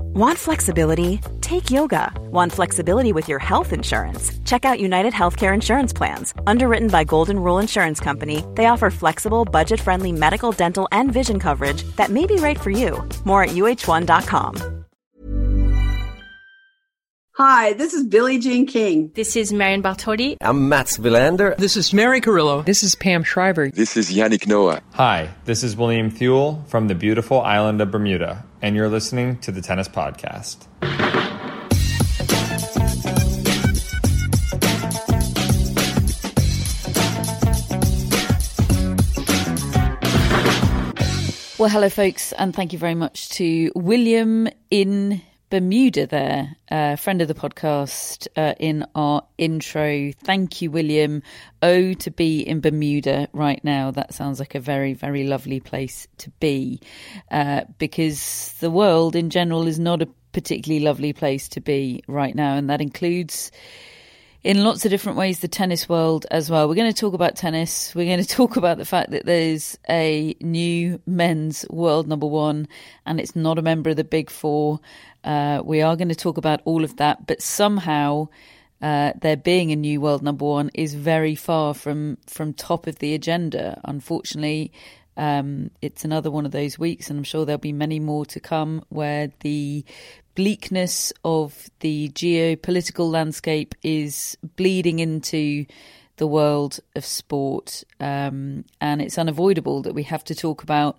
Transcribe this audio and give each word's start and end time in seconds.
Want 0.00 0.38
flexibility? 0.38 1.20
Take 1.40 1.70
yoga. 1.70 2.12
Want 2.30 2.52
flexibility 2.52 3.12
with 3.12 3.28
your 3.28 3.38
health 3.38 3.72
insurance? 3.72 4.38
Check 4.44 4.64
out 4.64 4.80
United 4.80 5.12
Healthcare 5.12 5.54
Insurance 5.54 5.92
Plans. 5.92 6.34
Underwritten 6.46 6.88
by 6.88 7.04
Golden 7.04 7.38
Rule 7.38 7.58
Insurance 7.58 8.00
Company, 8.00 8.44
they 8.54 8.66
offer 8.66 8.90
flexible, 8.90 9.44
budget 9.44 9.80
friendly 9.80 10.12
medical, 10.12 10.52
dental, 10.52 10.88
and 10.92 11.12
vision 11.12 11.38
coverage 11.38 11.82
that 11.96 12.10
may 12.10 12.26
be 12.26 12.36
right 12.36 12.60
for 12.60 12.70
you. 12.70 13.06
More 13.24 13.42
at 13.44 13.50
uh1.com. 13.50 14.78
Hi, 17.36 17.72
this 17.72 17.94
is 17.94 18.06
Billie 18.06 18.38
Jean 18.38 18.66
King. 18.66 19.10
This 19.14 19.36
is 19.36 19.54
Marion 19.54 19.82
Bartoli. 19.82 20.36
I'm 20.42 20.68
Mats 20.68 20.98
Wilander. 20.98 21.56
This 21.56 21.78
is 21.78 21.92
Mary 21.94 22.20
Carillo. 22.20 22.62
This 22.62 22.82
is 22.82 22.94
Pam 22.94 23.24
Shriver. 23.24 23.70
This 23.70 23.96
is 23.96 24.10
Yannick 24.12 24.46
Noah. 24.46 24.82
Hi, 24.92 25.30
this 25.46 25.62
is 25.64 25.74
William 25.74 26.10
Thule 26.10 26.62
from 26.68 26.88
the 26.88 26.94
beautiful 26.94 27.40
island 27.40 27.80
of 27.80 27.90
Bermuda, 27.90 28.44
and 28.62 28.76
you're 28.76 28.88
listening 28.88 29.36
to 29.38 29.50
the 29.50 29.60
Tennis 29.60 29.88
Podcast. 29.88 30.66
Well, 41.58 41.70
hello, 41.70 41.88
folks, 41.88 42.32
and 42.32 42.52
thank 42.52 42.72
you 42.72 42.78
very 42.78 42.96
much 42.96 43.28
to 43.30 43.70
William 43.76 44.48
in 44.70 45.20
Bermuda 45.52 46.06
there, 46.06 46.56
uh, 46.70 46.96
friend 46.96 47.20
of 47.20 47.28
the 47.28 47.34
podcast, 47.34 48.26
uh, 48.38 48.54
in 48.58 48.86
our 48.94 49.22
intro. 49.36 50.10
Thank 50.24 50.62
you, 50.62 50.70
William. 50.70 51.22
Oh, 51.60 51.92
to 51.92 52.10
be 52.10 52.40
in 52.40 52.62
Bermuda 52.62 53.28
right 53.34 53.62
now. 53.62 53.90
That 53.90 54.14
sounds 54.14 54.38
like 54.38 54.54
a 54.54 54.60
very, 54.60 54.94
very 54.94 55.24
lovely 55.24 55.60
place 55.60 56.08
to 56.16 56.30
be 56.40 56.80
uh, 57.30 57.64
because 57.76 58.54
the 58.60 58.70
world 58.70 59.14
in 59.14 59.28
general 59.28 59.66
is 59.66 59.78
not 59.78 60.00
a 60.00 60.08
particularly 60.32 60.82
lovely 60.82 61.12
place 61.12 61.50
to 61.50 61.60
be 61.60 62.02
right 62.08 62.34
now, 62.34 62.54
and 62.54 62.70
that 62.70 62.80
includes 62.80 63.52
in 64.44 64.64
lots 64.64 64.84
of 64.84 64.90
different 64.90 65.18
ways 65.18 65.38
the 65.38 65.48
tennis 65.48 65.88
world 65.88 66.26
as 66.30 66.50
well. 66.50 66.68
We're 66.68 66.74
going 66.74 66.92
to 66.92 67.00
talk 67.00 67.14
about 67.14 67.36
tennis. 67.36 67.94
We're 67.94 68.06
going 68.06 68.24
to 68.24 68.28
talk 68.28 68.56
about 68.56 68.78
the 68.78 68.84
fact 68.84 69.10
that 69.12 69.24
there's 69.24 69.78
a 69.88 70.34
new 70.40 71.00
men's 71.06 71.64
world 71.70 72.08
number 72.08 72.26
one 72.26 72.68
and 73.06 73.20
it's 73.20 73.36
not 73.36 73.58
a 73.58 73.62
member 73.62 73.90
of 73.90 73.96
the 73.96 74.04
big 74.04 74.30
four. 74.30 74.80
Uh, 75.22 75.62
we 75.64 75.82
are 75.82 75.96
going 75.96 76.08
to 76.08 76.14
talk 76.14 76.38
about 76.38 76.60
all 76.64 76.82
of 76.82 76.96
that, 76.96 77.26
but 77.26 77.40
somehow 77.40 78.28
uh, 78.80 79.12
there 79.20 79.36
being 79.36 79.70
a 79.70 79.76
new 79.76 80.00
world 80.00 80.22
number 80.22 80.44
one 80.44 80.70
is 80.74 80.94
very 80.94 81.36
far 81.36 81.72
from 81.72 82.18
from 82.26 82.52
top 82.52 82.88
of 82.88 82.98
the 82.98 83.14
agenda. 83.14 83.80
Unfortunately, 83.84 84.72
um, 85.16 85.70
it's 85.80 86.04
another 86.04 86.32
one 86.32 86.46
of 86.46 86.52
those 86.52 86.80
weeks, 86.80 87.08
and 87.08 87.18
I'm 87.18 87.24
sure 87.24 87.44
there'll 87.44 87.58
be 87.58 87.72
many 87.72 88.00
more 88.00 88.26
to 88.26 88.40
come 88.40 88.84
where 88.88 89.30
the 89.40 89.84
bleakness 90.34 91.12
of 91.24 91.70
the 91.80 92.08
geopolitical 92.10 93.10
landscape 93.10 93.74
is 93.82 94.36
bleeding 94.56 94.98
into 94.98 95.66
the 96.16 96.26
world 96.26 96.78
of 96.94 97.04
sport, 97.04 97.84
um, 98.00 98.64
and 98.80 99.02
it's 99.02 99.18
unavoidable 99.18 99.82
that 99.82 99.94
we 99.94 100.04
have 100.04 100.24
to 100.24 100.34
talk 100.34 100.62
about 100.62 100.98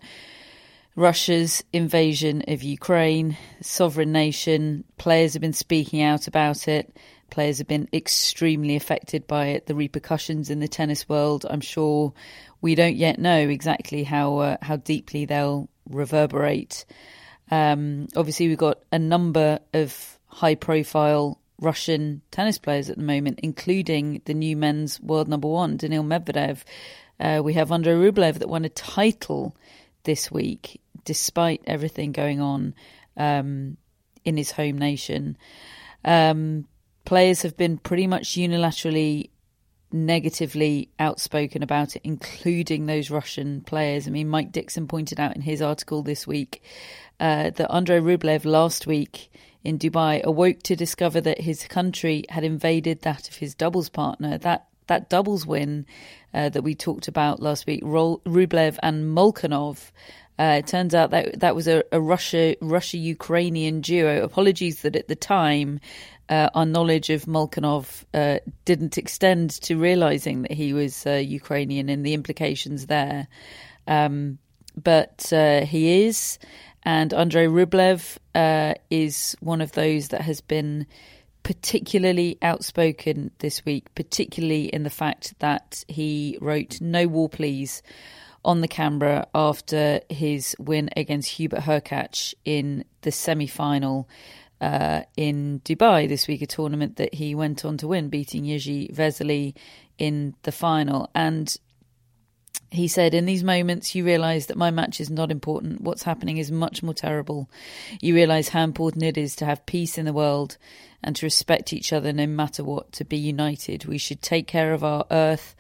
Russia's 0.96 1.63
invasion 1.74 2.44
of 2.47 2.62
Ukraine, 2.62 3.38
sovereign 3.62 4.12
nation. 4.12 4.84
Players 4.97 5.34
have 5.34 5.41
been 5.41 5.53
speaking 5.53 6.02
out 6.02 6.28
about 6.28 6.68
it. 6.68 6.96
Players 7.31 7.57
have 7.57 7.68
been 7.68 7.90
extremely 7.91 8.75
affected 8.75 9.25
by 9.25 9.47
it. 9.47 9.66
The 9.66 9.74
repercussions 9.74 10.52
in 10.52 10.59
the 10.59 10.68
tennis 10.68 11.09
world, 11.09 11.46
I'm 11.50 11.62
sure, 11.62 12.13
we 12.62 12.75
don't 12.75 12.96
yet 12.96 13.18
know 13.18 13.38
exactly 13.38 14.03
how 14.03 14.38
uh, 14.38 14.57
how 14.62 14.75
deeply 14.75 15.25
they'll 15.25 15.68
reverberate. 15.90 16.86
Um, 17.53 18.08
obviously, 18.16 18.47
we've 18.47 18.58
got 18.58 18.80
a 18.91 18.97
number 18.97 19.59
of 19.75 20.18
high 20.25 20.56
profile 20.56 21.40
Russian 21.62 22.24
tennis 22.31 22.58
players 22.58 22.90
at 22.90 22.97
the 22.97 23.03
moment, 23.03 23.41
including 23.44 24.24
the 24.25 24.34
new 24.34 24.58
men's 24.58 25.00
world 25.00 25.28
number 25.28 25.47
one, 25.47 25.78
Daniil 25.78 26.03
Medvedev. 26.03 26.63
Uh, 27.19 27.42
we 27.44 27.53
have 27.53 27.72
Andrei 27.72 27.94
Rublev 27.94 28.40
that 28.40 28.50
won 28.50 28.66
a 28.66 28.69
title 28.69 29.56
this 30.03 30.31
week, 30.31 30.81
despite 31.06 31.62
everything 31.68 32.12
going 32.12 32.42
on 32.42 32.74
um, 33.18 33.78
in 34.25 34.36
his 34.36 34.50
home 34.50 34.80
nation. 34.80 35.38
Um, 36.03 36.66
players 37.06 37.44
have 37.44 37.56
been 37.56 37.78
pretty 37.78 38.08
much 38.08 38.30
unilaterally 38.30 39.30
negatively 39.92 40.90
outspoken 40.97 41.62
about 41.62 41.96
it, 41.96 42.02
including 42.03 42.88
those 42.88 43.12
Russian 43.12 43.62
players. 43.62 44.08
I 44.08 44.12
mean, 44.12 44.28
Mike 44.28 44.52
Dickson 44.52 44.88
pointed 44.88 45.19
out 45.19 45.36
in 45.36 45.44
his 45.44 45.62
article 45.62 46.02
this 46.02 46.25
week 46.25 46.63
uh, 47.23 47.51
that 47.51 47.72
Andrei 47.73 48.00
Rublev 48.00 48.44
last 48.44 48.85
week 48.85 49.31
in 49.63 49.79
Dubai 49.79 50.22
awoke 50.23 50.61
to 50.63 50.75
discover 50.75 51.22
that 51.22 51.39
his 51.39 51.66
country 51.67 52.25
had 52.28 52.44
invaded 52.44 53.01
that 53.03 53.29
of 53.29 53.38
his 53.38 53.56
doubles 53.56 53.88
partner. 53.88 54.38
That 54.38 54.67
that 54.88 55.09
doubles 55.09 55.45
win 55.45 55.85
uh, 56.33 56.50
that 56.50 56.63
we 56.63 56.75
talked 56.75 57.07
about 57.07 57.41
last 57.41 57.66
week, 57.66 57.81
Rublev 57.81 58.78
and 58.83 59.16
Molchanov. 59.16 59.91
Uh, 60.38 60.57
it 60.59 60.67
turns 60.67 60.94
out 60.94 61.12
that 61.12 61.39
that 61.39 61.56
was 61.56 61.69
a, 61.69 61.85
a 61.94 62.01
Russia 62.01 62.57
Russia 62.59 62.97
Ukrainian 62.97 63.79
duo. 63.79 64.22
Apologies 64.22 64.81
that 64.81 64.97
at 64.97 65.07
the 65.07 65.16
time 65.16 65.79
uh, 66.28 66.50
our 66.53 66.66
knowledge 66.66 67.09
of 67.09 67.23
Molchanov 67.23 68.03
uh, 68.13 68.39
didn't 68.66 68.97
extend 68.97 69.51
to 69.62 69.79
realizing 69.79 70.41
that 70.41 70.51
he 70.51 70.73
was 70.73 71.06
uh, 71.07 71.12
Ukrainian 71.12 71.88
and 71.88 72.06
the 72.06 72.16
implications 72.16 72.88
there. 72.88 73.29
Um, 73.88 74.39
but 74.75 75.31
uh, 75.31 75.66
he 75.66 76.06
is, 76.06 76.39
and 76.83 77.13
Andrei 77.13 77.47
Rublev 77.47 78.17
uh, 78.35 78.73
is 78.89 79.35
one 79.39 79.61
of 79.61 79.71
those 79.73 80.09
that 80.09 80.21
has 80.21 80.41
been 80.41 80.85
particularly 81.44 82.38
outspoken 82.41 83.31
this 83.39 83.66
week, 83.66 83.94
particularly 83.95 84.66
in 84.66 84.83
the 84.83 84.89
fact 84.89 85.33
that 85.39 85.83
he 85.88 86.38
wrote 86.41 86.79
"No 86.81 87.07
War, 87.07 87.29
Please" 87.29 87.81
on 88.45 88.61
the 88.61 88.67
camera 88.67 89.27
after 89.33 90.01
his 90.09 90.55
win 90.59 90.89
against 90.97 91.29
Hubert 91.29 91.61
Hurkacz 91.61 92.33
in 92.44 92.83
the 93.01 93.11
semi-final 93.11 94.09
uh, 94.59 95.03
in 95.17 95.61
Dubai 95.65 96.07
this 96.07 96.27
week, 96.27 96.41
a 96.41 96.47
tournament 96.47 96.95
that 96.97 97.13
he 97.13 97.35
went 97.35 97.65
on 97.65 97.77
to 97.77 97.88
win, 97.88 98.09
beating 98.09 98.45
Jiří 98.45 98.94
Veselý 98.94 99.55
in 99.97 100.35
the 100.44 100.51
final. 100.51 101.09
And 101.13 101.55
he 102.73 102.88
said, 102.88 103.13
In 103.13 103.25
these 103.25 103.44
moments, 103.44 103.94
you 103.94 104.03
realize 104.03 104.47
that 104.47 104.57
my 104.57 104.72
match 104.72 105.00
is 105.00 105.09
not 105.09 105.31
important. 105.31 105.81
What's 105.81 106.03
happening 106.03 106.38
is 106.38 106.51
much 106.51 106.81
more 106.81 106.94
terrible. 106.94 107.50
You 108.01 108.16
realize 108.16 108.50
how 108.50 108.63
important 108.63 109.03
it 109.03 109.17
is 109.17 109.35
to 109.38 109.45
have 109.45 109.66
peace 109.66 109.97
in 109.97 110.06
the 110.06 110.13
world 110.13 110.57
and 111.03 111.16
to 111.16 111.25
respect 111.25 111.73
each 111.73 111.94
other 111.94 112.12
no 112.12 112.25
matter 112.25 112.63
what, 112.63 112.91
to 112.94 113.06
be 113.06 113.17
united. 113.17 113.85
We 113.85 113.97
should 113.97 114.22
take 114.22 114.47
care 114.47 114.73
of 114.73 114.83
our 114.83 115.06
earth 115.12 115.56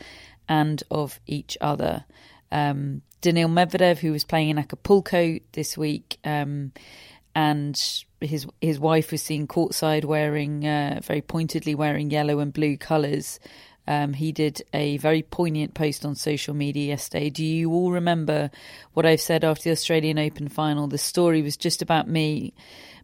and 0.49 0.81
of 0.89 1.19
each 1.27 1.57
other. 1.61 2.05
Um, 2.51 3.01
Daniil 3.21 3.49
Medvedev, 3.49 3.99
who 3.99 4.11
was 4.11 4.23
playing 4.23 4.49
in 4.49 4.57
Acapulco 4.57 5.39
this 5.53 5.77
week, 5.77 6.17
um, 6.25 6.71
and 7.35 8.03
his 8.21 8.47
his 8.61 8.79
wife 8.79 9.11
was 9.11 9.21
seen 9.21 9.47
courtside 9.47 10.05
wearing 10.05 10.65
uh, 10.67 10.99
very 11.03 11.21
pointedly 11.21 11.75
wearing 11.75 12.09
yellow 12.11 12.39
and 12.39 12.53
blue 12.53 12.77
colours. 12.77 13.39
Um, 13.87 14.13
he 14.13 14.31
did 14.31 14.61
a 14.73 14.97
very 14.97 15.21
poignant 15.21 15.73
post 15.73 16.05
on 16.05 16.15
social 16.15 16.53
media 16.53 16.87
yesterday. 16.87 17.29
Do 17.29 17.43
you 17.43 17.71
all 17.71 17.91
remember 17.91 18.49
what 18.93 19.05
I've 19.05 19.21
said 19.21 19.43
after 19.43 19.63
the 19.63 19.71
Australian 19.71 20.17
Open 20.17 20.47
final? 20.47 20.87
The 20.87 20.97
story 20.97 21.41
was 21.41 21.57
just 21.57 21.81
about 21.81 22.07
me, 22.07 22.53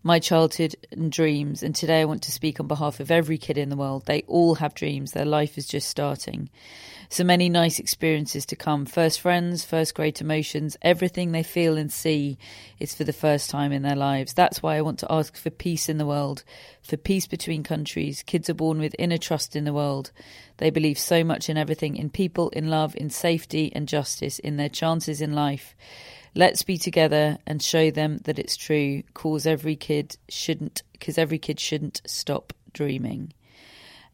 my 0.03 0.19
childhood 0.19 0.75
and 0.91 1.11
dreams. 1.11 1.63
And 1.63 1.75
today 1.75 2.01
I 2.01 2.05
want 2.05 2.23
to 2.23 2.31
speak 2.31 2.59
on 2.59 2.67
behalf 2.67 2.99
of 2.99 3.11
every 3.11 3.37
kid 3.37 3.57
in 3.57 3.69
the 3.69 3.75
world. 3.75 4.05
They 4.05 4.23
all 4.27 4.55
have 4.55 4.73
dreams. 4.73 5.11
Their 5.11 5.25
life 5.25 5.57
is 5.57 5.67
just 5.67 5.89
starting. 5.89 6.49
So 7.11 7.23
many 7.23 7.49
nice 7.49 7.79
experiences 7.79 8.45
to 8.45 8.55
come. 8.55 8.85
First 8.85 9.19
friends, 9.19 9.65
first 9.65 9.95
great 9.95 10.21
emotions, 10.21 10.77
everything 10.83 11.31
they 11.31 11.41
feel 11.41 11.75
and 11.75 11.91
see 11.91 12.37
is 12.79 12.93
for 12.93 13.03
the 13.03 13.11
first 13.11 13.49
time 13.49 13.71
in 13.71 13.81
their 13.81 13.95
lives. 13.95 14.33
That's 14.33 14.61
why 14.61 14.77
I 14.77 14.81
want 14.81 14.99
to 14.99 15.11
ask 15.11 15.35
for 15.35 15.49
peace 15.49 15.89
in 15.89 15.97
the 15.97 16.05
world, 16.05 16.43
for 16.83 16.97
peace 16.97 17.25
between 17.25 17.63
countries. 17.63 18.21
Kids 18.21 18.47
are 18.47 18.53
born 18.53 18.79
with 18.79 18.95
inner 18.99 19.17
trust 19.17 19.55
in 19.55 19.63
the 19.63 19.73
world. 19.73 20.11
They 20.57 20.69
believe 20.69 20.99
so 20.99 21.23
much 21.23 21.49
in 21.49 21.57
everything 21.57 21.95
in 21.95 22.11
people, 22.11 22.49
in 22.49 22.69
love, 22.69 22.95
in 22.95 23.09
safety 23.09 23.71
and 23.73 23.87
justice, 23.87 24.37
in 24.37 24.57
their 24.57 24.69
chances 24.69 25.19
in 25.19 25.33
life. 25.33 25.75
Let's 26.35 26.63
be 26.63 26.77
together 26.77 27.37
and 27.45 27.61
show 27.61 27.91
them 27.91 28.19
that 28.25 28.39
it's 28.39 28.55
true. 28.55 29.03
Cause 29.13 29.45
every 29.45 29.75
kid 29.75 30.17
shouldn't, 30.29 30.83
because 30.93 31.17
every 31.17 31.39
kid 31.39 31.59
shouldn't 31.59 32.01
stop 32.05 32.53
dreaming. 32.73 33.33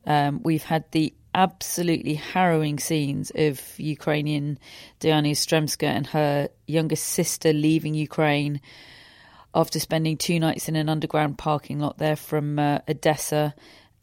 Um, 0.05 0.41
we've 0.43 0.63
had 0.63 0.85
the 0.91 1.13
absolutely 1.33 2.13
harrowing 2.13 2.79
scenes 2.79 3.31
of 3.35 3.61
Ukrainian 3.77 4.57
Dayana 5.01 5.31
Yastremska 5.31 5.83
and 5.83 6.07
her 6.07 6.49
younger 6.65 6.95
sister 6.95 7.51
leaving 7.51 7.93
Ukraine 7.93 8.61
after 9.53 9.79
spending 9.79 10.17
two 10.17 10.39
nights 10.39 10.69
in 10.69 10.75
an 10.75 10.89
underground 10.89 11.37
parking 11.37 11.79
lot 11.79 11.97
there 11.97 12.15
from 12.15 12.59
uh, 12.59 12.79
Odessa. 12.87 13.53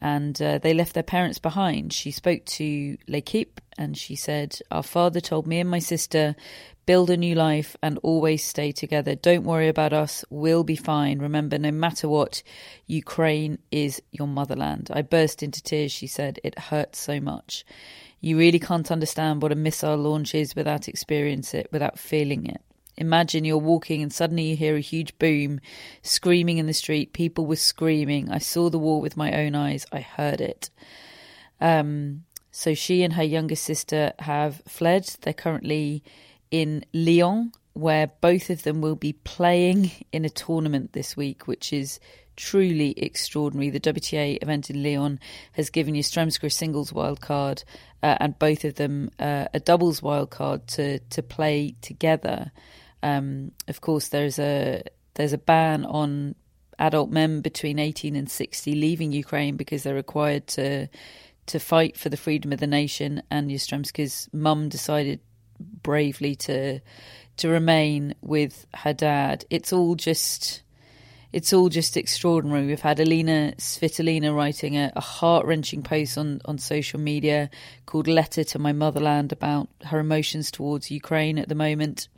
And 0.01 0.41
uh, 0.43 0.59
they 0.59 0.75
left 0.75 0.95
their 0.95 1.05
parents 1.05 1.39
behind. 1.39 1.93
She 1.93 2.11
spoke 2.11 2.45
to 2.45 2.99
L'Equipe 3.07 3.61
and 3.79 3.97
she 3.97 4.17
said, 4.17 4.59
Our 4.71 4.83
father 4.83 5.21
told 5.21 5.47
me 5.47 5.61
and 5.61 5.71
my 5.71 5.79
sister 5.79 6.35
build 6.87 7.11
a 7.11 7.17
new 7.17 7.35
life 7.35 7.77
and 7.83 7.99
always 8.03 8.45
stay 8.45 8.73
together. 8.73 9.15
Don't 9.15 9.45
worry 9.45 9.69
about 9.69 9.93
us. 9.93 10.25
We'll 10.31 10.65
be 10.65 10.77
fine. 10.77 11.19
Remember, 11.19 11.59
no 11.59 11.71
matter 11.71 12.09
what, 12.09 12.43
Ukraine 12.87 13.59
is 13.71 14.03
your 14.11 14.27
motherland. 14.27 14.91
I 14.93 15.03
burst 15.03 15.43
into 15.43 15.63
tears, 15.63 15.93
she 15.93 16.07
said. 16.07 16.41
It 16.43 16.59
hurts 16.59 16.99
so 16.99 17.21
much. 17.21 17.65
You 18.21 18.39
really 18.39 18.59
can't 18.59 18.91
understand 18.91 19.43
what 19.43 19.53
a 19.53 19.57
missile 19.57 19.97
launch 19.97 20.35
is 20.35 20.55
without 20.55 20.89
experience 20.89 21.55
it, 21.55 21.69
without 21.73 21.99
feeling 21.99 22.47
it. 22.47 22.61
Imagine 22.97 23.45
you're 23.45 23.59
walking 23.59 24.03
and 24.03 24.13
suddenly 24.13 24.45
you 24.45 24.57
hear 24.57 24.77
a 24.77 24.81
huge 24.81 25.19
boom, 25.19 25.61
screaming 26.03 26.59
in 26.59 26.67
the 26.67 26.73
street. 26.73 27.13
People 27.13 27.47
were 27.47 27.57
screaming. 27.57 28.31
I 28.31 28.39
saw 28.39 28.71
the 28.71 28.79
war 28.79 29.01
with 29.01 29.17
my 29.17 29.33
own 29.33 29.55
eyes. 29.55 29.87
I 29.91 30.01
heard 30.01 30.41
it. 30.41 30.71
Um, 31.61 32.25
so 32.51 32.75
she 32.75 33.03
and 33.03 33.15
her 33.15 33.23
younger 33.23 33.57
sister 33.57 34.13
have 34.19 34.63
fled. 34.69 35.17
They're 35.23 35.33
currently 35.33 36.05
in 36.53 36.85
Lyon, 36.93 37.51
where 37.73 38.07
both 38.21 38.51
of 38.51 38.63
them 38.63 38.81
will 38.81 38.95
be 38.95 39.15
playing 39.15 39.91
in 40.13 40.25
a 40.25 40.31
tournament 40.31 40.93
this 40.93 41.17
week, 41.17 41.49
which 41.49 41.73
is 41.73 41.99
truly 42.37 42.93
extraordinary. 42.97 43.71
The 43.71 43.81
WTA 43.81 44.39
event 44.41 44.71
in 44.71 44.83
Lyon 44.83 45.19
has 45.53 45.71
given 45.71 45.95
Yastremska 45.95 46.45
a 46.45 46.51
singles 46.51 46.93
wildcard 46.93 47.65
uh, 48.03 48.17
and 48.21 48.39
both 48.39 48.65
of 48.65 48.75
them 48.75 49.11
uh, 49.19 49.47
a 49.53 49.61
doubles 49.61 50.01
wildcard 50.01 50.67
to 50.77 50.99
to 50.99 51.23
play 51.23 51.75
together. 51.81 52.53
Um, 53.03 53.53
of 53.69 53.81
course, 53.81 54.09
there's 54.09 54.39
a 54.39 54.83
there's 55.15 55.33
a 55.33 55.39
ban 55.39 55.85
on 55.85 56.35
adult 56.79 57.11
men 57.11 57.43
between 57.43 57.79
18 57.79 58.17
and 58.17 58.31
60 58.31 58.75
leaving 58.75 59.13
Ukraine 59.13 59.57
because 59.57 59.83
they're 59.83 59.95
required 59.95 60.47
to 60.49 60.89
to 61.47 61.59
fight 61.59 61.97
for 61.97 62.09
the 62.09 62.17
freedom 62.17 62.53
of 62.53 62.61
the 62.61 62.67
nation. 62.67 63.23
And 63.31 63.51
Yastremska's 63.51 64.29
mum 64.33 64.69
decided 64.69 65.21
bravely 65.63 66.35
to 66.37 66.81
to 67.39 67.49
remain 67.49 68.15
with 68.21 68.67
her 68.75 68.93
dad. 68.93 69.45
It's 69.51 69.73
all 69.73 69.95
just 69.95 70.63
it's 71.33 71.53
all 71.53 71.71
just 71.71 71.97
extraordinary. 71.97 72.67
We've 72.67 72.81
had 72.81 73.01
Alina 73.01 73.55
Svitolina 73.57 74.35
writing 74.37 74.77
a, 74.77 74.93
a 74.95 75.01
heart 75.01 75.47
wrenching 75.47 75.83
post 75.83 76.19
on, 76.19 76.41
on 76.45 76.59
social 76.59 77.01
media 77.01 77.49
called 77.87 78.07
Letter 78.07 78.45
to 78.45 78.59
My 78.59 78.73
Motherland 78.73 79.33
about 79.33 79.69
her 79.85 79.99
emotions 79.99 80.51
towards 80.51 80.91
Ukraine 80.91 81.39
at 81.39 81.49
the 81.49 81.55
moment. 81.55 82.09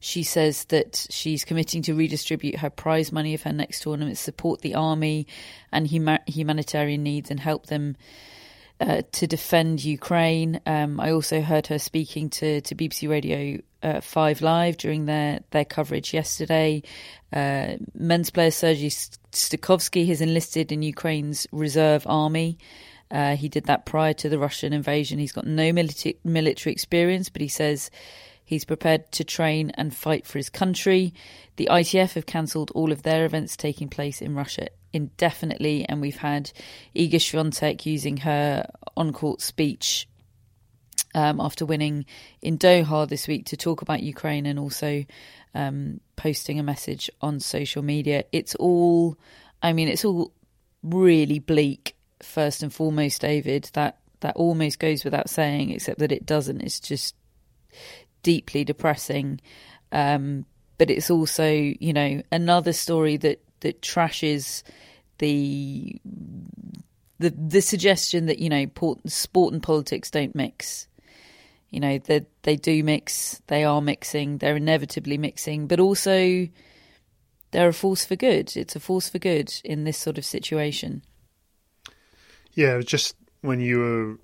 She 0.00 0.22
says 0.22 0.64
that 0.66 1.06
she's 1.08 1.44
committing 1.44 1.80
to 1.82 1.94
redistribute 1.94 2.58
her 2.58 2.68
prize 2.68 3.10
money 3.10 3.32
of 3.32 3.42
her 3.44 3.52
next 3.52 3.80
tournament, 3.80 4.18
support 4.18 4.60
the 4.60 4.74
army 4.74 5.26
and 5.72 5.88
huma- 5.88 6.28
humanitarian 6.28 7.02
needs, 7.02 7.30
and 7.30 7.40
help 7.40 7.66
them 7.66 7.96
uh, 8.80 9.02
to 9.12 9.26
defend 9.26 9.84
Ukraine. 9.84 10.60
Um, 10.66 11.00
I 11.00 11.12
also 11.12 11.40
heard 11.40 11.68
her 11.68 11.78
speaking 11.78 12.30
to, 12.30 12.60
to 12.62 12.74
BBC 12.74 13.08
Radio 13.08 13.60
uh, 13.82 14.00
5 14.00 14.42
Live 14.42 14.76
during 14.76 15.06
their, 15.06 15.40
their 15.50 15.64
coverage 15.64 16.12
yesterday. 16.12 16.82
Uh, 17.32 17.74
men's 17.94 18.30
player 18.30 18.50
Sergei 18.50 18.88
Stakhovsky 18.88 20.06
has 20.08 20.20
enlisted 20.20 20.72
in 20.72 20.82
Ukraine's 20.82 21.46
reserve 21.52 22.06
army. 22.06 22.58
Uh, 23.10 23.36
he 23.36 23.48
did 23.48 23.64
that 23.66 23.86
prior 23.86 24.14
to 24.14 24.28
the 24.28 24.38
Russian 24.38 24.72
invasion. 24.72 25.18
He's 25.18 25.32
got 25.32 25.46
no 25.46 25.72
military, 25.72 26.16
military 26.24 26.72
experience, 26.72 27.28
but 27.28 27.42
he 27.42 27.48
says 27.48 27.90
He's 28.44 28.64
prepared 28.66 29.10
to 29.12 29.24
train 29.24 29.70
and 29.70 29.94
fight 29.94 30.26
for 30.26 30.38
his 30.38 30.50
country. 30.50 31.14
The 31.56 31.68
ITF 31.70 32.12
have 32.12 32.26
cancelled 32.26 32.70
all 32.74 32.92
of 32.92 33.02
their 33.02 33.24
events 33.24 33.56
taking 33.56 33.88
place 33.88 34.20
in 34.20 34.34
Russia 34.34 34.68
indefinitely, 34.94 35.84
and 35.88 36.00
we've 36.00 36.16
had 36.16 36.52
Iga 36.94 37.14
Swiatek 37.14 37.84
using 37.84 38.18
her 38.18 38.66
on 38.96 39.12
court 39.12 39.40
speech 39.40 40.08
um, 41.14 41.40
after 41.40 41.66
winning 41.66 42.06
in 42.40 42.58
Doha 42.58 43.08
this 43.08 43.28
week 43.28 43.46
to 43.46 43.56
talk 43.56 43.82
about 43.82 44.02
Ukraine 44.02 44.46
and 44.46 44.58
also 44.58 45.04
um, 45.54 46.00
posting 46.16 46.58
a 46.58 46.62
message 46.62 47.10
on 47.20 47.40
social 47.40 47.82
media. 47.82 48.24
It's 48.32 48.54
all, 48.54 49.18
I 49.62 49.72
mean, 49.72 49.88
it's 49.88 50.04
all 50.04 50.32
really 50.82 51.38
bleak, 51.38 51.96
first 52.22 52.62
and 52.62 52.72
foremost, 52.72 53.20
David. 53.20 53.70
That 53.74 53.98
that 54.20 54.36
almost 54.36 54.78
goes 54.78 55.04
without 55.04 55.28
saying, 55.28 55.70
except 55.70 55.98
that 55.98 56.12
it 56.12 56.24
doesn't. 56.24 56.62
It's 56.62 56.80
just 56.80 57.14
deeply 58.22 58.64
depressing. 58.64 59.40
Um, 59.92 60.46
but 60.78 60.90
it's 60.90 61.10
also, 61.10 61.48
you 61.48 61.92
know, 61.92 62.22
another 62.32 62.72
story 62.72 63.16
that 63.18 63.43
that 63.60 63.82
trashes 63.82 64.62
the 65.18 66.00
the 67.18 67.30
the 67.30 67.62
suggestion 67.62 68.26
that 68.26 68.38
you 68.38 68.48
know 68.48 68.66
sport 69.06 69.52
and 69.52 69.62
politics 69.62 70.10
don't 70.10 70.34
mix. 70.34 70.88
You 71.70 71.80
know 71.80 71.98
they 71.98 72.26
they 72.42 72.56
do 72.56 72.82
mix. 72.84 73.40
They 73.46 73.64
are 73.64 73.80
mixing. 73.80 74.38
They're 74.38 74.56
inevitably 74.56 75.18
mixing, 75.18 75.66
but 75.66 75.80
also 75.80 76.48
they're 77.50 77.68
a 77.68 77.72
force 77.72 78.04
for 78.04 78.16
good. 78.16 78.56
It's 78.56 78.76
a 78.76 78.80
force 78.80 79.08
for 79.08 79.18
good 79.18 79.52
in 79.64 79.84
this 79.84 79.98
sort 79.98 80.18
of 80.18 80.24
situation. 80.24 81.02
Yeah, 82.52 82.80
just 82.80 83.16
when 83.40 83.60
you 83.60 83.78
were 83.78 84.18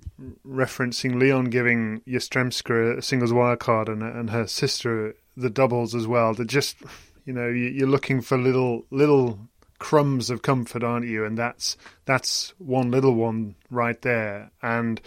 referencing 0.46 1.20
Lyon 1.20 1.46
giving 1.46 2.00
Yastremska 2.06 2.98
a 2.98 3.02
singles 3.02 3.32
wildcard 3.32 3.88
and 3.88 4.02
and 4.02 4.30
her 4.30 4.46
sister 4.46 5.14
the 5.36 5.50
doubles 5.50 5.94
as 5.94 6.06
well. 6.06 6.34
That 6.34 6.46
just 6.46 6.76
you 7.24 7.32
know 7.32 7.48
you're 7.48 7.88
looking 7.88 8.20
for 8.20 8.38
little 8.38 8.86
little 8.90 9.38
crumbs 9.80 10.30
of 10.30 10.42
comfort, 10.42 10.84
aren't 10.84 11.06
you? 11.06 11.24
And 11.24 11.36
that's 11.36 11.76
that's 12.04 12.54
one 12.58 12.92
little 12.92 13.14
one 13.14 13.56
right 13.68 14.00
there. 14.02 14.52
And 14.62 15.00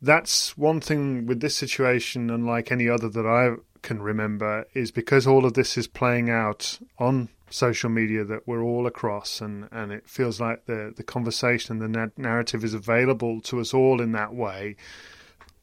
that's 0.00 0.56
one 0.56 0.80
thing 0.80 1.26
with 1.26 1.40
this 1.40 1.56
situation, 1.56 2.30
unlike 2.30 2.70
any 2.70 2.88
other 2.88 3.08
that 3.08 3.26
I 3.26 3.56
can 3.82 4.00
remember, 4.00 4.66
is 4.74 4.92
because 4.92 5.26
all 5.26 5.44
of 5.44 5.54
this 5.54 5.76
is 5.76 5.88
playing 5.88 6.30
out 6.30 6.78
on 6.98 7.30
social 7.50 7.88
media 7.88 8.24
that 8.24 8.46
we're 8.46 8.62
all 8.62 8.86
across, 8.86 9.40
and, 9.40 9.68
and 9.72 9.90
it 9.90 10.08
feels 10.08 10.40
like 10.40 10.66
the, 10.66 10.92
the 10.96 11.02
conversation 11.02 11.82
and 11.82 11.94
the 11.94 12.12
narrative 12.16 12.62
is 12.62 12.74
available 12.74 13.40
to 13.40 13.58
us 13.60 13.72
all 13.72 14.00
in 14.00 14.12
that 14.12 14.34
way. 14.34 14.76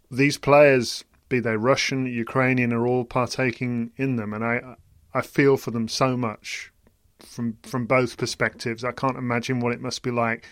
These 0.09 0.37
players, 0.37 1.03
be 1.29 1.39
they 1.39 1.55
Russian, 1.55 2.05
Ukrainian, 2.07 2.73
are 2.73 2.87
all 2.87 3.05
partaking 3.05 3.91
in 3.97 4.15
them, 4.15 4.33
and 4.33 4.43
I 4.43 4.75
I 5.15 5.21
feel 5.21 5.55
for 5.55 5.71
them 5.71 5.87
so 5.87 6.17
much 6.17 6.73
from 7.19 7.57
from 7.63 7.85
both 7.85 8.17
perspectives. 8.17 8.83
I 8.83 8.91
can't 8.91 9.17
imagine 9.17 9.61
what 9.61 9.71
it 9.71 9.79
must 9.79 10.03
be 10.03 10.11
like 10.11 10.45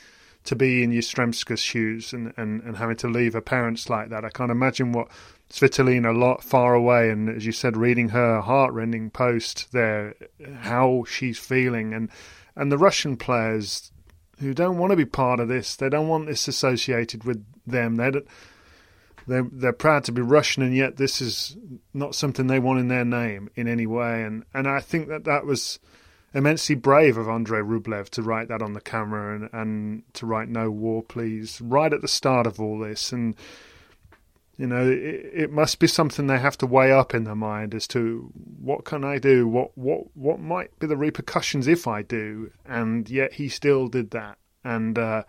to 0.45 0.55
be 0.55 0.83
in 0.83 0.91
Yastremska's 0.91 1.59
shoes 1.59 2.13
and, 2.13 2.33
and, 2.35 2.61
and 2.63 2.77
having 2.77 2.97
to 2.97 3.07
leave 3.07 3.33
her 3.33 3.41
parents 3.41 3.89
like 3.89 4.09
that. 4.09 4.25
I 4.25 4.29
can't 4.29 4.51
imagine 4.51 4.91
what 4.91 5.07
Svitolina 5.49 6.13
a 6.13 6.17
lot 6.17 6.43
far 6.43 6.73
away, 6.73 7.09
and 7.09 7.29
as 7.29 7.45
you 7.45 7.51
said, 7.51 7.77
reading 7.77 8.09
her 8.09 8.41
heartrending 8.41 9.09
post 9.09 9.71
there, 9.71 10.15
how 10.61 11.05
she's 11.07 11.37
feeling, 11.37 11.93
and 11.93 12.09
and 12.55 12.71
the 12.71 12.77
Russian 12.77 13.17
players 13.17 13.91
who 14.39 14.53
don't 14.53 14.77
want 14.77 14.91
to 14.91 14.97
be 14.97 15.05
part 15.05 15.39
of 15.39 15.47
this, 15.49 15.75
they 15.75 15.89
don't 15.89 16.07
want 16.07 16.27
this 16.27 16.47
associated 16.47 17.25
with 17.25 17.45
them. 17.67 17.95
They 17.95 18.11
they're 19.27 19.47
they're 19.51 19.73
proud 19.73 20.03
to 20.05 20.11
be 20.11 20.21
Russian, 20.21 20.63
and 20.63 20.75
yet 20.75 20.97
this 20.97 21.21
is 21.21 21.57
not 21.93 22.15
something 22.15 22.47
they 22.47 22.59
want 22.59 22.79
in 22.79 22.87
their 22.87 23.05
name 23.05 23.49
in 23.55 23.67
any 23.67 23.85
way. 23.85 24.23
And 24.23 24.43
and 24.53 24.67
I 24.67 24.79
think 24.79 25.07
that 25.07 25.25
that 25.25 25.45
was 25.45 25.79
immensely 26.33 26.75
brave 26.75 27.17
of 27.17 27.29
Andrei 27.29 27.61
Rublev 27.61 28.09
to 28.09 28.23
write 28.23 28.47
that 28.47 28.61
on 28.61 28.73
the 28.73 28.81
camera 28.81 29.35
and 29.35 29.49
and 29.53 30.03
to 30.13 30.25
write 30.25 30.49
"No 30.49 30.69
War, 30.69 31.03
Please" 31.03 31.61
right 31.61 31.93
at 31.93 32.01
the 32.01 32.07
start 32.07 32.47
of 32.47 32.59
all 32.59 32.79
this 32.79 33.11
and 33.11 33.35
you 34.57 34.67
know, 34.67 34.87
it, 34.87 35.31
it, 35.33 35.51
must 35.51 35.79
be 35.79 35.87
something 35.87 36.27
they 36.27 36.37
have 36.37 36.57
to 36.59 36.67
weigh 36.67 36.91
up 36.91 37.15
in 37.15 37.23
their 37.23 37.35
mind 37.35 37.73
as 37.73 37.87
to 37.87 38.31
what 38.59 38.85
can 38.85 39.03
I 39.03 39.17
do, 39.17 39.47
what 39.47 39.75
what 39.75 40.15
what 40.15 40.39
might 40.39 40.77
be 40.79 40.85
the 40.85 40.95
repercussions 40.95 41.67
if 41.67 41.87
I 41.87 42.03
do, 42.03 42.51
and 42.65 43.09
yet 43.09 43.33
he 43.33 43.49
still 43.49 43.87
did 43.87 44.11
that. 44.11 44.37
And 44.63 44.97
uh, 44.99 45.23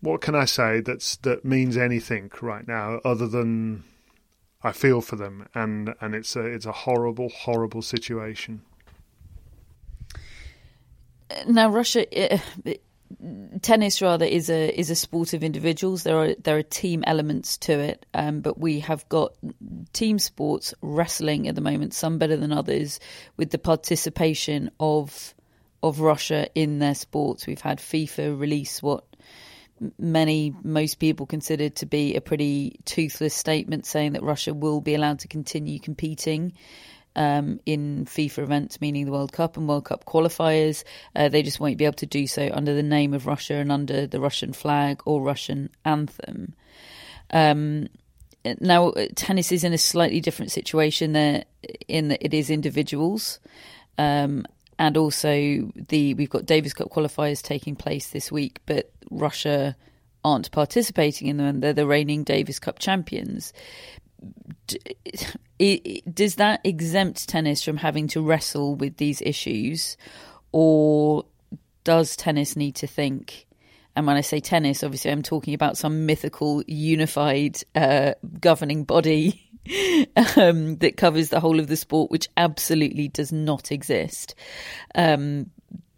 what 0.00 0.20
can 0.20 0.34
I 0.34 0.44
say 0.44 0.80
that's 0.80 1.16
that 1.16 1.44
means 1.44 1.76
anything 1.76 2.30
right 2.40 2.66
now 2.66 3.00
other 3.04 3.26
than 3.26 3.84
I 4.62 4.72
feel 4.72 5.00
for 5.00 5.16
them, 5.16 5.46
and 5.54 5.94
and 6.00 6.14
it's 6.14 6.36
a 6.36 6.44
it's 6.44 6.66
a 6.66 6.72
horrible 6.72 7.28
horrible 7.28 7.82
situation. 7.82 8.62
Now 11.46 11.70
Russia. 11.70 12.06
It, 12.12 12.82
tennis 13.62 14.00
rather 14.00 14.24
is 14.24 14.48
a 14.48 14.78
is 14.78 14.90
a 14.90 14.94
sport 14.94 15.32
of 15.32 15.42
individuals. 15.42 16.02
There 16.02 16.16
are 16.16 16.34
there 16.34 16.56
are 16.56 16.62
team 16.62 17.02
elements 17.06 17.58
to 17.58 17.72
it, 17.72 18.06
um, 18.14 18.40
but 18.40 18.58
we 18.58 18.80
have 18.80 19.08
got 19.08 19.34
team 19.92 20.18
sports 20.18 20.74
wrestling 20.80 21.48
at 21.48 21.54
the 21.54 21.60
moment, 21.60 21.94
some 21.94 22.18
better 22.18 22.36
than 22.36 22.52
others, 22.52 23.00
with 23.36 23.50
the 23.50 23.58
participation 23.58 24.70
of 24.78 25.34
of 25.82 26.00
Russia 26.00 26.48
in 26.54 26.78
their 26.78 26.94
sports. 26.94 27.46
We've 27.46 27.60
had 27.60 27.78
FIFA 27.78 28.38
release 28.38 28.82
what 28.82 29.04
many 29.98 30.54
most 30.62 30.98
people 30.98 31.26
consider 31.26 31.68
to 31.70 31.86
be 31.86 32.14
a 32.14 32.20
pretty 32.20 32.80
toothless 32.84 33.34
statement, 33.34 33.86
saying 33.86 34.12
that 34.12 34.22
Russia 34.22 34.54
will 34.54 34.80
be 34.80 34.94
allowed 34.94 35.20
to 35.20 35.28
continue 35.28 35.78
competing 35.78 36.52
um, 37.16 37.60
in 37.66 38.04
FIFA 38.06 38.38
events, 38.38 38.80
meaning 38.80 39.04
the 39.04 39.12
World 39.12 39.32
Cup 39.32 39.56
and 39.56 39.68
World 39.68 39.84
Cup 39.84 40.04
qualifiers. 40.04 40.84
Uh, 41.14 41.28
they 41.28 41.42
just 41.42 41.60
won't 41.60 41.78
be 41.78 41.84
able 41.84 41.94
to 41.94 42.06
do 42.06 42.26
so 42.26 42.50
under 42.52 42.74
the 42.74 42.82
name 42.82 43.14
of 43.14 43.26
Russia 43.26 43.54
and 43.54 43.72
under 43.72 44.06
the 44.06 44.20
Russian 44.20 44.52
flag 44.52 45.02
or 45.06 45.22
Russian 45.22 45.70
anthem. 45.84 46.54
Um, 47.30 47.88
now, 48.58 48.92
tennis 49.16 49.52
is 49.52 49.64
in 49.64 49.72
a 49.72 49.78
slightly 49.78 50.20
different 50.20 50.50
situation 50.50 51.12
there, 51.12 51.44
in 51.88 52.08
that 52.08 52.24
it 52.24 52.32
is 52.32 52.48
individuals. 52.48 53.38
Um, 53.98 54.46
and 54.80 54.96
also 54.96 55.70
the 55.88 56.14
we've 56.14 56.30
got 56.30 56.46
Davis 56.46 56.72
Cup 56.72 56.88
qualifiers 56.90 57.40
taking 57.40 57.76
place 57.76 58.10
this 58.10 58.32
week, 58.32 58.60
but 58.66 58.90
Russia 59.10 59.76
aren't 60.24 60.50
participating 60.50 61.28
in 61.28 61.36
them. 61.36 61.46
and 61.46 61.62
They're 61.62 61.72
the 61.72 61.86
reigning 61.86 62.24
Davis 62.24 62.58
Cup 62.58 62.80
champions 62.80 63.52
does 66.12 66.36
that 66.36 66.60
exempt 66.64 67.28
tennis 67.28 67.62
from 67.62 67.76
having 67.76 68.08
to 68.08 68.22
wrestle 68.22 68.74
with 68.74 68.96
these 68.96 69.22
issues, 69.22 69.96
or 70.52 71.24
does 71.84 72.16
tennis 72.16 72.56
need 72.56 72.76
to 72.76 72.86
think? 72.86 73.46
And 74.00 74.06
when 74.06 74.16
I 74.16 74.22
say 74.22 74.40
tennis, 74.40 74.82
obviously 74.82 75.10
I'm 75.10 75.20
talking 75.20 75.52
about 75.52 75.76
some 75.76 76.06
mythical 76.06 76.62
unified 76.66 77.58
uh, 77.74 78.14
governing 78.40 78.84
body 78.84 79.46
um, 80.38 80.76
that 80.78 80.96
covers 80.96 81.28
the 81.28 81.38
whole 81.38 81.60
of 81.60 81.66
the 81.66 81.76
sport, 81.76 82.10
which 82.10 82.26
absolutely 82.34 83.08
does 83.08 83.30
not 83.30 83.70
exist. 83.70 84.34
Um, 84.94 85.50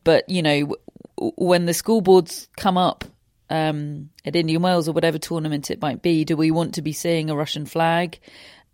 but 0.02 0.28
you 0.28 0.42
know, 0.42 0.74
when 1.16 1.66
the 1.66 1.74
school 1.74 2.00
boards 2.00 2.48
come 2.56 2.76
up 2.76 3.04
um, 3.50 4.10
at 4.24 4.34
Indian 4.34 4.62
Wells 4.62 4.88
or 4.88 4.92
whatever 4.92 5.18
tournament 5.18 5.70
it 5.70 5.80
might 5.80 6.02
be, 6.02 6.24
do 6.24 6.36
we 6.36 6.50
want 6.50 6.74
to 6.74 6.82
be 6.82 6.92
seeing 6.92 7.30
a 7.30 7.36
Russian 7.36 7.66
flag 7.66 8.18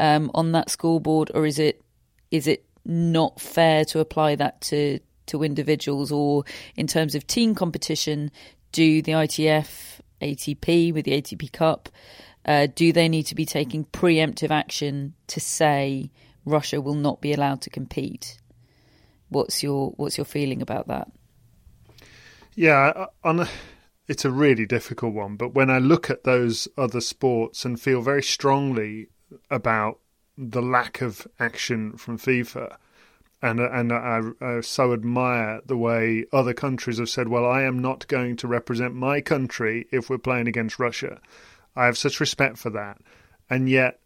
um, 0.01 0.31
on 0.33 0.53
that 0.53 0.71
scoreboard, 0.71 1.31
or 1.35 1.45
is 1.45 1.59
it 1.59 1.83
is 2.31 2.47
it 2.47 2.65
not 2.87 3.39
fair 3.43 3.85
to 3.85 4.01
apply 4.01 4.37
that 4.37 4.63
to 4.63 5.01
to 5.27 5.43
individuals, 5.43 6.11
or 6.11 6.45
in 6.77 6.87
terms 6.87 7.15
of 7.15 7.27
team 7.27 7.55
competition, 7.55 8.31
do 8.73 9.03
the 9.03 9.13
ITF, 9.13 10.01
ATP 10.21 10.93
with 10.93 11.05
the 11.05 11.21
ATP 11.21 11.53
Cup, 11.53 11.89
uh, 12.45 12.67
do 12.75 12.93
they 12.93 13.09
need 13.09 13.25
to 13.25 13.35
be 13.35 13.45
taking 13.45 13.85
preemptive 13.87 14.51
action 14.51 15.15
to 15.27 15.41
say 15.41 16.11
Russia 16.45 16.81
will 16.81 16.95
not 16.95 17.21
be 17.21 17.33
allowed 17.33 17.61
to 17.63 17.71
compete? 17.71 18.39
What's 19.29 19.63
your 19.63 19.91
what's 19.97 20.17
your 20.17 20.25
feeling 20.25 20.63
about 20.63 20.89
that? 20.89 21.11
Yeah, 22.55 23.07
on 23.23 23.41
a, 23.41 23.49
it's 24.09 24.25
a 24.25 24.31
really 24.31 24.67
difficult 24.67 25.13
one. 25.13 25.37
But 25.37 25.55
when 25.55 25.71
I 25.71 25.79
look 25.79 26.11
at 26.11 26.25
those 26.25 26.67
other 26.77 27.01
sports 27.01 27.65
and 27.65 27.81
feel 27.81 28.01
very 28.01 28.23
strongly 28.23 29.09
about 29.51 30.01
the 30.39 30.63
lack 30.63 31.01
of 31.01 31.27
action 31.41 31.97
from 31.97 32.17
FIFA. 32.17 32.77
And 33.41 33.61
and 33.61 33.93
I, 33.93 34.21
I, 34.41 34.61
so 34.63 34.93
admire 34.93 35.61
the 35.65 35.77
way 35.77 36.25
other 36.33 36.55
countries 36.55 36.99
have 36.99 37.09
said, 37.09 37.29
"Well, 37.29 37.47
I 37.47 37.63
am 37.63 37.79
not 37.79 38.09
going 38.09 38.37
to 38.37 38.49
represent 38.49 38.95
my 38.95 39.21
country 39.21 39.87
if 39.93 40.11
we're 40.11 40.19
playing 40.19 40.49
against 40.49 40.79
Russia." 40.79 41.21
I 41.77 41.87
have 41.87 41.97
such 41.97 42.19
respect 42.19 42.59
for 42.59 42.71
that, 42.71 42.99
and 43.49 43.69
yet 43.69 44.01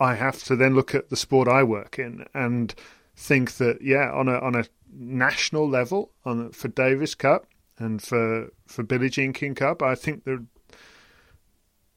I 0.00 0.14
have 0.14 0.42
to 0.44 0.56
then 0.56 0.74
look 0.74 0.94
at 0.94 1.10
the 1.10 1.16
sport 1.16 1.46
I 1.46 1.62
work 1.62 1.98
in 1.98 2.24
and 2.34 2.74
think 3.16 3.52
that, 3.54 3.82
yeah, 3.82 4.10
on 4.12 4.28
a 4.28 4.38
on 4.38 4.54
a 4.54 4.64
national 4.92 5.68
level, 5.68 6.12
on 6.24 6.50
for 6.50 6.68
Davis 6.68 7.14
Cup 7.14 7.46
and 7.78 8.02
for 8.02 8.48
for 8.66 8.82
Billie 8.82 9.10
Jean 9.10 9.32
King 9.32 9.54
Cup, 9.54 9.82
I 9.82 9.94
think 9.94 10.24
that 10.24 10.44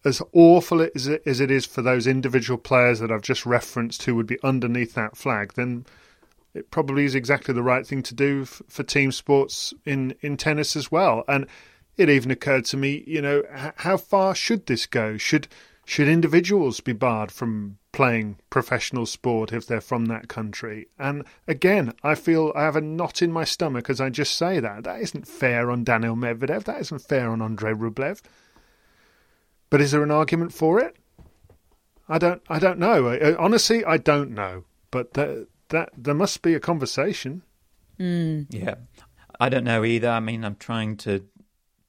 as 0.03 0.21
awful 0.33 0.87
as 0.95 1.07
it, 1.07 1.21
as 1.25 1.39
it 1.39 1.51
is 1.51 1.65
for 1.65 1.81
those 1.81 2.07
individual 2.07 2.57
players 2.57 2.99
that 2.99 3.11
I've 3.11 3.21
just 3.21 3.45
referenced 3.45 4.03
who 4.03 4.15
would 4.15 4.25
be 4.25 4.39
underneath 4.43 4.95
that 4.95 5.15
flag, 5.15 5.53
then 5.53 5.85
it 6.53 6.71
probably 6.71 7.05
is 7.05 7.15
exactly 7.15 7.53
the 7.53 7.63
right 7.63 7.85
thing 7.85 8.03
to 8.03 8.15
do 8.15 8.43
f- 8.43 8.61
for 8.67 8.83
team 8.83 9.11
sports 9.11 9.73
in, 9.85 10.15
in 10.21 10.37
tennis 10.37 10.75
as 10.75 10.91
well. 10.91 11.23
And 11.27 11.47
it 11.97 12.09
even 12.09 12.31
occurred 12.31 12.65
to 12.65 12.77
me, 12.77 13.03
you 13.07 13.21
know, 13.21 13.43
h- 13.53 13.73
how 13.77 13.97
far 13.97 14.35
should 14.35 14.65
this 14.65 14.85
go? 14.85 15.17
Should 15.17 15.47
should 15.83 16.07
individuals 16.07 16.79
be 16.79 16.93
barred 16.93 17.31
from 17.31 17.77
playing 17.91 18.37
professional 18.49 19.05
sport 19.05 19.51
if 19.51 19.65
they're 19.65 19.81
from 19.81 20.05
that 20.05 20.29
country? 20.29 20.87
And 20.97 21.25
again, 21.47 21.93
I 22.03 22.15
feel 22.15 22.53
I 22.55 22.61
have 22.63 22.75
a 22.75 22.81
knot 22.81 23.21
in 23.21 23.31
my 23.31 23.43
stomach 23.43 23.89
as 23.89 23.99
I 23.99 24.09
just 24.09 24.35
say 24.35 24.59
that. 24.59 24.83
That 24.83 25.01
isn't 25.01 25.27
fair 25.27 25.71
on 25.71 25.83
Daniil 25.83 26.15
Medvedev. 26.15 26.63
That 26.65 26.81
isn't 26.81 27.01
fair 27.01 27.29
on 27.29 27.41
Andrei 27.41 27.73
Rublev. 27.73 28.21
But 29.69 29.81
is 29.81 29.91
there 29.91 30.03
an 30.03 30.11
argument 30.11 30.53
for 30.53 30.79
it? 30.79 30.95
I 32.07 32.17
don't. 32.17 32.41
I 32.49 32.59
don't 32.59 32.79
know. 32.79 33.35
honestly, 33.39 33.83
I 33.83 33.97
don't 33.97 34.31
know. 34.31 34.65
But 34.91 35.13
that 35.13 35.47
that 35.71 35.89
there 35.97 36.13
must 36.13 36.41
be 36.41 36.53
a 36.53 36.59
conversation. 36.59 37.41
Mm. 37.99 38.47
Yeah, 38.49 38.75
I 39.39 39.49
don't 39.49 39.63
know 39.63 39.83
either. 39.83 40.09
I 40.09 40.19
mean, 40.19 40.45
I'm 40.45 40.55
trying 40.55 40.97
to 40.97 41.25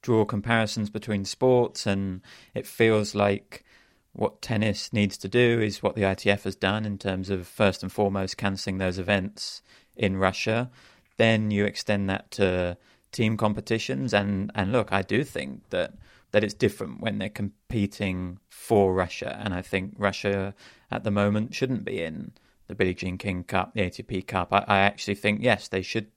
draw 0.01 0.25
comparisons 0.25 0.89
between 0.89 1.25
sports, 1.25 1.85
and 1.85 2.21
it 2.53 2.67
feels 2.67 3.15
like 3.15 3.63
what 4.11 4.41
tennis 4.41 4.93
needs 4.93 5.17
to 5.17 5.27
do 5.27 5.61
is 5.61 5.81
what 5.81 5.95
the 5.95 6.03
ITF 6.03 6.43
has 6.43 6.55
done 6.55 6.85
in 6.85 6.97
terms 6.97 7.29
of 7.29 7.47
first 7.47 7.81
and 7.81 7.91
foremost 7.91 8.37
cancelling 8.37 8.77
those 8.77 8.99
events 8.99 9.61
in 9.95 10.17
Russia. 10.17 10.69
Then 11.17 11.51
you 11.51 11.65
extend 11.65 12.09
that 12.09 12.29
to 12.31 12.77
team 13.11 13.37
competitions, 13.37 14.13
and 14.13 14.51
and 14.55 14.71
look, 14.71 14.91
I 14.91 15.01
do 15.01 15.23
think 15.23 15.69
that 15.69 15.93
that 16.31 16.43
it's 16.43 16.53
different 16.53 16.99
when 16.99 17.19
they're 17.19 17.29
competing 17.29 18.39
for 18.49 18.93
Russia. 18.93 19.39
And 19.43 19.53
I 19.53 19.61
think 19.61 19.93
Russia 19.97 20.55
at 20.91 21.03
the 21.03 21.11
moment 21.11 21.53
shouldn't 21.53 21.85
be 21.85 22.01
in 22.01 22.33
the 22.67 22.75
Billie 22.75 22.93
Jean 22.93 23.17
King 23.17 23.43
Cup, 23.43 23.73
the 23.73 23.81
ATP 23.81 24.27
Cup. 24.27 24.51
I, 24.51 24.63
I 24.67 24.79
actually 24.79 25.15
think 25.15 25.41
yes, 25.41 25.67
they 25.67 25.81
should 25.81 26.07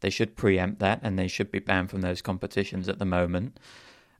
they 0.00 0.10
should 0.10 0.36
preempt 0.36 0.80
that 0.80 1.00
and 1.02 1.18
they 1.18 1.28
should 1.28 1.50
be 1.50 1.60
banned 1.60 1.90
from 1.90 2.00
those 2.00 2.22
competitions 2.22 2.88
at 2.88 2.98
the 2.98 3.04
moment. 3.04 3.58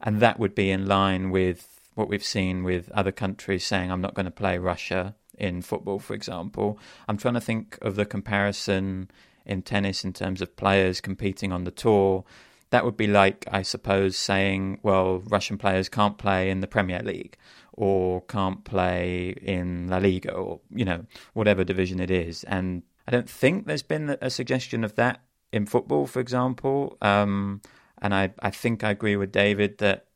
And 0.00 0.20
that 0.20 0.38
would 0.38 0.54
be 0.54 0.70
in 0.70 0.86
line 0.86 1.30
with 1.30 1.80
what 1.94 2.08
we've 2.08 2.24
seen 2.24 2.62
with 2.62 2.90
other 2.92 3.12
countries 3.12 3.64
saying, 3.64 3.90
I'm 3.90 4.00
not 4.00 4.14
going 4.14 4.26
to 4.26 4.30
play 4.30 4.58
Russia 4.58 5.14
in 5.36 5.60
football, 5.60 5.98
for 5.98 6.14
example. 6.14 6.78
I'm 7.08 7.16
trying 7.16 7.34
to 7.34 7.40
think 7.40 7.78
of 7.82 7.96
the 7.96 8.04
comparison 8.04 9.10
in 9.44 9.62
tennis 9.62 10.04
in 10.04 10.12
terms 10.12 10.40
of 10.40 10.56
players 10.56 11.00
competing 11.00 11.52
on 11.52 11.64
the 11.64 11.70
tour 11.72 12.24
that 12.72 12.86
would 12.86 12.96
be 12.96 13.06
like, 13.06 13.44
I 13.52 13.60
suppose, 13.60 14.16
saying, 14.16 14.80
well, 14.82 15.18
Russian 15.26 15.58
players 15.58 15.90
can't 15.90 16.16
play 16.16 16.48
in 16.48 16.60
the 16.60 16.66
Premier 16.66 17.02
League 17.02 17.36
or 17.72 18.22
can't 18.22 18.64
play 18.64 19.34
in 19.40 19.88
La 19.88 19.98
Liga 19.98 20.32
or, 20.32 20.60
you 20.70 20.84
know, 20.84 21.04
whatever 21.32 21.64
division 21.64 22.00
it 22.00 22.10
is. 22.10 22.44
And 22.44 22.82
I 23.06 23.10
don't 23.10 23.28
think 23.28 23.66
there's 23.66 23.82
been 23.82 24.16
a 24.20 24.30
suggestion 24.30 24.84
of 24.84 24.94
that 24.96 25.22
in 25.52 25.66
football, 25.66 26.06
for 26.06 26.20
example. 26.20 26.96
Um, 27.00 27.60
and 28.00 28.14
I, 28.14 28.32
I 28.40 28.50
think 28.50 28.84
I 28.84 28.90
agree 28.90 29.16
with 29.16 29.32
David 29.32 29.78
that 29.78 30.06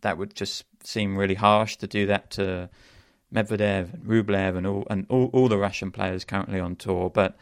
that 0.00 0.18
would 0.18 0.34
just 0.34 0.64
seem 0.82 1.16
really 1.16 1.34
harsh 1.34 1.76
to 1.76 1.86
do 1.86 2.06
that 2.06 2.30
to 2.32 2.70
Medvedev 3.32 3.94
and 3.94 4.04
Rublev 4.04 4.56
and 4.56 4.66
all 4.66 4.86
and 4.88 5.06
all, 5.08 5.30
all 5.32 5.48
the 5.48 5.58
Russian 5.58 5.90
players 5.90 6.24
currently 6.24 6.60
on 6.60 6.76
tour. 6.76 7.10
But 7.10 7.36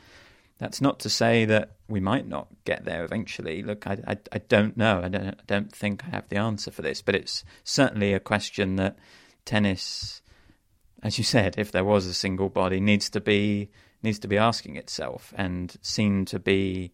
that's 0.58 0.80
not 0.80 0.98
to 1.00 1.10
say 1.10 1.44
that 1.44 1.76
we 1.88 2.00
might 2.00 2.26
not 2.26 2.48
get 2.64 2.84
there 2.84 3.04
eventually. 3.04 3.62
Look, 3.62 3.86
I, 3.86 3.98
I, 4.06 4.16
I 4.32 4.38
don't 4.38 4.76
know. 4.76 5.02
I 5.04 5.08
don't, 5.08 5.28
I 5.28 5.42
don't 5.46 5.70
think 5.70 6.02
I 6.04 6.10
have 6.10 6.28
the 6.28 6.36
answer 6.36 6.70
for 6.70 6.82
this, 6.82 7.02
but 7.02 7.14
it's 7.14 7.44
certainly 7.62 8.14
a 8.14 8.20
question 8.20 8.76
that 8.76 8.98
tennis, 9.46 10.20
as 11.02 11.16
you 11.16 11.24
said, 11.24 11.54
if 11.56 11.72
there 11.72 11.84
was 11.84 12.04
a 12.04 12.12
single 12.14 12.50
body, 12.50 12.80
needs 12.80 13.08
to 13.10 13.20
be 13.20 13.70
needs 14.02 14.18
to 14.18 14.28
be 14.28 14.36
asking 14.36 14.76
itself 14.76 15.32
and 15.36 15.76
seem 15.80 16.26
to 16.26 16.38
be 16.38 16.92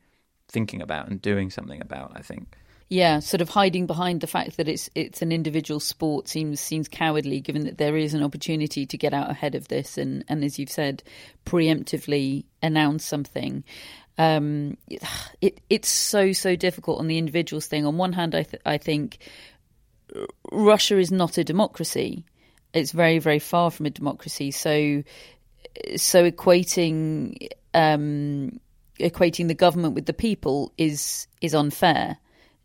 thinking 0.49 0.81
about 0.81 1.09
and 1.09 1.21
doing 1.21 1.51
something 1.51 1.81
about. 1.81 2.13
I 2.15 2.23
think. 2.23 2.57
Yeah, 2.93 3.21
sort 3.21 3.41
of 3.41 3.49
hiding 3.49 3.87
behind 3.87 4.21
the 4.21 4.27
fact 4.27 4.59
that 4.59 4.69
it's 4.69 4.91
it's 4.95 5.23
an 5.23 5.33
individual 5.33 5.81
sport 5.81 6.29
seems 6.29 6.61
seems 6.61 6.89
cowardly, 6.89 7.41
given 7.41 7.65
that 7.65 7.79
there 7.79 7.97
is 7.97 8.13
an 8.13 8.23
opportunity 8.23 8.85
to 8.85 8.99
get 8.99 9.15
out 9.15 9.31
ahead 9.31 9.55
of 9.55 9.69
this 9.69 9.97
and, 9.97 10.27
and 10.29 10.45
as 10.45 10.59
you've 10.59 10.71
said, 10.71 11.03
preemptively 11.47 12.45
announce 12.63 13.07
something. 13.07 13.65
Um, 14.19 14.77
it 15.41 15.63
it's 15.71 15.89
so 15.89 16.33
so 16.33 16.55
difficult 16.55 16.99
on 16.99 17.07
the 17.07 17.17
individuals 17.17 17.67
thing. 17.67 17.87
On 17.87 17.97
one 17.97 18.13
hand, 18.13 18.35
I 18.35 18.43
th- 18.43 18.63
I 18.67 18.77
think 18.77 19.27
Russia 20.51 20.99
is 20.99 21.11
not 21.11 21.39
a 21.39 21.45
democracy. 21.45 22.27
It's 22.73 22.93
very 22.93 23.19
very 23.19 23.39
far 23.39 23.71
from 23.71 23.87
a 23.87 23.91
democracy. 23.91 24.51
So 24.51 25.03
so 25.97 26.31
equating 26.31 27.49
um, 27.75 28.61
equating 28.99 29.49
the 29.49 29.55
government 29.55 29.95
with 29.95 30.07
the 30.07 30.13
people 30.13 30.73
is 30.77 31.27
is 31.41 31.55
unfair 31.55 32.19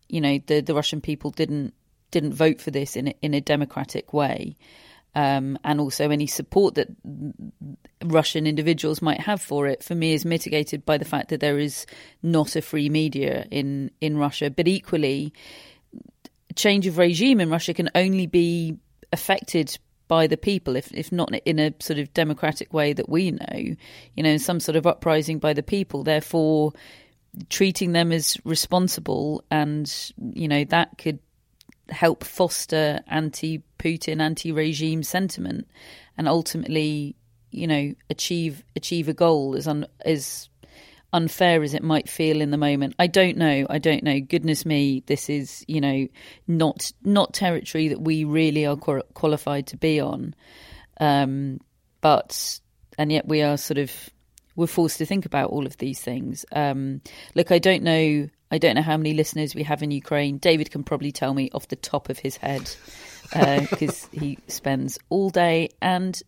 you 0.09 0.21
know 0.21 0.39
the 0.47 0.61
the 0.61 0.73
Russian 0.73 1.01
people 1.01 1.31
didn't 1.31 1.73
didn't 2.11 2.33
vote 2.33 2.61
for 2.61 2.71
this 2.71 2.95
in 2.95 3.09
a, 3.09 3.15
in 3.21 3.33
a 3.33 3.41
democratic 3.41 4.13
way. 4.13 4.55
Um, 5.15 5.57
and 5.63 5.79
also 5.79 6.11
any 6.11 6.27
support 6.27 6.75
that 6.75 6.89
Russian 8.03 8.45
individuals 8.45 9.01
might 9.01 9.19
have 9.21 9.41
for 9.41 9.65
it, 9.65 9.83
for 9.83 9.95
me, 9.95 10.13
is 10.13 10.25
mitigated 10.25 10.85
by 10.85 10.99
the 10.99 11.05
fact 11.05 11.29
that 11.29 11.39
there 11.39 11.57
is 11.57 11.87
not 12.21 12.55
a 12.55 12.61
free 12.61 12.89
media 12.89 13.47
in 13.49 13.91
in 13.99 14.17
Russia. 14.17 14.49
But 14.49 14.67
equally, 14.67 15.33
change 16.55 16.85
of 16.87 16.97
regime 16.97 17.39
in 17.39 17.49
Russia 17.49 17.73
can 17.73 17.89
only 17.95 18.27
be 18.27 18.77
affected 19.11 19.77
by 20.07 20.27
the 20.27 20.37
people, 20.37 20.75
if 20.75 20.91
if 20.93 21.11
not 21.11 21.33
in 21.45 21.59
a 21.59 21.73
sort 21.79 21.99
of 21.99 22.13
democratic 22.13 22.73
way 22.73 22.93
that 22.93 23.09
we 23.09 23.31
know, 23.31 23.75
you 24.15 24.23
know, 24.23 24.37
some 24.37 24.59
sort 24.59 24.75
of 24.75 24.87
uprising 24.87 25.39
by 25.39 25.53
the 25.53 25.63
people. 25.63 26.03
Therefore, 26.03 26.73
treating 27.49 27.91
them 27.91 28.11
as 28.11 28.37
responsible, 28.43 29.43
and 29.51 30.11
you 30.17 30.47
know 30.47 30.63
that 30.65 30.97
could 30.97 31.19
help 31.89 32.23
foster 32.23 32.99
anti-Putin, 33.07 34.21
anti-regime 34.21 35.03
sentiment, 35.03 35.67
and 36.17 36.27
ultimately, 36.27 37.15
you 37.51 37.67
know, 37.67 37.93
achieve 38.09 38.63
achieve 38.75 39.07
a 39.09 39.13
goal 39.13 39.55
as 39.55 39.67
un, 39.67 39.85
as 40.05 40.49
unfair 41.13 41.63
as 41.63 41.73
it 41.73 41.83
might 41.83 42.09
feel 42.09 42.41
in 42.41 42.51
the 42.51 42.57
moment. 42.57 42.95
I 42.99 43.07
don't 43.07 43.37
know. 43.37 43.65
I 43.69 43.77
don't 43.79 44.03
know. 44.03 44.19
Goodness 44.19 44.65
me, 44.65 45.03
this 45.05 45.29
is 45.29 45.63
you 45.67 45.81
know 45.81 46.07
not 46.47 46.91
not 47.03 47.33
territory 47.33 47.89
that 47.89 48.01
we 48.01 48.23
really 48.23 48.65
are 48.65 48.75
qualified 48.75 49.67
to 49.67 49.77
be 49.77 49.99
on. 49.99 50.35
Um, 50.99 51.59
but 52.01 52.59
and 52.97 53.11
yet 53.11 53.27
we 53.27 53.41
are 53.41 53.57
sort 53.57 53.77
of 53.77 53.91
we're 54.55 54.67
forced 54.67 54.97
to 54.97 55.05
think 55.05 55.25
about 55.25 55.51
all 55.51 55.65
of 55.65 55.77
these 55.77 55.99
things. 55.99 56.45
Um, 56.51 57.01
look, 57.35 57.51
I 57.51 57.59
don't 57.59 57.83
know 57.83 58.29
I 58.49 58.57
don't 58.57 58.75
know 58.75 58.81
how 58.81 58.97
many 58.97 59.13
listeners 59.13 59.53
we 59.53 59.63
have 59.63 59.83
in 59.83 59.91
Ukraine. 59.91 60.37
David 60.37 60.71
can 60.71 60.83
probably 60.83 61.11
tell 61.11 61.33
me 61.33 61.49
off 61.53 61.67
the 61.67 61.75
top 61.75 62.09
of 62.09 62.17
his 62.17 62.37
head 62.37 62.69
because 63.31 64.05
uh, 64.05 64.07
he 64.19 64.39
spends 64.47 64.97
all 65.09 65.29
day 65.29 65.69
and 65.81 66.21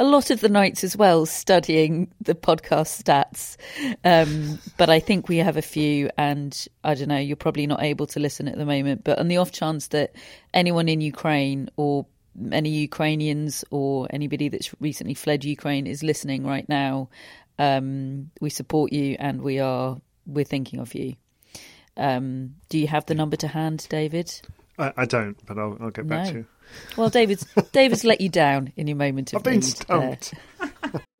a 0.00 0.04
lot 0.04 0.30
of 0.30 0.40
the 0.40 0.48
nights 0.48 0.82
as 0.82 0.96
well 0.96 1.26
studying 1.26 2.10
the 2.22 2.34
podcast 2.34 3.02
stats. 3.02 3.58
Um, 4.02 4.58
but 4.78 4.88
I 4.88 4.98
think 4.98 5.28
we 5.28 5.36
have 5.36 5.58
a 5.58 5.62
few, 5.62 6.08
and 6.16 6.66
I 6.82 6.94
don't 6.94 7.08
know, 7.08 7.18
you're 7.18 7.36
probably 7.36 7.66
not 7.66 7.82
able 7.82 8.06
to 8.06 8.18
listen 8.18 8.48
at 8.48 8.56
the 8.56 8.64
moment. 8.64 9.04
But 9.04 9.18
on 9.18 9.28
the 9.28 9.36
off 9.36 9.52
chance 9.52 9.88
that 9.88 10.16
anyone 10.54 10.88
in 10.88 11.02
Ukraine 11.02 11.68
or 11.76 12.06
any 12.50 12.70
Ukrainians 12.70 13.62
or 13.70 14.08
anybody 14.08 14.48
that's 14.48 14.70
recently 14.80 15.12
fled 15.12 15.44
Ukraine 15.44 15.86
is 15.86 16.02
listening 16.02 16.46
right 16.46 16.66
now, 16.66 17.10
um, 17.58 18.30
we 18.40 18.48
support 18.48 18.94
you 18.94 19.16
and 19.18 19.42
we 19.42 19.58
are 19.58 20.00
we're 20.26 20.46
thinking 20.46 20.80
of 20.80 20.94
you. 20.94 21.16
Um, 21.98 22.54
do 22.70 22.78
you 22.78 22.86
have 22.86 23.04
the 23.04 23.14
number 23.14 23.36
to 23.36 23.48
hand, 23.48 23.86
David? 23.90 24.32
I, 24.78 24.94
I 24.96 25.04
don't, 25.04 25.36
but 25.44 25.58
I'll, 25.58 25.76
I'll 25.78 25.90
get 25.90 26.08
back 26.08 26.26
no. 26.26 26.30
to 26.32 26.38
you. 26.38 26.46
Well, 26.96 27.10
David's 27.10 27.46
David's 27.72 28.04
let 28.04 28.20
you 28.20 28.28
down 28.28 28.72
in 28.76 28.86
your 28.86 28.96
moment 28.96 29.32
of 29.32 29.38
I've 29.38 29.44
been 29.44 29.58
uh, 29.58 29.62
stumped. 29.62 30.34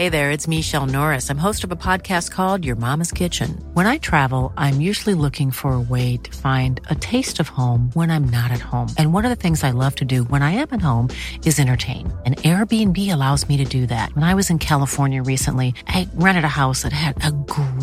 Hey 0.00 0.08
there, 0.08 0.30
it's 0.30 0.48
Michelle 0.48 0.86
Norris. 0.86 1.30
I'm 1.30 1.36
host 1.36 1.62
of 1.62 1.72
a 1.72 1.76
podcast 1.76 2.30
called 2.30 2.64
Your 2.64 2.76
Mama's 2.76 3.12
Kitchen. 3.12 3.62
When 3.74 3.86
I 3.86 3.98
travel, 3.98 4.50
I'm 4.56 4.80
usually 4.80 5.12
looking 5.12 5.50
for 5.50 5.74
a 5.74 5.80
way 5.80 6.16
to 6.16 6.36
find 6.38 6.80
a 6.88 6.94
taste 6.94 7.38
of 7.38 7.48
home 7.48 7.90
when 7.92 8.10
I'm 8.10 8.24
not 8.24 8.50
at 8.50 8.60
home. 8.60 8.88
And 8.96 9.12
one 9.12 9.26
of 9.26 9.28
the 9.28 9.36
things 9.36 9.62
I 9.62 9.72
love 9.72 9.96
to 9.96 10.06
do 10.06 10.24
when 10.24 10.40
I 10.40 10.52
am 10.52 10.68
at 10.70 10.80
home 10.80 11.10
is 11.44 11.60
entertain. 11.60 12.10
And 12.24 12.38
Airbnb 12.38 13.12
allows 13.12 13.46
me 13.46 13.58
to 13.58 13.64
do 13.64 13.86
that. 13.88 14.14
When 14.14 14.24
I 14.24 14.32
was 14.32 14.48
in 14.48 14.58
California 14.58 15.22
recently, 15.22 15.74
I 15.86 16.08
rented 16.14 16.44
a 16.44 16.58
house 16.64 16.80
that 16.80 16.94
had 16.94 17.22
a 17.22 17.30
great 17.30 17.79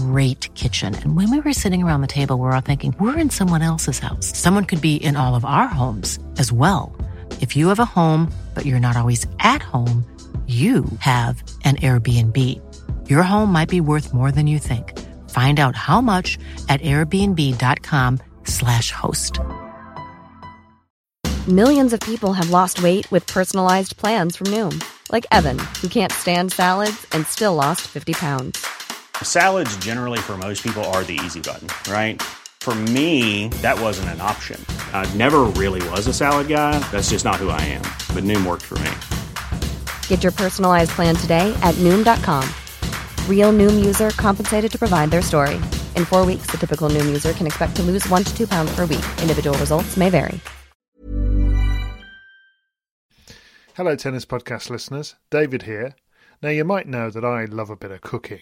kitchen. 0.55 0.95
And 0.95 1.15
when 1.15 1.29
we 1.29 1.39
were 1.39 1.53
sitting 1.53 1.83
around 1.83 2.01
the 2.01 2.07
table, 2.07 2.35
we 2.35 2.41
we're 2.41 2.51
all 2.51 2.61
thinking, 2.61 2.95
we're 2.99 3.17
in 3.17 3.29
someone 3.29 3.61
else's 3.61 3.99
house. 3.99 4.35
Someone 4.35 4.65
could 4.65 4.81
be 4.81 4.95
in 4.95 5.15
all 5.15 5.35
of 5.35 5.45
our 5.45 5.67
homes 5.67 6.17
as 6.39 6.51
well. 6.51 6.95
If 7.41 7.55
you 7.55 7.67
have 7.67 7.79
a 7.79 7.85
home, 7.85 8.33
but 8.55 8.65
you're 8.65 8.79
not 8.79 8.97
always 8.97 9.27
at 9.39 9.61
home, 9.61 10.03
you 10.47 10.85
have 10.99 11.43
an 11.65 11.75
Airbnb. 11.75 12.39
Your 13.09 13.23
home 13.23 13.51
might 13.51 13.69
be 13.69 13.81
worth 13.81 14.13
more 14.13 14.31
than 14.31 14.47
you 14.47 14.59
think. 14.59 14.97
Find 15.29 15.59
out 15.59 15.75
how 15.75 15.99
much 16.01 16.37
at 16.69 16.82
airbnb.com/slash 16.82 18.91
host. 18.91 19.39
Millions 21.47 21.93
of 21.93 21.99
people 22.01 22.34
have 22.34 22.49
lost 22.49 22.82
weight 22.82 23.10
with 23.12 23.27
personalized 23.27 23.97
plans 23.97 24.36
from 24.36 24.47
Noom, 24.47 24.84
like 25.12 25.27
Evan, 25.32 25.60
who 25.82 25.88
can't 25.88 26.12
stand 26.12 26.51
salads 26.51 27.05
and 27.13 27.27
still 27.27 27.55
lost 27.55 27.88
50 27.88 28.13
pounds. 28.13 28.65
Salads, 29.23 29.77
generally, 29.77 30.19
for 30.19 30.38
most 30.38 30.62
people, 30.62 30.84
are 30.86 31.03
the 31.06 31.17
easy 31.23 31.39
button, 31.39 31.69
right? 31.89 32.21
For 32.60 32.75
me, 32.75 33.47
that 33.62 33.80
wasn't 33.80 34.10
an 34.10 34.19
option. 34.19 34.60
I 34.91 35.10
never 35.15 35.43
really 35.56 35.88
was 35.91 36.08
a 36.08 36.13
salad 36.13 36.49
guy. 36.49 36.77
That's 36.91 37.12
just 37.12 37.23
not 37.23 37.38
who 37.38 37.49
I 37.49 37.62
am. 37.62 37.84
But 38.13 38.25
Noom 38.25 38.45
worked 38.45 38.63
for 38.63 38.77
me. 38.80 38.91
Get 40.10 40.23
your 40.23 40.34
personalized 40.34 40.91
plan 40.91 41.15
today 41.15 41.58
at 41.62 41.75
noom.com. 41.75 42.43
Real 43.30 43.53
noom 43.53 43.86
user 43.86 44.10
compensated 44.12 44.69
to 44.71 44.77
provide 44.77 45.12
their 45.12 45.21
story. 45.21 45.56
In 45.95 46.03
four 46.03 46.25
weeks, 46.25 46.47
the 46.47 46.58
typical 46.58 46.89
noom 46.89 47.06
user 47.06 47.32
can 47.32 47.47
expect 47.47 47.75
to 47.77 47.84
lose 47.84 48.06
one 48.10 48.25
to 48.25 48.38
two 48.38 48.47
pounds 48.47 48.75
per 48.75 48.82
week. 48.82 49.06
Individual 49.21 49.58
results 49.60 49.95
may 49.95 50.10
vary. 50.10 50.41
Hello, 53.75 53.95
Tennis 53.95 54.25
Podcast 54.25 54.69
listeners. 54.71 55.15
David 55.30 55.63
here. 55.63 55.95
Now, 56.41 56.49
you 56.49 56.63
might 56.63 56.88
know 56.88 57.10
that 57.12 57.23
I 57.23 57.45
love 57.45 57.69
a 57.69 57.75
bit 57.75 57.91
of 57.91 58.01
cooking, 58.01 58.41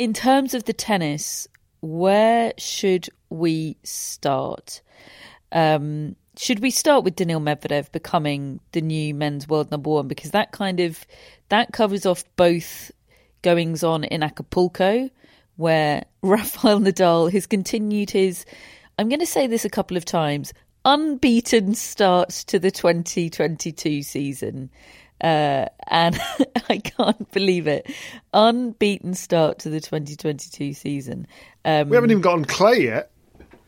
In 0.00 0.14
terms 0.14 0.54
of 0.54 0.64
the 0.64 0.72
tennis, 0.72 1.46
where 1.82 2.54
should 2.56 3.10
we 3.28 3.76
start? 3.82 4.80
Um, 5.52 6.16
should 6.38 6.60
we 6.60 6.70
start 6.70 7.04
with 7.04 7.16
Daniil 7.16 7.38
Medvedev 7.38 7.92
becoming 7.92 8.60
the 8.72 8.80
new 8.80 9.12
men's 9.12 9.46
world 9.46 9.70
number 9.70 9.90
one 9.90 10.08
because 10.08 10.30
that 10.30 10.52
kind 10.52 10.80
of 10.80 11.06
that 11.50 11.74
covers 11.74 12.06
off 12.06 12.24
both 12.36 12.90
goings 13.42 13.84
on 13.84 14.04
in 14.04 14.22
Acapulco 14.22 15.10
where 15.56 16.06
Rafael 16.22 16.80
Nadal 16.80 17.30
has 17.30 17.46
continued 17.46 18.08
his 18.08 18.46
I'm 18.98 19.10
going 19.10 19.20
to 19.20 19.26
say 19.26 19.48
this 19.48 19.66
a 19.66 19.68
couple 19.68 19.98
of 19.98 20.06
times 20.06 20.54
unbeaten 20.86 21.74
start 21.74 22.30
to 22.46 22.58
the 22.58 22.70
2022 22.70 24.02
season 24.02 24.70
uh, 25.20 25.66
and 25.86 26.18
I 26.68 26.78
can't 26.78 27.30
believe 27.32 27.66
it. 27.66 27.90
Unbeaten 28.32 29.14
start 29.14 29.60
to 29.60 29.70
the 29.70 29.80
2022 29.80 30.72
season. 30.72 31.26
Um, 31.64 31.88
we 31.88 31.96
haven't 31.96 32.10
even 32.10 32.22
gotten 32.22 32.44
clay 32.44 32.84
yet. 32.84 33.10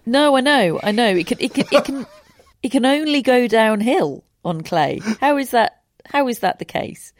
No, 0.04 0.36
I 0.36 0.40
know, 0.40 0.80
I 0.82 0.92
know. 0.92 1.08
It 1.08 1.26
can, 1.26 1.38
it 1.40 1.54
can, 1.54 1.64
it 1.70 1.84
can. 1.84 2.06
it 2.62 2.72
can 2.72 2.84
only 2.86 3.22
go 3.22 3.46
downhill 3.46 4.24
on 4.44 4.62
clay. 4.62 5.00
How 5.20 5.36
is 5.38 5.50
that? 5.50 5.82
How 6.04 6.26
is 6.28 6.40
that 6.40 6.58
the 6.58 6.64
case? 6.64 7.12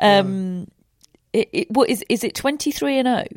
Um, 0.00 0.68
it, 1.32 1.48
it, 1.52 1.70
what 1.70 1.90
is 1.90 2.04
is 2.08 2.24
it 2.24 2.34
twenty 2.34 2.72
three 2.72 2.98
and 2.98 3.06
zero? 3.06 3.24
Oh? 3.30 3.36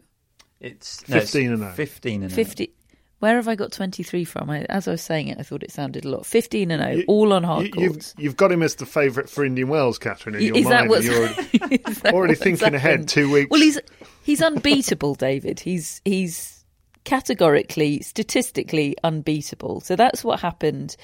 It's 0.61 1.07
no, 1.09 1.19
fifteen 1.19 1.49
and 1.49 1.57
zero. 1.59 1.71
Oh. 1.71 1.75
Fifteen 1.75 2.23
and 2.23 2.31
50. 2.31 2.73
0. 3.19 3.29
Where 3.29 3.35
have 3.35 3.47
I 3.47 3.55
got 3.55 3.71
23 3.71 4.23
from? 4.23 4.49
I, 4.49 4.61
as 4.69 4.87
I 4.87 4.91
was 4.91 5.01
saying 5.01 5.27
it, 5.27 5.37
I 5.39 5.43
thought 5.43 5.63
it 5.63 5.71
sounded 5.71 6.05
a 6.05 6.09
lot. 6.09 6.25
15 6.25 6.71
and 6.71 6.81
0, 6.81 6.95
you, 6.95 7.05
all 7.07 7.33
on 7.33 7.43
hard 7.43 7.65
you, 7.65 7.71
courts. 7.71 8.13
You've, 8.17 8.23
you've, 8.23 8.37
got 8.37 8.51
him 8.51 8.63
as 8.63 8.75
the 8.75 8.85
favourite 8.85 9.29
for 9.29 9.45
Indian 9.45 9.67
Wells, 9.67 9.97
Catherine, 9.97 10.35
in 10.35 10.41
your 10.41 10.57
is 10.57 10.65
mind. 10.65 10.89
That 10.89 11.03
you're 11.03 11.61
already, 11.61 12.17
already 12.17 12.35
thinking 12.35 12.59
happened? 12.59 12.75
ahead 12.75 13.07
two 13.07 13.31
weeks. 13.31 13.49
Well, 13.49 13.61
he's 13.61 13.79
he's 14.23 14.41
unbeatable, 14.41 15.15
David. 15.15 15.59
He's 15.59 16.01
he's 16.05 16.59
categorically, 17.03 18.01
statistically 18.01 18.95
unbeatable. 19.03 19.81
So 19.81 19.95
that's 19.95 20.23
what 20.23 20.39
happened 20.39 20.95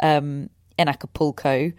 um, 0.00 0.50
in 0.76 0.88
Acapulco. 0.88 1.72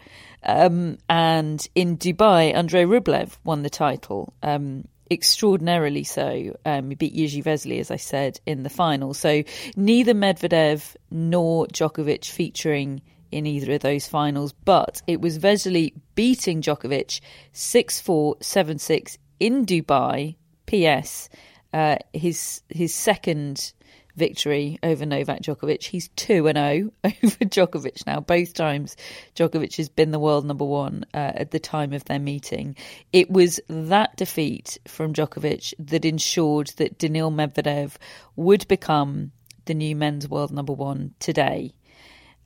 Um, 0.43 0.97
and 1.10 1.67
in 1.75 1.97
Dubai, 1.97 2.53
Andrei 2.53 2.84
Rublev 2.84 3.38
won 3.43 3.63
the 3.63 3.69
title. 3.69 4.34
Um, 4.43 4.88
extraordinarily 5.09 6.03
so. 6.03 6.55
Um, 6.65 6.89
he 6.89 6.95
beat 6.95 7.15
Jiří 7.15 7.43
Veselý, 7.43 7.79
as 7.79 7.91
I 7.91 7.97
said, 7.97 8.39
in 8.45 8.63
the 8.63 8.69
final. 8.69 9.13
So 9.13 9.43
neither 9.75 10.13
Medvedev 10.13 10.95
nor 11.11 11.67
Djokovic 11.67 12.25
featuring 12.25 13.01
in 13.31 13.45
either 13.45 13.73
of 13.73 13.81
those 13.81 14.07
finals, 14.07 14.53
but 14.53 15.01
it 15.07 15.19
was 15.19 15.39
Veselý 15.39 15.93
beating 16.15 16.61
Djokovic 16.61 17.19
6 17.51 18.01
4, 18.01 18.37
7 18.39 18.79
6 18.79 19.17
in 19.39 19.65
Dubai. 19.65 20.35
P.S. 20.65 21.29
Uh, 21.73 21.97
his 22.13 22.61
his 22.69 22.93
second 22.93 23.73
victory 24.15 24.80
over 24.84 25.06
Novak 25.06 25.41
Djokovic. 25.41 25.84
He's 25.84 26.10
2 26.10 26.47
and 26.47 26.58
0 26.58 26.91
over 27.04 27.45
Djokovic 27.45 28.06
now. 28.06 28.19
Both 28.19 28.54
times 28.54 28.95
Djokovic 29.36 29.78
has 29.78 29.89
been 29.89 30.12
the 30.12 30.19
world 30.19 30.45
number 30.45 30.65
1 30.65 31.06
uh, 31.13 31.17
at 31.17 31.51
the 31.51 31.60
time 31.60 31.93
of 31.93 32.06
their 32.06 32.19
meeting. 32.19 32.75
It 33.13 33.30
was 33.30 33.60
that 33.67 34.15
defeat 34.17 34.78
from 34.88 35.13
Djokovic 35.13 35.73
that 35.80 36.06
ensured 36.06 36.67
that 36.78 36.97
Daniil 36.97 37.32
Medvedev 37.32 37.95
would 38.36 38.67
become 38.67 39.32
the 39.65 39.73
new 39.73 39.95
men's 39.95 40.30
world 40.30 40.51
number 40.51 40.73
1 40.73 41.15
today. 41.19 41.73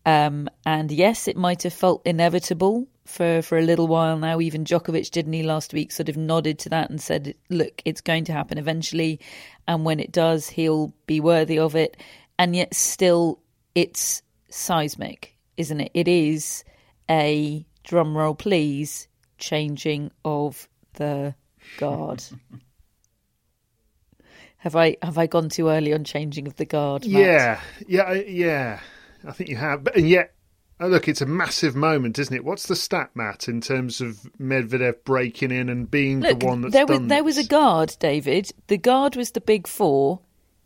Um, 0.05 0.49
and 0.65 0.91
yes, 0.91 1.27
it 1.27 1.37
might 1.37 1.63
have 1.63 1.73
felt 1.73 2.01
inevitable 2.05 2.87
for, 3.09 3.41
for 3.41 3.57
a 3.57 3.63
little 3.63 3.87
while 3.87 4.17
now. 4.17 4.39
Even 4.39 4.63
Djokovic, 4.63 5.11
didn't 5.11 5.33
he, 5.33 5.43
last 5.43 5.73
week, 5.73 5.91
sort 5.91 6.09
of 6.09 6.15
nodded 6.15 6.59
to 6.59 6.69
that 6.69 6.89
and 6.89 7.01
said, 7.01 7.33
look, 7.49 7.81
it's 7.83 8.01
going 8.01 8.23
to 8.25 8.31
happen 8.31 8.57
eventually. 8.57 9.19
And 9.67 9.83
when 9.83 9.99
it 9.99 10.11
does, 10.11 10.47
he'll 10.47 10.93
be 11.07 11.19
worthy 11.19 11.59
of 11.59 11.75
it. 11.75 11.97
And 12.37 12.55
yet, 12.55 12.73
still, 12.73 13.39
it's 13.75 14.21
seismic, 14.49 15.35
isn't 15.57 15.81
it? 15.81 15.91
It 15.93 16.07
is 16.07 16.63
a 17.09 17.65
drumroll, 17.83 18.37
please, 18.37 19.07
changing 19.37 20.11
of 20.23 20.69
the 20.93 21.35
guard. 21.77 22.23
have 24.57 24.75
I 24.75 24.97
have 25.01 25.17
I 25.17 25.27
gone 25.27 25.49
too 25.49 25.69
early 25.69 25.93
on 25.93 26.03
changing 26.03 26.47
of 26.47 26.55
the 26.55 26.65
guard? 26.65 27.07
Matt? 27.07 27.21
Yeah, 27.21 27.59
yeah, 27.87 28.13
yeah. 28.13 28.79
I 29.27 29.31
think 29.31 29.49
you 29.49 29.57
have, 29.57 29.83
but 29.83 29.97
and 29.97 30.07
yet, 30.07 30.33
oh, 30.79 30.87
look, 30.87 31.07
it's 31.07 31.21
a 31.21 31.25
massive 31.25 31.75
moment, 31.75 32.17
isn't 32.19 32.35
it? 32.35 32.43
What's 32.45 32.67
the 32.67 32.75
stat, 32.75 33.09
Matt, 33.15 33.47
in 33.47 33.61
terms 33.61 34.01
of 34.01 34.17
Medvedev 34.39 35.03
breaking 35.03 35.51
in 35.51 35.69
and 35.69 35.89
being 35.89 36.21
Look, 36.21 36.39
the 36.39 36.45
one 36.45 36.61
that's 36.61 36.73
there 36.73 36.85
done 36.85 37.01
was 37.03 37.09
there 37.09 37.23
was 37.23 37.37
a 37.37 37.43
guard, 37.45 37.95
David. 37.99 38.51
The 38.67 38.77
guard 38.77 39.15
was 39.15 39.31
the 39.31 39.41
big 39.41 39.67
four, 39.67 40.19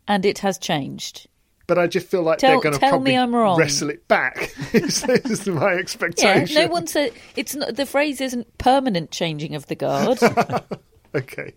and 0.08 0.24
it 0.24 0.38
has 0.40 0.58
changed. 0.58 1.26
But 1.66 1.78
I 1.78 1.86
just 1.86 2.08
feel 2.08 2.22
like 2.22 2.38
Tell- 2.38 2.50
they're 2.50 2.60
going 2.60 2.74
to 2.74 2.78
tell 2.78 2.90
probably 2.90 3.12
me 3.12 3.16
I'm 3.18 3.34
wrong. 3.34 3.58
wrestle 3.58 3.88
it 3.90 4.06
back. 4.06 4.52
is, 4.74 5.02
is 5.04 5.46
my 5.46 5.72
Yeah, 5.72 5.78
expectation. 5.78 6.54
no 6.54 6.68
one 6.68 6.86
said 6.86 7.12
it's 7.36 7.54
not. 7.54 7.74
The 7.76 7.86
phrase 7.86 8.20
isn't 8.20 8.58
permanent 8.58 9.10
changing 9.10 9.54
of 9.54 9.66
the 9.66 9.74
guard. 9.74 10.18
Okay. 11.16 11.52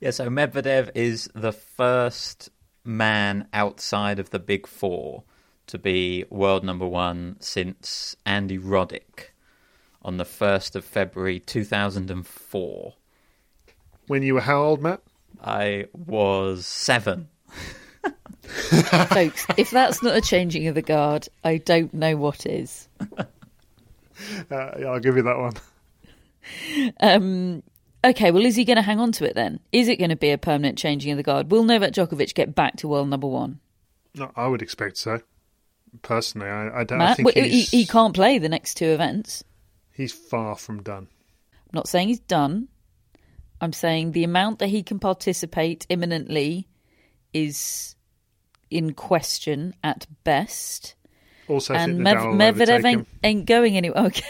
Yeah, 0.00 0.10
so 0.10 0.28
Medvedev 0.28 0.90
is 0.94 1.28
the 1.34 1.50
first 1.52 2.48
man 2.84 3.48
outside 3.52 4.20
of 4.20 4.30
the 4.30 4.38
big 4.38 4.66
four 4.68 5.24
to 5.66 5.78
be 5.78 6.24
world 6.30 6.64
number 6.64 6.86
one 6.86 7.36
since 7.40 8.16
Andy 8.24 8.58
Roddick 8.58 9.30
on 10.02 10.16
the 10.16 10.24
1st 10.24 10.76
of 10.76 10.84
February 10.84 11.40
2004. 11.40 12.94
When 14.06 14.22
you 14.22 14.34
were 14.34 14.40
how 14.40 14.62
old, 14.62 14.80
Matt? 14.80 15.02
I 15.42 15.86
was 15.92 16.66
seven. 16.66 17.28
Folks, 18.42 19.46
if 19.56 19.70
that's 19.70 20.02
not 20.02 20.16
a 20.16 20.20
changing 20.20 20.68
of 20.68 20.76
the 20.76 20.82
guard, 20.82 21.28
I 21.42 21.58
don't 21.58 21.92
know 21.92 22.16
what 22.16 22.46
is. 22.46 22.88
Uh, 24.50 24.70
yeah, 24.78 24.86
I'll 24.86 24.98
give 24.98 25.16
you 25.16 25.22
that 25.24 25.36
one. 25.36 25.52
Um, 27.00 27.62
okay, 28.02 28.30
well, 28.30 28.46
is 28.46 28.56
he 28.56 28.64
going 28.64 28.76
to 28.76 28.82
hang 28.82 28.98
on 28.98 29.12
to 29.12 29.26
it 29.26 29.34
then? 29.34 29.60
Is 29.72 29.88
it 29.88 29.98
going 29.98 30.08
to 30.08 30.16
be 30.16 30.30
a 30.30 30.38
permanent 30.38 30.78
changing 30.78 31.10
of 31.10 31.18
the 31.18 31.22
guard? 31.22 31.50
Will 31.50 31.64
Novak 31.64 31.92
Djokovic 31.92 32.32
get 32.32 32.54
back 32.54 32.76
to 32.76 32.88
world 32.88 33.10
number 33.10 33.26
one? 33.26 33.60
No, 34.14 34.32
I 34.34 34.46
would 34.46 34.62
expect 34.62 34.96
so. 34.96 35.20
Personally, 36.02 36.48
I, 36.48 36.80
I 36.80 36.84
don't 36.84 37.00
I 37.00 37.14
think 37.14 37.26
well, 37.26 37.44
he, 37.44 37.62
he 37.62 37.86
can't 37.86 38.14
play 38.14 38.38
the 38.38 38.48
next 38.48 38.74
two 38.74 38.86
events. 38.86 39.44
he's 39.92 40.12
far 40.12 40.56
from 40.56 40.82
done. 40.82 41.08
I'm 41.54 41.74
not 41.74 41.88
saying 41.88 42.08
he's 42.08 42.20
done. 42.20 42.68
I'm 43.60 43.72
saying 43.72 44.12
the 44.12 44.24
amount 44.24 44.58
that 44.58 44.68
he 44.68 44.82
can 44.82 44.98
participate 44.98 45.86
imminently 45.88 46.68
is 47.32 47.96
in 48.70 48.92
question 48.92 49.74
at 49.82 50.06
best. 50.24 50.94
Also, 51.48 51.74
and 51.74 52.00
Mev- 52.00 52.34
Medvedev 52.34 52.84
ain't, 52.84 53.08
ain't 53.22 53.46
going 53.46 53.76
anywhere. 53.76 54.10
Okay. 54.16 54.24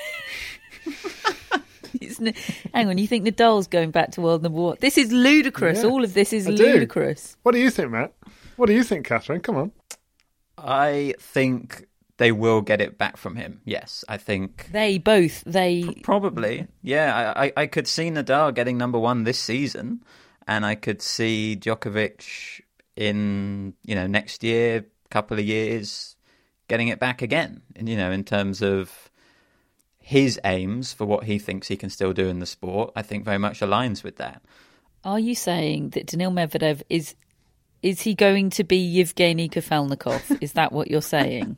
Hang 2.74 2.88
on, 2.88 2.98
you 2.98 3.07
think 3.07 3.26
Nadal's 3.26 3.66
going 3.66 3.90
back 3.90 4.12
to 4.12 4.20
world 4.20 4.42
number 4.42 4.61
one? 4.61 4.76
This 4.81 4.98
is 4.98 5.11
ludicrous. 5.12 5.83
Yeah, 5.83 5.88
All 5.88 6.05
of 6.05 6.14
this 6.14 6.33
is 6.33 6.46
ludicrous. 6.46 7.37
What 7.42 7.52
do 7.52 7.59
you 7.59 7.70
think, 7.70 7.90
Matt? 7.90 8.12
What 8.57 8.66
do 8.66 8.74
you 8.74 8.85
think, 8.85 9.07
Catherine? 9.07 9.40
Come 9.40 9.57
on. 9.57 9.72
I 10.59 11.14
think 11.19 11.87
they 12.19 12.33
will 12.33 12.62
get 12.62 12.81
it 12.81 12.99
back 12.99 13.16
from 13.16 13.37
him. 13.37 13.61
Yes, 13.64 14.05
I 14.09 14.16
think 14.16 14.69
They 14.73 14.99
both, 14.99 15.42
they. 15.45 15.85
Probably, 16.03 16.66
yeah. 16.83 17.33
I, 17.37 17.47
I, 17.47 17.53
I 17.57 17.66
could 17.66 17.87
see 17.87 18.11
Nadal 18.11 18.55
getting 18.55 18.79
number 18.79 18.99
one 18.99 19.25
this 19.25 19.38
season, 19.38 20.03
and 20.47 20.64
I 20.64 20.75
could 20.75 21.03
see 21.03 21.57
Djokovic 21.61 22.62
in 22.97 23.75
you 23.85 23.95
know 23.95 24.07
next 24.07 24.42
year, 24.42 24.87
couple 25.11 25.38
of 25.38 25.45
years, 25.45 26.16
getting 26.69 26.88
it 26.88 26.99
back 26.99 27.23
again. 27.23 27.62
And 27.75 27.88
you 27.88 27.97
know, 27.97 28.11
in 28.11 28.25
terms 28.25 28.62
of 28.62 29.11
his 29.99 30.40
aims 30.45 30.92
for 30.92 31.05
what 31.05 31.25
he 31.25 31.38
thinks 31.38 31.69
he 31.69 31.77
can 31.77 31.90
still 31.90 32.12
do 32.12 32.29
in 32.29 32.38
the 32.38 32.47
sport, 32.47 32.92
I 32.97 33.03
think 33.03 33.25
very 33.25 33.38
much 33.38 33.61
aligns 33.61 34.03
with 34.03 34.16
that. 34.16 34.42
Are 35.05 35.21
you 35.21 35.35
saying 35.35 35.90
that 35.90 36.07
Daniil 36.07 36.31
Medvedev 36.31 36.83
is. 36.88 37.14
Is 37.87 38.01
he 38.01 38.16
going 38.16 38.51
to 38.51 38.64
be 38.64 38.79
Yevgeny 38.79 39.49
Kafelnikov? 39.49 40.42
is 40.42 40.55
that 40.55 40.72
what 40.72 40.90
you're 40.90 41.01
saying? 41.01 41.57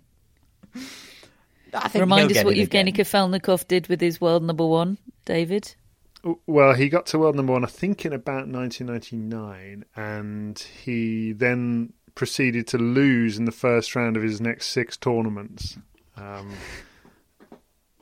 I 1.72 1.88
think 1.88 2.02
Remind 2.02 2.30
us 2.30 2.44
what 2.44 2.54
Yevgeny 2.54 2.90
again. 2.90 3.02
Kafelnikov 3.06 3.66
did 3.66 3.86
with 3.88 4.02
his 4.02 4.20
world 4.20 4.42
number 4.42 4.66
one, 4.66 4.98
David. 5.24 5.74
Well, 6.46 6.74
he 6.74 6.90
got 6.90 7.06
to 7.06 7.18
world 7.18 7.34
number 7.34 7.54
one, 7.54 7.64
I 7.64 7.68
think, 7.68 8.04
in 8.04 8.12
about 8.12 8.46
1999, 8.46 9.86
and 9.96 10.58
he 10.58 11.32
then 11.32 11.94
proceeded 12.14 12.66
to 12.66 12.78
lose 12.78 13.38
in 13.38 13.46
the 13.46 13.50
first 13.50 13.96
round 13.96 14.18
of 14.18 14.22
his 14.22 14.38
next 14.38 14.66
six 14.66 14.98
tournaments. 14.98 15.78
Um, 16.14 16.52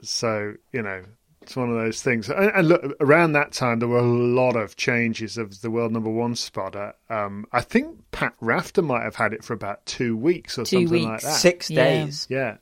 so, 0.02 0.54
you 0.72 0.82
know, 0.82 1.04
it's 1.46 1.56
one 1.56 1.70
of 1.70 1.76
those 1.76 2.02
things. 2.02 2.28
And, 2.28 2.50
and 2.54 2.68
look, 2.68 2.82
around 3.00 3.32
that 3.32 3.52
time, 3.52 3.78
there 3.78 3.88
were 3.88 3.98
a 3.98 4.02
lot 4.02 4.56
of 4.56 4.76
changes 4.76 5.38
of 5.38 5.60
the 5.60 5.70
world 5.70 5.92
number 5.92 6.10
one 6.10 6.34
spot. 6.34 6.74
Uh, 6.76 6.92
Um, 7.08 7.46
I 7.52 7.60
think 7.60 7.98
Pat 8.10 8.34
Rafter 8.40 8.82
might 8.82 9.04
have 9.04 9.14
had 9.16 9.32
it 9.32 9.44
for 9.44 9.52
about 9.54 9.86
two 9.86 10.16
weeks 10.16 10.58
or 10.58 10.64
Two 10.64 10.82
something 10.88 11.04
like 11.08 11.20
that. 11.22 11.34
Six 11.34 11.70
Yeah. 11.70 11.84
days. 11.84 12.26
Yeah. 12.28 12.56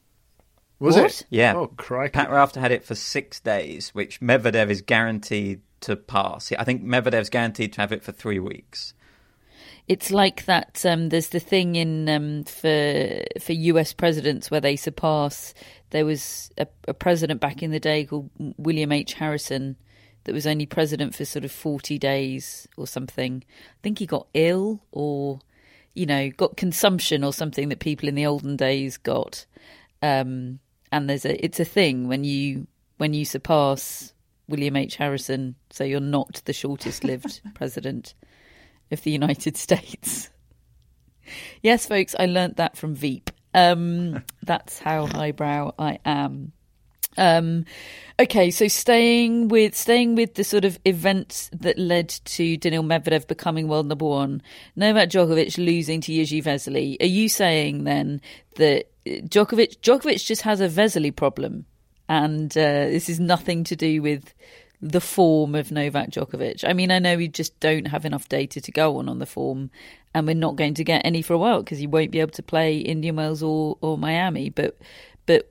Was 0.78 0.96
What? 0.96 1.06
it? 1.06 1.26
Yeah. 1.30 1.54
Oh, 1.56 1.68
crikey. 1.68 2.12
Pat 2.12 2.30
Rafter 2.30 2.60
had 2.60 2.72
it 2.72 2.84
for 2.84 2.94
six 2.94 3.40
days, 3.40 3.90
which 3.94 4.20
Medvedev 4.20 4.68
is 4.68 4.82
guaranteed 4.82 5.60
to 5.80 5.96
pass. 5.96 6.52
I 6.52 6.64
think 6.64 6.82
Medvedev's 6.84 7.30
guaranteed 7.30 7.72
to 7.74 7.80
have 7.80 7.92
it 7.92 8.02
for 8.02 8.12
three 8.12 8.38
weeks. 8.38 8.92
It's 9.86 10.10
like 10.10 10.46
that. 10.46 10.84
Um, 10.86 11.10
there's 11.10 11.28
the 11.28 11.40
thing 11.40 11.76
in 11.76 12.08
um, 12.08 12.44
for 12.44 13.22
for 13.40 13.52
U.S. 13.52 13.92
presidents 13.92 14.50
where 14.50 14.60
they 14.60 14.76
surpass. 14.76 15.52
There 15.94 16.04
was 16.04 16.50
a, 16.58 16.66
a 16.88 16.92
president 16.92 17.40
back 17.40 17.62
in 17.62 17.70
the 17.70 17.78
day 17.78 18.04
called 18.04 18.28
William 18.56 18.90
H. 18.90 19.12
Harrison 19.12 19.76
that 20.24 20.32
was 20.32 20.44
only 20.44 20.66
president 20.66 21.14
for 21.14 21.24
sort 21.24 21.44
of 21.44 21.52
forty 21.52 22.00
days 22.00 22.66
or 22.76 22.88
something. 22.88 23.44
I 23.46 23.80
think 23.80 24.00
he 24.00 24.06
got 24.06 24.26
ill 24.34 24.82
or 24.90 25.38
you 25.94 26.04
know 26.04 26.30
got 26.30 26.56
consumption 26.56 27.22
or 27.22 27.32
something 27.32 27.68
that 27.68 27.78
people 27.78 28.08
in 28.08 28.16
the 28.16 28.26
olden 28.26 28.56
days 28.56 28.96
got. 28.96 29.46
Um, 30.02 30.58
and 30.90 31.08
there's 31.08 31.24
a 31.24 31.44
it's 31.44 31.60
a 31.60 31.64
thing 31.64 32.08
when 32.08 32.24
you 32.24 32.66
when 32.96 33.14
you 33.14 33.24
surpass 33.24 34.12
William 34.48 34.74
H. 34.74 34.96
Harrison, 34.96 35.54
so 35.70 35.84
you're 35.84 36.00
not 36.00 36.42
the 36.44 36.52
shortest 36.52 37.04
lived 37.04 37.40
president 37.54 38.14
of 38.90 39.00
the 39.04 39.12
United 39.12 39.56
States. 39.66 40.28
Yes, 41.62 41.86
folks, 41.86 42.16
I 42.18 42.26
learnt 42.26 42.56
that 42.56 42.76
from 42.76 42.96
Veep. 42.96 43.30
Um, 43.54 44.24
that's 44.42 44.78
how 44.78 45.06
highbrow 45.06 45.72
I 45.78 45.98
am. 46.04 46.52
Um, 47.16 47.64
okay, 48.18 48.50
so 48.50 48.66
staying 48.66 49.48
with 49.48 49.76
staying 49.76 50.16
with 50.16 50.34
the 50.34 50.44
sort 50.44 50.64
of 50.64 50.78
events 50.84 51.50
that 51.52 51.78
led 51.78 52.08
to 52.08 52.56
Daniil 52.56 52.82
Medvedev 52.82 53.28
becoming 53.28 53.68
world 53.68 53.86
number 53.86 54.04
one, 54.04 54.42
Novak 54.76 55.10
Djokovic 55.10 55.56
losing 55.64 56.00
to 56.02 56.12
Jiří 56.12 56.42
Veselý. 56.42 57.00
Are 57.00 57.06
you 57.06 57.28
saying 57.28 57.84
then 57.84 58.20
that 58.56 58.90
Djokovic 59.06 59.78
Djokovic 59.80 60.24
just 60.24 60.42
has 60.42 60.60
a 60.60 60.68
Veselý 60.68 61.14
problem, 61.14 61.66
and 62.08 62.50
uh, 62.58 62.90
this 62.90 63.08
is 63.08 63.20
nothing 63.20 63.62
to 63.64 63.76
do 63.76 64.02
with 64.02 64.34
the 64.84 65.00
form 65.00 65.54
of 65.54 65.72
Novak 65.72 66.10
Djokovic. 66.10 66.62
I 66.68 66.74
mean, 66.74 66.90
I 66.90 66.98
know 66.98 67.16
we 67.16 67.26
just 67.26 67.58
don't 67.58 67.86
have 67.86 68.04
enough 68.04 68.28
data 68.28 68.60
to 68.60 68.70
go 68.70 68.98
on 68.98 69.08
on 69.08 69.18
the 69.18 69.24
form, 69.24 69.70
and 70.14 70.26
we're 70.26 70.34
not 70.34 70.56
going 70.56 70.74
to 70.74 70.84
get 70.84 71.00
any 71.06 71.22
for 71.22 71.32
a 71.32 71.38
while 71.38 71.62
because 71.62 71.78
he 71.78 71.86
won't 71.86 72.10
be 72.10 72.20
able 72.20 72.32
to 72.32 72.42
play 72.42 72.76
Indian 72.76 73.16
Wells 73.16 73.42
or, 73.42 73.78
or 73.80 73.96
Miami. 73.96 74.50
But 74.50 74.78
but 75.24 75.50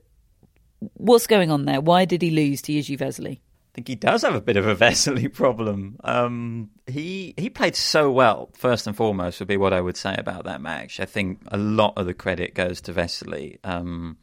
what's 0.94 1.26
going 1.26 1.50
on 1.50 1.64
there? 1.64 1.80
Why 1.80 2.04
did 2.04 2.22
he 2.22 2.30
lose 2.30 2.62
to 2.62 2.72
Jiří 2.72 2.96
Veselý? 2.96 3.32
I 3.32 3.74
think 3.74 3.88
he 3.88 3.96
does 3.96 4.22
have 4.22 4.36
a 4.36 4.40
bit 4.40 4.56
of 4.56 4.68
a 4.68 4.76
Vesely 4.84 5.32
problem. 5.32 5.96
Um, 6.04 6.70
he 6.86 7.34
he 7.36 7.50
played 7.50 7.74
so 7.74 8.12
well. 8.12 8.50
First 8.54 8.86
and 8.86 8.96
foremost 8.96 9.40
would 9.40 9.48
be 9.48 9.56
what 9.56 9.72
I 9.72 9.80
would 9.80 9.96
say 9.96 10.14
about 10.16 10.44
that 10.44 10.60
match. 10.60 11.00
I 11.00 11.06
think 11.06 11.40
a 11.48 11.56
lot 11.56 11.94
of 11.96 12.06
the 12.06 12.14
credit 12.14 12.54
goes 12.54 12.80
to 12.82 12.92
Vesely. 12.92 13.58
Um, 13.64 14.16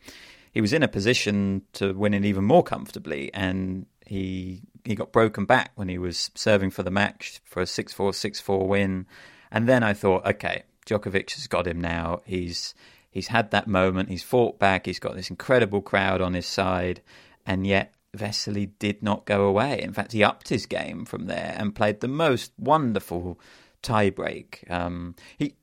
he 0.54 0.62
was 0.62 0.72
in 0.72 0.84
a 0.84 0.88
position 0.88 1.64
to 1.74 1.92
win 1.92 2.14
it 2.14 2.24
even 2.24 2.46
more 2.46 2.64
comfortably, 2.64 3.30
and 3.34 3.88
he 4.06 4.62
he 4.84 4.96
got 4.96 5.12
broken 5.12 5.46
back 5.46 5.72
when 5.76 5.90
he 5.90 5.98
was 5.98 6.32
serving 6.36 6.72
for 6.72 6.84
the 6.84 6.92
match 6.92 7.42
for 7.46 7.62
a 7.62 7.66
6-4, 7.66 8.12
6-4 8.12 8.68
win. 8.68 9.06
And 9.52 9.68
then 9.68 9.84
I 9.84 9.94
thought, 9.94 10.26
okay, 10.26 10.64
Djokovic 10.86 11.34
has 11.36 11.48
got 11.48 11.68
him 11.68 11.80
now. 11.80 12.22
He's 12.26 12.74
he's 13.10 13.28
had 13.28 13.52
that 13.52 13.68
moment. 13.68 14.10
He's 14.10 14.24
fought 14.24 14.60
back. 14.60 14.86
He's 14.86 15.00
got 15.00 15.16
this 15.16 15.30
incredible 15.30 15.82
crowd 15.82 16.22
on 16.22 16.34
his 16.34 16.46
side, 16.46 17.02
and 17.46 17.68
yet 17.68 17.94
Vesely 18.18 18.72
did 18.80 19.04
not 19.04 19.26
go 19.26 19.46
away. 19.46 19.82
In 19.82 19.94
fact, 19.94 20.12
he 20.12 20.24
upped 20.24 20.50
his 20.50 20.66
game 20.66 21.06
from 21.06 21.26
there 21.28 21.56
and 21.58 21.76
played 21.76 22.00
the 22.00 22.08
most 22.08 22.52
wonderful 22.58 23.40
tiebreak. 23.84 24.70
Um, 24.70 25.16
he 25.38 25.56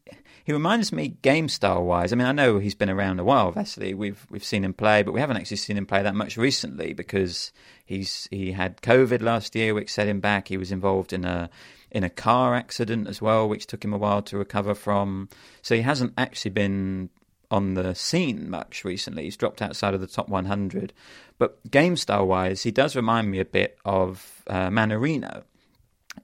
he 0.49 0.53
reminds 0.55 0.95
me 0.95 1.09
game 1.21 1.47
style 1.47 1.85
wise. 1.85 2.11
I 2.11 2.17
mean, 2.17 2.27
I 2.27 2.33
know 2.33 2.59
he's 2.59 2.75
been 2.75 2.89
around 2.89 3.21
a 3.21 3.25
while. 3.25 3.53
Vesely, 3.53 3.95
we've 3.95 4.27
we've 4.31 4.43
seen 4.43 4.65
him 4.65 4.73
play, 4.73 5.03
but 5.03 5.13
we 5.13 5.21
haven't 5.21 5.37
actually 5.37 5.59
seen 5.59 5.77
him 5.77 5.85
play 5.85 6.03
that 6.03 6.15
much 6.15 6.39
recently 6.39 6.95
because 6.95 7.53
he's 7.85 8.27
he 8.31 8.53
had 8.53 8.81
COVID 8.81 9.21
last 9.21 9.55
year, 9.55 9.75
which 9.75 9.93
set 9.93 10.09
him 10.09 10.21
back. 10.21 10.49
He 10.49 10.57
was 10.57 10.73
involved 10.73 11.13
in 11.13 11.27
a 11.27 11.51
in 11.91 12.03
a 12.03 12.09
car 12.09 12.55
accident 12.55 13.09
as 13.09 13.21
well, 13.21 13.47
which 13.47 13.67
took 13.67 13.85
him 13.85 13.93
a 13.93 13.99
while 13.99 14.23
to 14.23 14.39
recover 14.39 14.75
from. 14.75 15.29
So 15.61 15.75
he 15.75 15.83
hasn't 15.83 16.15
actually 16.17 16.53
been 16.53 17.11
on 17.51 17.75
the 17.75 17.95
scene 17.95 18.49
much 18.49 18.87
recently. 18.87 19.25
He's 19.25 19.37
dropped 19.37 19.61
outside 19.61 19.93
of 19.93 20.01
the 20.01 20.07
top 20.07 20.31
100. 20.31 20.95
But 21.37 21.71
game 21.71 21.95
style 21.95 22.27
wise, 22.27 22.63
he 22.63 22.71
does 22.71 22.97
remind 22.97 23.31
me 23.31 23.39
a 23.39 23.45
bit 23.45 23.77
of 23.85 24.43
uh, 24.47 24.71
Mannarino 24.71 25.43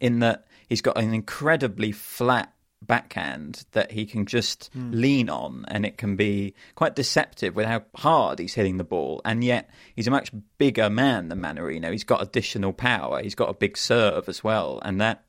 in 0.01 0.21
that 0.21 0.47
he's 0.67 0.81
got 0.81 0.97
an 0.97 1.13
incredibly 1.13 1.93
flat 1.93 2.54
backhand 2.87 3.65
that 3.73 3.93
he 3.93 4.07
can 4.07 4.27
just 4.27 4.71
mm. 4.77 4.95
lean 4.95 5.29
on 5.29 5.65
and 5.69 5.85
it 5.85 5.99
can 5.99 6.17
be 6.17 6.55
quite 6.75 6.95
deceptive 6.95 7.55
with 7.55 7.67
how 7.67 7.83
hard 7.97 8.39
he's 8.39 8.55
hitting 8.55 8.77
the 8.77 8.85
ball. 8.85 9.21
And 9.25 9.43
yet 9.43 9.69
he's 9.95 10.07
a 10.07 10.11
much 10.11 10.31
bigger 10.59 10.91
man 10.91 11.29
than 11.29 11.41
Mannarino 11.41 11.91
he's 11.93 12.05
got 12.05 12.23
additional 12.23 12.73
power. 12.73 13.23
He's 13.23 13.35
got 13.35 13.49
a 13.49 13.55
big 13.55 13.77
serve 13.77 14.29
as 14.29 14.43
well. 14.45 14.81
And 14.85 15.01
that 15.01 15.25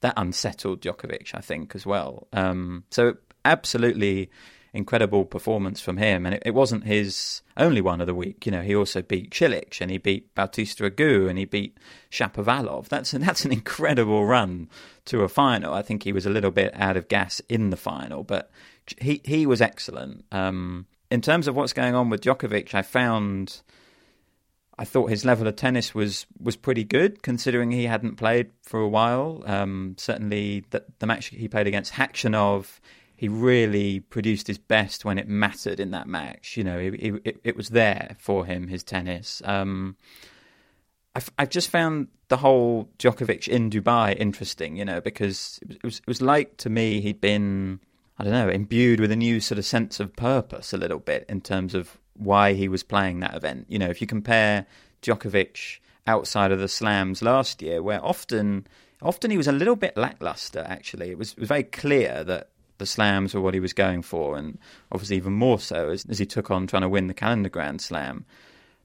that 0.00 0.14
unsettled 0.16 0.80
Djokovic 0.80 1.34
I 1.34 1.40
think 1.40 1.74
as 1.74 1.84
well. 1.84 2.28
Um, 2.32 2.84
so 2.90 3.16
absolutely 3.44 4.30
incredible 4.72 5.24
performance 5.24 5.80
from 5.80 5.96
him. 5.96 6.26
And 6.26 6.34
it, 6.34 6.42
it, 6.46 6.54
wasn't 6.54 6.84
his 6.84 7.42
only 7.56 7.80
one 7.80 8.00
of 8.00 8.06
the 8.06 8.14
week. 8.14 8.46
You 8.46 8.52
know, 8.52 8.62
he 8.62 8.74
also 8.74 9.02
beat 9.02 9.30
Cilic 9.30 9.80
and 9.80 9.90
he 9.90 9.98
beat 9.98 10.34
Bautista 10.34 10.90
Agut 10.90 11.28
and 11.28 11.38
he 11.38 11.44
beat 11.44 11.78
Shapovalov. 12.10 12.88
That's 12.88 13.10
that's 13.12 13.44
an 13.44 13.52
incredible 13.52 14.26
run 14.26 14.68
to 15.06 15.22
a 15.22 15.28
final. 15.28 15.74
I 15.74 15.82
think 15.82 16.02
he 16.02 16.12
was 16.12 16.26
a 16.26 16.30
little 16.30 16.50
bit 16.50 16.72
out 16.74 16.96
of 16.96 17.08
gas 17.08 17.40
in 17.48 17.70
the 17.70 17.76
final, 17.76 18.24
but 18.24 18.50
he 18.98 19.20
he 19.24 19.46
was 19.46 19.60
excellent. 19.60 20.24
Um, 20.32 20.86
in 21.10 21.20
terms 21.22 21.48
of 21.48 21.56
what's 21.56 21.72
going 21.72 21.94
on 21.94 22.10
with 22.10 22.20
Djokovic, 22.20 22.74
I 22.74 22.82
found. 22.82 23.62
I 24.80 24.84
thought 24.84 25.10
his 25.10 25.24
level 25.24 25.48
of 25.48 25.56
tennis 25.56 25.92
was, 25.92 26.24
was 26.40 26.54
pretty 26.54 26.84
good, 26.84 27.20
considering 27.24 27.72
he 27.72 27.86
hadn't 27.86 28.14
played 28.14 28.52
for 28.62 28.78
a 28.78 28.88
while. 28.88 29.42
Um, 29.44 29.96
certainly, 29.98 30.66
the, 30.70 30.84
the 31.00 31.06
match 31.06 31.26
he 31.26 31.48
played 31.48 31.66
against 31.66 31.94
Khachanov, 31.94 32.78
he 33.18 33.26
really 33.26 33.98
produced 33.98 34.46
his 34.46 34.58
best 34.58 35.04
when 35.04 35.18
it 35.18 35.26
mattered 35.26 35.80
in 35.80 35.90
that 35.90 36.06
match. 36.06 36.56
You 36.56 36.62
know, 36.62 36.78
it, 36.78 36.94
it, 37.24 37.40
it 37.42 37.56
was 37.56 37.70
there 37.70 38.14
for 38.20 38.46
him, 38.46 38.68
his 38.68 38.84
tennis. 38.84 39.42
Um, 39.44 39.96
I've, 41.16 41.28
I've, 41.36 41.50
just 41.50 41.68
found 41.68 42.06
the 42.28 42.36
whole 42.36 42.88
Djokovic 42.96 43.48
in 43.48 43.70
Dubai 43.70 44.16
interesting, 44.16 44.76
you 44.76 44.84
know, 44.84 45.00
because 45.00 45.58
it 45.68 45.82
was, 45.82 45.98
it 45.98 46.06
was 46.06 46.22
like 46.22 46.58
to 46.58 46.70
me 46.70 47.00
he'd 47.00 47.20
been, 47.20 47.80
I 48.20 48.22
don't 48.22 48.32
know, 48.32 48.48
imbued 48.48 49.00
with 49.00 49.10
a 49.10 49.16
new 49.16 49.40
sort 49.40 49.58
of 49.58 49.64
sense 49.64 49.98
of 49.98 50.14
purpose 50.14 50.72
a 50.72 50.76
little 50.76 51.00
bit 51.00 51.26
in 51.28 51.40
terms 51.40 51.74
of 51.74 51.98
why 52.14 52.52
he 52.52 52.68
was 52.68 52.84
playing 52.84 53.18
that 53.18 53.34
event. 53.34 53.66
You 53.68 53.80
know, 53.80 53.90
if 53.90 54.00
you 54.00 54.06
compare 54.06 54.64
Djokovic 55.02 55.80
outside 56.06 56.52
of 56.52 56.60
the 56.60 56.68
slams 56.68 57.20
last 57.20 57.62
year, 57.62 57.82
where 57.82 58.04
often 58.04 58.68
often 59.02 59.32
he 59.32 59.36
was 59.36 59.48
a 59.48 59.52
little 59.52 59.74
bit 59.74 59.96
lackluster. 59.96 60.64
Actually, 60.68 61.10
it 61.10 61.18
was, 61.18 61.32
it 61.32 61.40
was 61.40 61.48
very 61.48 61.64
clear 61.64 62.22
that 62.22 62.50
the 62.78 62.86
slams 62.86 63.34
were 63.34 63.40
what 63.40 63.54
he 63.54 63.60
was 63.60 63.72
going 63.72 64.02
for, 64.02 64.36
and 64.36 64.58
obviously 64.90 65.16
even 65.16 65.32
more 65.32 65.60
so 65.60 65.90
as, 65.90 66.04
as 66.08 66.18
he 66.18 66.26
took 66.26 66.50
on 66.50 66.66
trying 66.66 66.82
to 66.82 66.88
win 66.88 67.06
the 67.06 67.14
calendar 67.14 67.48
Grand 67.48 67.80
Slam. 67.80 68.24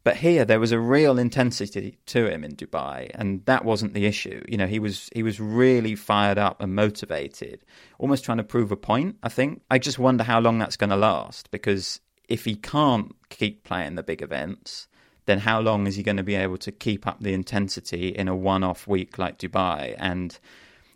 But 0.04 0.18
here 0.18 0.44
there 0.44 0.60
was 0.60 0.74
a 0.74 0.80
real 0.80 1.18
intensity 1.18 1.98
to 2.08 2.30
him 2.30 2.44
in 2.44 2.58
Dubai, 2.58 3.10
and 3.16 3.46
that 3.46 3.64
wasn't 3.64 3.94
the 3.94 4.06
issue. 4.06 4.44
You 4.50 4.58
know, 4.58 4.68
he 4.68 4.80
was 4.80 5.10
he 5.16 5.24
was 5.24 5.40
really 5.40 5.96
fired 5.96 6.38
up 6.38 6.62
and 6.62 6.76
motivated, 6.76 7.64
almost 8.00 8.26
trying 8.26 8.40
to 8.40 8.44
prove 8.44 8.72
a 8.72 8.76
point. 8.76 9.16
I 9.24 9.30
think. 9.30 9.62
I 9.72 9.80
just 9.80 10.00
wonder 10.00 10.26
how 10.26 10.42
long 10.42 10.60
that's 10.60 10.76
going 10.76 10.90
to 10.90 10.98
last 10.98 11.52
because 11.52 12.02
if 12.28 12.46
he 12.46 12.56
can't 12.56 13.16
keep 13.30 13.64
playing 13.64 13.96
the 13.96 14.04
big 14.04 14.22
events, 14.22 14.88
then 15.26 15.40
how 15.40 15.62
long 15.62 15.88
is 15.88 15.96
he 15.96 16.04
going 16.04 16.18
to 16.18 16.24
be 16.24 16.36
able 16.36 16.58
to 16.58 16.72
keep 16.72 17.08
up 17.08 17.22
the 17.22 17.34
intensity 17.34 18.10
in 18.10 18.28
a 18.28 18.36
one-off 18.36 18.88
week 18.88 19.18
like 19.18 19.38
Dubai? 19.38 19.96
And 19.98 20.38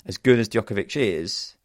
as 0.06 0.18
good 0.18 0.40
as 0.40 0.50
Djokovic 0.50 0.96
is, 0.96 1.56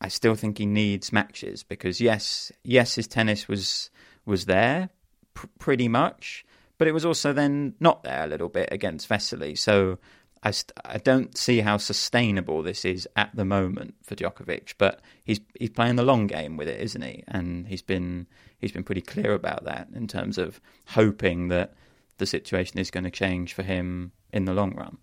I 0.00 0.08
still 0.08 0.34
think 0.34 0.58
he 0.58 0.66
needs 0.66 1.12
matches 1.12 1.62
because 1.62 2.00
yes, 2.00 2.52
yes, 2.62 2.94
his 2.94 3.06
tennis 3.06 3.48
was 3.48 3.90
was 4.24 4.44
there 4.46 4.90
pr- 5.34 5.46
pretty 5.58 5.88
much, 5.88 6.44
but 6.78 6.88
it 6.88 6.92
was 6.92 7.04
also 7.04 7.32
then 7.32 7.74
not 7.80 8.02
there 8.02 8.24
a 8.24 8.26
little 8.26 8.48
bit 8.48 8.68
against 8.72 9.08
Vesely. 9.08 9.56
So 9.56 9.98
I, 10.42 10.50
st- 10.50 10.72
I 10.84 10.98
don't 10.98 11.36
see 11.36 11.60
how 11.60 11.76
sustainable 11.76 12.62
this 12.62 12.84
is 12.84 13.08
at 13.16 13.34
the 13.34 13.44
moment 13.44 13.94
for 14.02 14.14
Djokovic. 14.14 14.74
But 14.78 15.00
he's 15.24 15.40
he's 15.58 15.70
playing 15.70 15.96
the 15.96 16.04
long 16.04 16.26
game 16.26 16.56
with 16.56 16.68
it, 16.68 16.80
isn't 16.80 17.02
he? 17.02 17.24
And 17.28 17.66
he's 17.66 17.82
been 17.82 18.26
he's 18.58 18.72
been 18.72 18.84
pretty 18.84 19.00
clear 19.00 19.32
about 19.32 19.64
that 19.64 19.88
in 19.94 20.06
terms 20.06 20.38
of 20.38 20.60
hoping 20.88 21.48
that 21.48 21.74
the 22.18 22.26
situation 22.26 22.78
is 22.78 22.90
going 22.90 23.04
to 23.04 23.10
change 23.10 23.54
for 23.54 23.62
him 23.62 24.12
in 24.32 24.44
the 24.44 24.54
long 24.54 24.74
run. 24.74 24.98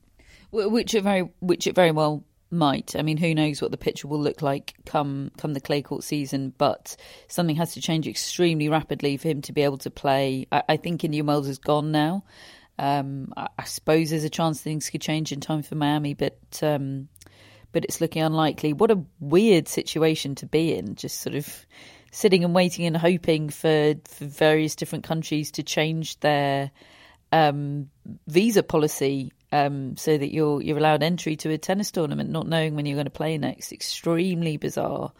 Which 0.51 0.93
it 0.93 1.01
very 1.03 1.29
which 1.39 1.65
it 1.65 1.75
very 1.75 1.91
well 1.91 2.23
might. 2.53 2.95
I 2.95 3.01
mean, 3.01 3.17
who 3.17 3.35
knows 3.35 3.61
what 3.61 3.71
the 3.71 3.77
picture 3.77 4.07
will 4.07 4.21
look 4.21 4.41
like 4.41 4.73
come 4.85 5.31
come 5.37 5.53
the 5.53 5.61
clay 5.61 5.81
court 5.81 6.03
season? 6.03 6.53
But 6.57 6.95
something 7.27 7.55
has 7.57 7.73
to 7.73 7.81
change 7.81 8.07
extremely 8.07 8.69
rapidly 8.69 9.17
for 9.17 9.27
him 9.27 9.41
to 9.43 9.53
be 9.53 9.63
able 9.63 9.79
to 9.79 9.91
play. 9.91 10.47
I, 10.51 10.63
I 10.69 10.77
think 10.77 11.03
Indian 11.03 11.25
Wells 11.25 11.47
is 11.47 11.59
gone 11.59 11.91
now. 11.91 12.23
Um, 12.79 13.33
I, 13.35 13.49
I, 13.59 13.63
suppose 13.65 14.09
there's 14.09 14.23
a 14.23 14.29
chance 14.29 14.59
things 14.59 14.89
could 14.89 15.01
change 15.01 15.31
in 15.31 15.41
time 15.41 15.61
for 15.61 15.75
Miami, 15.75 16.15
but 16.15 16.37
um, 16.61 17.09
but 17.71 17.83
it's 17.83 18.01
looking 18.01 18.21
unlikely. 18.21 18.73
What 18.73 18.91
a 18.91 19.03
weird 19.19 19.67
situation 19.67 20.35
to 20.35 20.45
be 20.45 20.73
in, 20.73 20.95
just 20.95 21.21
sort 21.21 21.35
of 21.35 21.65
sitting 22.11 22.43
and 22.43 22.53
waiting 22.53 22.85
and 22.85 22.95
hoping 22.95 23.49
for, 23.49 23.95
for 24.05 24.25
various 24.25 24.75
different 24.75 25.03
countries 25.03 25.51
to 25.51 25.63
change 25.63 26.19
their 26.19 26.71
um, 27.31 27.89
visa 28.27 28.61
policy 28.61 29.33
um, 29.53 29.95
so 29.97 30.17
that 30.17 30.33
you're 30.33 30.61
you're 30.61 30.79
allowed 30.79 31.03
entry 31.03 31.35
to 31.37 31.51
a 31.51 31.57
tennis 31.59 31.91
tournament, 31.91 32.31
not 32.31 32.47
knowing 32.47 32.75
when 32.75 32.87
you're 32.87 32.95
going 32.95 33.05
to 33.05 33.11
play 33.11 33.37
next. 33.37 33.71
Extremely 33.71 34.57
bizarre. 34.57 35.13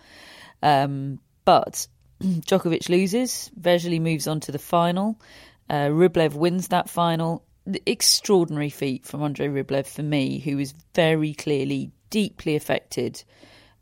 Um, 0.64 1.20
but 1.46 1.88
Djokovic 2.22 2.90
loses. 2.90 3.52
Vesely 3.60 4.02
moves 4.02 4.28
on 4.28 4.40
to 4.42 4.52
the 4.52 4.60
final. 4.60 5.22
Uh, 5.70 5.90
Rublev 5.90 6.34
wins 6.34 6.70
that 6.70 6.90
final. 6.90 7.46
The 7.68 7.84
extraordinary 7.86 8.72
feat 8.72 9.06
from 9.06 9.22
Andrei 9.22 9.48
Rublev 9.48 9.86
for 9.86 10.04
me, 10.04 10.40
who 10.40 10.58
was 10.58 10.74
very 10.96 11.36
clearly 11.36 11.92
deeply 12.10 12.56
affected 12.56 13.24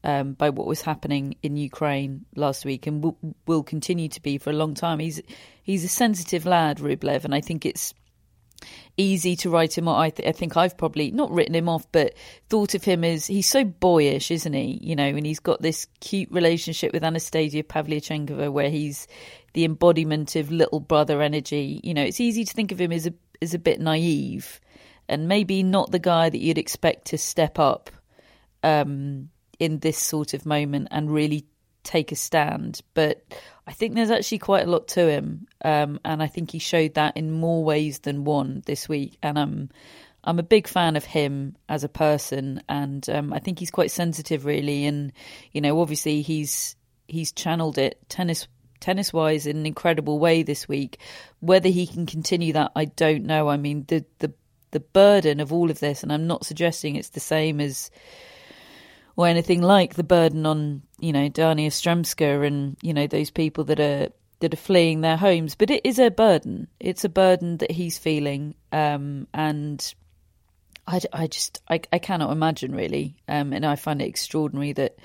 um, 0.04 0.34
by 0.34 0.50
what 0.50 0.68
was 0.68 0.82
happening 0.82 1.36
in 1.42 1.56
Ukraine 1.56 2.26
last 2.36 2.66
week, 2.66 2.88
and 2.88 3.02
will, 3.02 3.18
will 3.48 3.64
continue 3.64 4.10
to 4.10 4.22
be 4.22 4.38
for 4.38 4.50
a 4.50 4.54
long 4.54 4.74
time. 4.74 5.00
He's 5.00 5.22
he's 5.64 5.86
a 5.86 5.88
sensitive 5.88 6.46
lad, 6.46 6.80
Rublev, 6.80 7.24
and 7.24 7.34
I 7.34 7.40
think 7.40 7.66
it's 7.66 7.94
easy 9.02 9.36
to 9.38 9.50
write 9.50 9.78
him 9.78 9.88
off. 9.88 10.00
I, 10.00 10.10
th- 10.10 10.30
I, 10.30 10.32
think 10.32 10.56
I've 10.56 10.78
probably 10.78 11.12
not 11.12 11.32
written 11.32 11.56
him 11.56 11.68
off, 11.68 11.86
but 11.92 12.14
thought 12.50 12.76
of 12.76 12.84
him 12.84 13.04
as 13.04 13.26
he's 13.28 13.50
so 13.50 13.64
boyish, 13.64 14.32
isn't 14.32 14.54
he? 14.54 14.80
You 14.82 14.96
know, 14.96 15.06
and 15.06 15.26
he's 15.26 15.40
got 15.40 15.62
this 15.62 15.88
cute 16.00 16.32
relationship 16.32 16.94
with 16.94 17.04
Anastasia 17.04 17.64
Pavlyuchenkova 17.64 18.52
where 18.52 18.70
he's 18.70 19.08
the 19.54 19.66
embodiment 19.66 20.36
of 20.36 20.52
little 20.52 20.80
brother 20.80 21.22
energy. 21.22 21.82
You 21.84 21.94
know, 21.94 22.04
it's 22.04 22.20
easy 22.20 22.46
to 22.46 22.54
think 22.54 22.72
of 22.72 22.80
him 22.80 22.92
as 22.92 23.08
a 23.08 23.14
as 23.42 23.54
a 23.54 23.60
bit 23.60 23.82
naive 23.82 24.60
and 25.12 25.28
maybe 25.28 25.62
not 25.62 25.92
the 25.92 26.00
guy 26.00 26.30
that 26.30 26.40
you'd 26.40 26.58
expect 26.58 27.08
to 27.08 27.18
step 27.18 27.60
up 27.60 27.90
um, 28.64 29.30
in 29.60 29.80
this 29.80 29.98
sort 29.98 30.34
of 30.34 30.46
moment 30.46 30.88
and 30.90 31.12
really 31.12 31.46
take 31.84 32.12
a 32.12 32.16
stand. 32.16 32.82
But 32.94 33.22
I 33.72 33.74
think 33.74 33.96
there's 33.96 34.12
actually 34.12 34.40
quite 34.40 34.68
a 34.68 34.70
lot 34.70 34.90
to 34.90 35.10
him, 35.10 35.48
um, 35.64 35.98
and 36.04 36.22
I 36.22 36.28
think 36.28 36.52
he 36.52 36.60
showed 36.60 36.96
that 36.96 37.16
in 37.16 37.32
more 37.32 37.64
ways 37.64 38.00
than 38.00 38.26
one 38.26 38.64
this 38.66 38.90
week. 38.90 39.18
And 39.24 39.40
I'm 39.40 39.70
I'm 40.26 40.40
a 40.40 40.44
big 40.44 40.68
fan 40.68 40.98
of 40.98 41.06
him 41.06 41.56
as 41.70 41.86
a 41.86 41.90
person, 41.90 42.62
and 42.68 43.10
um, 43.10 43.32
I 43.32 43.40
think 43.40 43.60
he's 43.60 43.72
quite 43.72 43.90
sensitive, 43.90 44.44
really. 44.44 44.84
And 44.84 45.14
you 45.54 45.62
know, 45.62 45.80
obviously, 45.80 46.22
he's 46.22 46.76
he's 47.08 47.32
channeled 47.32 47.78
it 47.78 47.98
tennis 48.10 48.46
tennis 48.82 49.14
wise 49.14 49.48
in 49.48 49.56
an 49.56 49.66
incredible 49.66 50.20
way 50.20 50.44
this 50.44 50.68
week. 50.68 51.00
Whether 51.40 51.70
he 51.70 51.88
can 51.88 52.06
continue 52.06 52.52
that, 52.52 52.74
I 52.76 52.84
don't 52.84 53.24
know. 53.24 53.48
I 53.48 53.56
mean, 53.56 53.86
the 53.88 54.04
the 54.20 54.34
the 54.72 54.82
burden 54.82 55.40
of 55.40 55.54
all 55.54 55.72
of 55.72 55.80
this, 55.80 56.04
and 56.04 56.12
I'm 56.12 56.28
not 56.28 56.46
suggesting 56.46 56.98
it's 56.98 57.12
the 57.12 57.22
same 57.22 57.62
as 57.62 57.90
or 59.16 59.28
anything 59.28 59.62
like 59.62 59.96
the 59.96 60.04
burden 60.04 60.46
on 60.46 60.82
you 61.02 61.12
know 61.12 61.30
Dayana 61.30 61.66
Yastremska 61.68 62.46
and 62.46 62.78
you 62.82 62.94
know 62.94 63.08
those 63.08 63.32
people 63.32 63.64
that 63.66 63.80
are 63.80 64.10
that 64.40 64.54
are 64.54 64.58
fleeing 64.58 65.02
their 65.02 65.18
homes, 65.18 65.56
but 65.56 65.70
it 65.70 65.86
is 65.86 66.00
a 66.00 66.10
burden. 66.10 66.68
It's 66.80 67.04
a 67.04 67.10
burden 67.10 67.58
that 67.58 67.72
he's 67.72 67.98
feeling, 67.98 68.56
um, 68.72 69.28
and 69.34 69.94
I, 70.88 71.02
I 71.14 71.28
just 71.28 71.62
I, 71.70 71.82
I 71.94 72.00
cannot 72.00 72.32
imagine 72.32 72.74
really, 72.74 73.16
um, 73.28 73.54
and 73.54 73.66
I 73.66 73.76
find 73.76 74.02
it 74.02 74.08
extraordinary 74.08 74.74
that 74.74 74.98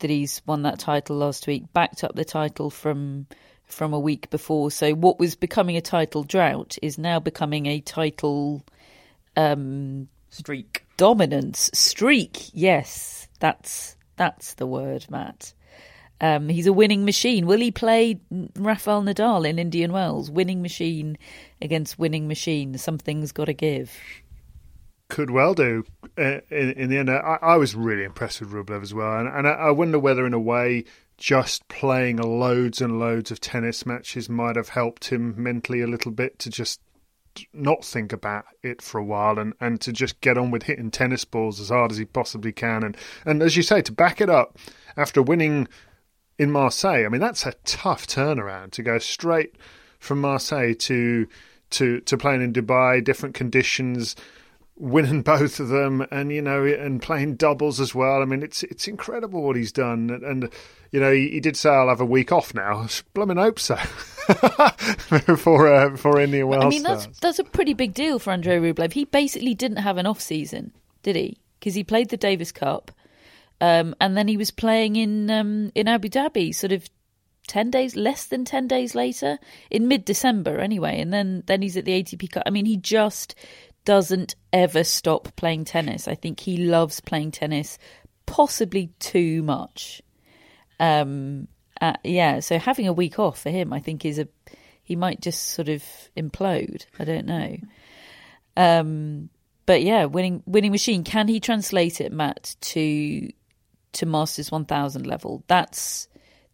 that 0.00 0.10
he's 0.10 0.42
won 0.46 0.62
that 0.62 0.80
title 0.80 1.16
last 1.16 1.46
week, 1.46 1.72
backed 1.72 2.04
up 2.04 2.14
the 2.14 2.24
title 2.24 2.70
from 2.70 3.26
from 3.66 3.92
a 3.92 4.00
week 4.00 4.30
before. 4.30 4.70
So 4.70 4.92
what 4.92 5.18
was 5.18 5.34
becoming 5.34 5.76
a 5.76 5.80
title 5.80 6.24
drought 6.24 6.76
is 6.82 6.98
now 6.98 7.20
becoming 7.20 7.66
a 7.66 7.80
title 7.80 8.62
um, 9.36 10.08
streak 10.30 10.84
dominance 10.96 11.70
streak. 11.72 12.50
Yes, 12.52 13.28
that's 13.38 13.96
that's 14.22 14.54
the 14.54 14.68
word, 14.68 15.04
Matt. 15.10 15.52
Um, 16.20 16.48
he's 16.48 16.68
a 16.68 16.72
winning 16.72 17.04
machine. 17.04 17.46
Will 17.46 17.58
he 17.58 17.72
play 17.72 18.20
Rafael 18.54 19.02
Nadal 19.02 19.44
in 19.48 19.58
Indian 19.58 19.92
Wells? 19.92 20.30
Winning 20.30 20.62
machine 20.62 21.18
against 21.60 21.98
winning 21.98 22.28
machine. 22.28 22.78
Something's 22.78 23.32
got 23.32 23.46
to 23.46 23.52
give 23.52 23.98
could 25.08 25.30
well 25.30 25.52
do. 25.52 25.84
Uh, 26.16 26.40
in, 26.48 26.72
in, 26.72 26.88
the 26.88 26.96
end, 26.96 27.10
I, 27.10 27.38
I, 27.42 27.56
was 27.56 27.74
really 27.74 28.02
impressed 28.02 28.40
with 28.40 28.50
Rublev 28.50 28.80
as 28.80 28.94
well, 28.94 29.18
and, 29.18 29.28
and 29.28 29.46
I, 29.46 29.50
I, 29.50 29.70
wonder 29.70 29.98
whether, 29.98 30.24
in 30.24 30.32
a 30.32 30.40
way, 30.40 30.84
just 31.18 31.68
playing 31.68 32.16
loads 32.16 32.80
and 32.80 32.98
loads 32.98 33.30
of 33.30 33.38
tennis 33.38 33.84
matches 33.84 34.30
might 34.30 34.56
have 34.56 34.70
helped 34.70 35.10
him 35.10 35.34
mentally 35.36 35.82
a 35.82 35.86
little 35.86 36.12
bit 36.12 36.38
to 36.38 36.50
just 36.50 36.80
not 37.52 37.84
think 37.84 38.12
about 38.12 38.44
it 38.62 38.82
for 38.82 38.98
a 38.98 39.04
while 39.04 39.38
and, 39.38 39.54
and 39.60 39.80
to 39.80 39.92
just 39.92 40.20
get 40.20 40.38
on 40.38 40.50
with 40.50 40.64
hitting 40.64 40.90
tennis 40.90 41.24
balls 41.24 41.60
as 41.60 41.68
hard 41.70 41.90
as 41.90 41.98
he 41.98 42.04
possibly 42.04 42.52
can, 42.52 42.82
and 42.82 42.96
and 43.24 43.42
as 43.42 43.56
you 43.56 43.62
say, 43.62 43.82
to 43.82 43.92
back 43.92 44.20
it 44.20 44.30
up 44.30 44.58
after 44.96 45.22
winning 45.22 45.68
in 46.38 46.50
Marseille. 46.50 47.04
I 47.04 47.08
mean, 47.08 47.20
that's 47.20 47.46
a 47.46 47.54
tough 47.64 48.06
turnaround 48.06 48.72
to 48.72 48.82
go 48.82 48.98
straight 48.98 49.56
from 49.98 50.20
Marseille 50.20 50.74
to 50.74 51.26
to 51.70 52.00
to 52.00 52.16
playing 52.18 52.42
in 52.42 52.52
Dubai, 52.52 53.02
different 53.02 53.34
conditions 53.34 54.16
winning 54.82 55.22
both 55.22 55.60
of 55.60 55.68
them, 55.68 56.06
and 56.10 56.30
you 56.30 56.42
know, 56.42 56.64
and 56.64 57.00
playing 57.00 57.36
doubles 57.36 57.80
as 57.80 57.94
well. 57.94 58.20
I 58.20 58.24
mean, 58.24 58.42
it's 58.42 58.62
it's 58.64 58.88
incredible 58.88 59.42
what 59.42 59.56
he's 59.56 59.72
done, 59.72 60.10
and, 60.10 60.22
and 60.22 60.50
you 60.90 61.00
know, 61.00 61.12
he, 61.12 61.30
he, 61.30 61.40
did 61.40 61.56
say 61.56 61.70
I'll 61.70 61.88
have 61.88 62.00
a 62.00 62.04
week 62.04 62.32
off 62.32 62.54
now. 62.54 62.86
Blooming 63.14 63.38
hope 63.38 63.58
so. 63.58 63.76
for 65.36 65.72
uh, 65.72 65.96
for 65.96 66.20
Indian 66.20 66.48
Wells. 66.48 66.64
I 66.64 66.68
mean, 66.68 66.82
that's 66.82 67.06
that's 67.20 67.38
a 67.38 67.44
pretty 67.44 67.74
big 67.74 67.94
deal 67.94 68.18
for 68.18 68.32
Andrei 68.32 68.58
Rublev. 68.58 68.92
He 68.92 69.04
basically 69.06 69.54
didn't 69.54 69.78
have 69.78 69.96
an 69.96 70.06
off 70.06 70.20
season, 70.20 70.72
did 71.02 71.16
he? 71.16 71.38
Because 71.58 71.74
he 71.74 71.84
played 71.84 72.10
the 72.10 72.16
Davis 72.16 72.52
Cup, 72.52 72.90
um, 73.60 73.94
and 74.00 74.16
then 74.16 74.28
he 74.28 74.36
was 74.36 74.50
playing 74.50 74.96
in 74.96 75.30
um, 75.30 75.72
in 75.74 75.88
Abu 75.88 76.08
Dhabi, 76.08 76.54
sort 76.54 76.72
of 76.72 76.88
10 77.48 77.70
days 77.70 77.96
less 77.96 78.26
than 78.26 78.44
10 78.44 78.68
days 78.68 78.94
later 78.94 79.36
in 79.68 79.88
mid 79.88 80.04
December 80.04 80.58
anyway 80.58 81.00
and 81.00 81.12
then 81.12 81.42
then 81.46 81.60
he's 81.60 81.76
at 81.76 81.84
the 81.84 82.02
ATP 82.02 82.30
Cup 82.30 82.44
I 82.46 82.50
mean 82.50 82.66
he 82.66 82.76
just 82.76 83.34
doesn't 83.84 84.34
ever 84.52 84.84
stop 84.84 85.34
playing 85.36 85.64
tennis. 85.64 86.08
I 86.08 86.14
think 86.14 86.40
he 86.40 86.56
loves 86.56 87.00
playing 87.00 87.32
tennis, 87.32 87.78
possibly 88.26 88.92
too 88.98 89.42
much. 89.42 90.02
Um, 90.78 91.48
uh, 91.80 91.94
yeah, 92.04 92.40
so 92.40 92.58
having 92.58 92.86
a 92.86 92.92
week 92.92 93.18
off 93.18 93.42
for 93.42 93.50
him, 93.50 93.72
I 93.72 93.80
think, 93.80 94.04
is 94.04 94.18
a 94.18 94.28
he 94.84 94.96
might 94.96 95.20
just 95.20 95.50
sort 95.50 95.68
of 95.68 95.84
implode. 96.16 96.86
I 96.98 97.04
don't 97.04 97.26
know. 97.26 97.56
Um, 98.56 99.30
but 99.64 99.82
yeah, 99.82 100.06
winning 100.06 100.42
winning 100.46 100.72
machine. 100.72 101.04
Can 101.04 101.28
he 101.28 101.40
translate 101.40 102.00
it, 102.00 102.12
Matt, 102.12 102.56
to 102.60 103.30
to 103.92 104.06
Masters 104.06 104.50
one 104.50 104.64
thousand 104.64 105.06
level? 105.06 105.44
That's 105.46 106.08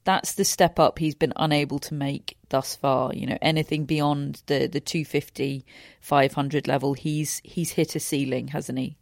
that's 0.09 0.33
the 0.33 0.45
step 0.45 0.79
up 0.79 0.99
he's 0.99 1.15
been 1.15 1.35
unable 1.37 1.79
to 1.79 1.93
make 1.93 2.39
thus 2.49 2.75
far. 2.75 3.13
You 3.13 3.27
know, 3.27 3.37
anything 3.43 3.85
beyond 3.85 4.43
the 4.47 4.67
the 4.67 4.81
250, 4.81 5.67
500 6.01 6.67
level, 6.67 6.95
he's 6.95 7.43
he's 7.45 7.73
hit 7.73 7.95
a 7.95 8.01
ceiling, 8.01 8.49
hasn't 8.49 8.79
he? 8.79 8.97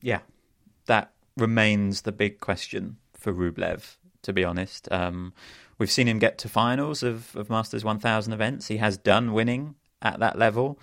Yeah, 0.00 0.20
that 0.86 1.12
remains 1.36 2.02
the 2.02 2.12
big 2.12 2.40
question 2.40 2.96
for 3.12 3.34
Rublev. 3.34 3.96
To 4.22 4.32
be 4.32 4.42
honest, 4.42 4.90
um, 4.90 5.34
we've 5.76 5.90
seen 5.90 6.08
him 6.08 6.18
get 6.18 6.38
to 6.38 6.48
finals 6.48 7.02
of, 7.02 7.36
of 7.36 7.50
Masters 7.50 7.84
1000 7.84 8.32
events. 8.32 8.68
He 8.68 8.78
has 8.78 8.96
done 8.96 9.34
winning 9.34 9.74
at 10.00 10.20
that 10.20 10.38
level, 10.38 10.78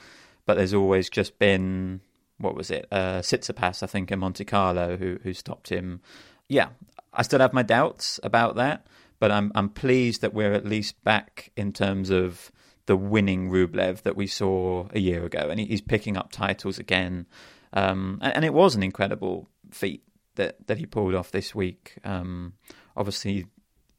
but 0.46 0.58
there's 0.58 0.76
always 0.76 1.10
just 1.10 1.40
been 1.40 2.02
what 2.38 2.54
was 2.54 2.70
it, 2.70 2.86
uh, 2.92 3.22
Tsitsipas, 3.22 3.82
I 3.82 3.88
think, 3.88 4.12
in 4.12 4.20
Monte 4.20 4.46
Carlo, 4.46 4.98
who 4.98 5.18
who 5.24 5.34
stopped 5.34 5.70
him. 5.70 6.02
Yeah, 6.48 6.70
I 7.12 7.24
still 7.24 7.40
have 7.40 7.54
my 7.54 7.64
doubts 7.64 8.20
about 8.22 8.56
that 8.58 8.86
but 9.22 9.32
I'm 9.32 9.52
I'm 9.54 9.70
pleased 9.70 10.22
that 10.22 10.34
we're 10.34 10.52
at 10.52 10.66
least 10.66 11.02
back 11.04 11.52
in 11.56 11.72
terms 11.74 12.10
of 12.10 12.52
the 12.88 12.98
winning 12.98 13.52
Rublev 13.52 14.02
that 14.02 14.16
we 14.16 14.26
saw 14.26 14.88
a 14.94 15.00
year 15.00 15.24
ago, 15.24 15.48
and 15.50 15.60
he's 15.60 15.80
picking 15.80 16.18
up 16.18 16.32
titles 16.32 16.80
again. 16.80 17.28
Um, 17.72 18.18
and, 18.24 18.38
and, 18.38 18.44
it 18.44 18.54
was 18.54 18.76
an 18.76 18.82
incredible 18.82 19.48
feat 19.70 20.02
that 20.36 20.68
that 20.68 20.80
he 20.80 20.88
pulled 20.88 21.14
off 21.14 21.30
this 21.30 21.54
week. 21.54 22.00
Um, 22.04 22.54
obviously, 22.98 23.46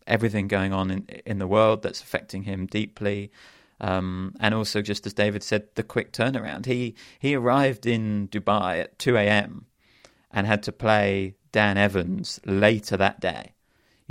everything 0.09 0.49
going 0.49 0.73
on 0.73 0.91
in 0.91 1.07
in 1.25 1.39
the 1.39 1.47
world 1.47 1.83
that's 1.83 2.03
affecting 2.03 2.43
him 2.43 2.67
deeply. 2.67 3.31
Um, 3.81 4.35
and 4.41 4.55
also, 4.55 4.83
just 4.83 5.07
as 5.07 5.15
David 5.15 5.45
said, 5.45 5.69
the 5.77 5.85
quick 5.85 6.13
turnaround. 6.13 6.67
He 6.67 6.97
he 7.21 7.37
arrived 7.37 7.87
in 7.87 8.27
Dubai 8.27 8.81
at 8.81 8.99
2 8.99 9.17
a.m. 9.17 9.67
and 10.33 10.49
had 10.49 10.65
to 10.65 10.73
play 10.73 11.37
Dan 11.53 11.79
Evans 11.79 12.41
later 12.45 12.97
that 12.97 13.21
day. 13.21 13.53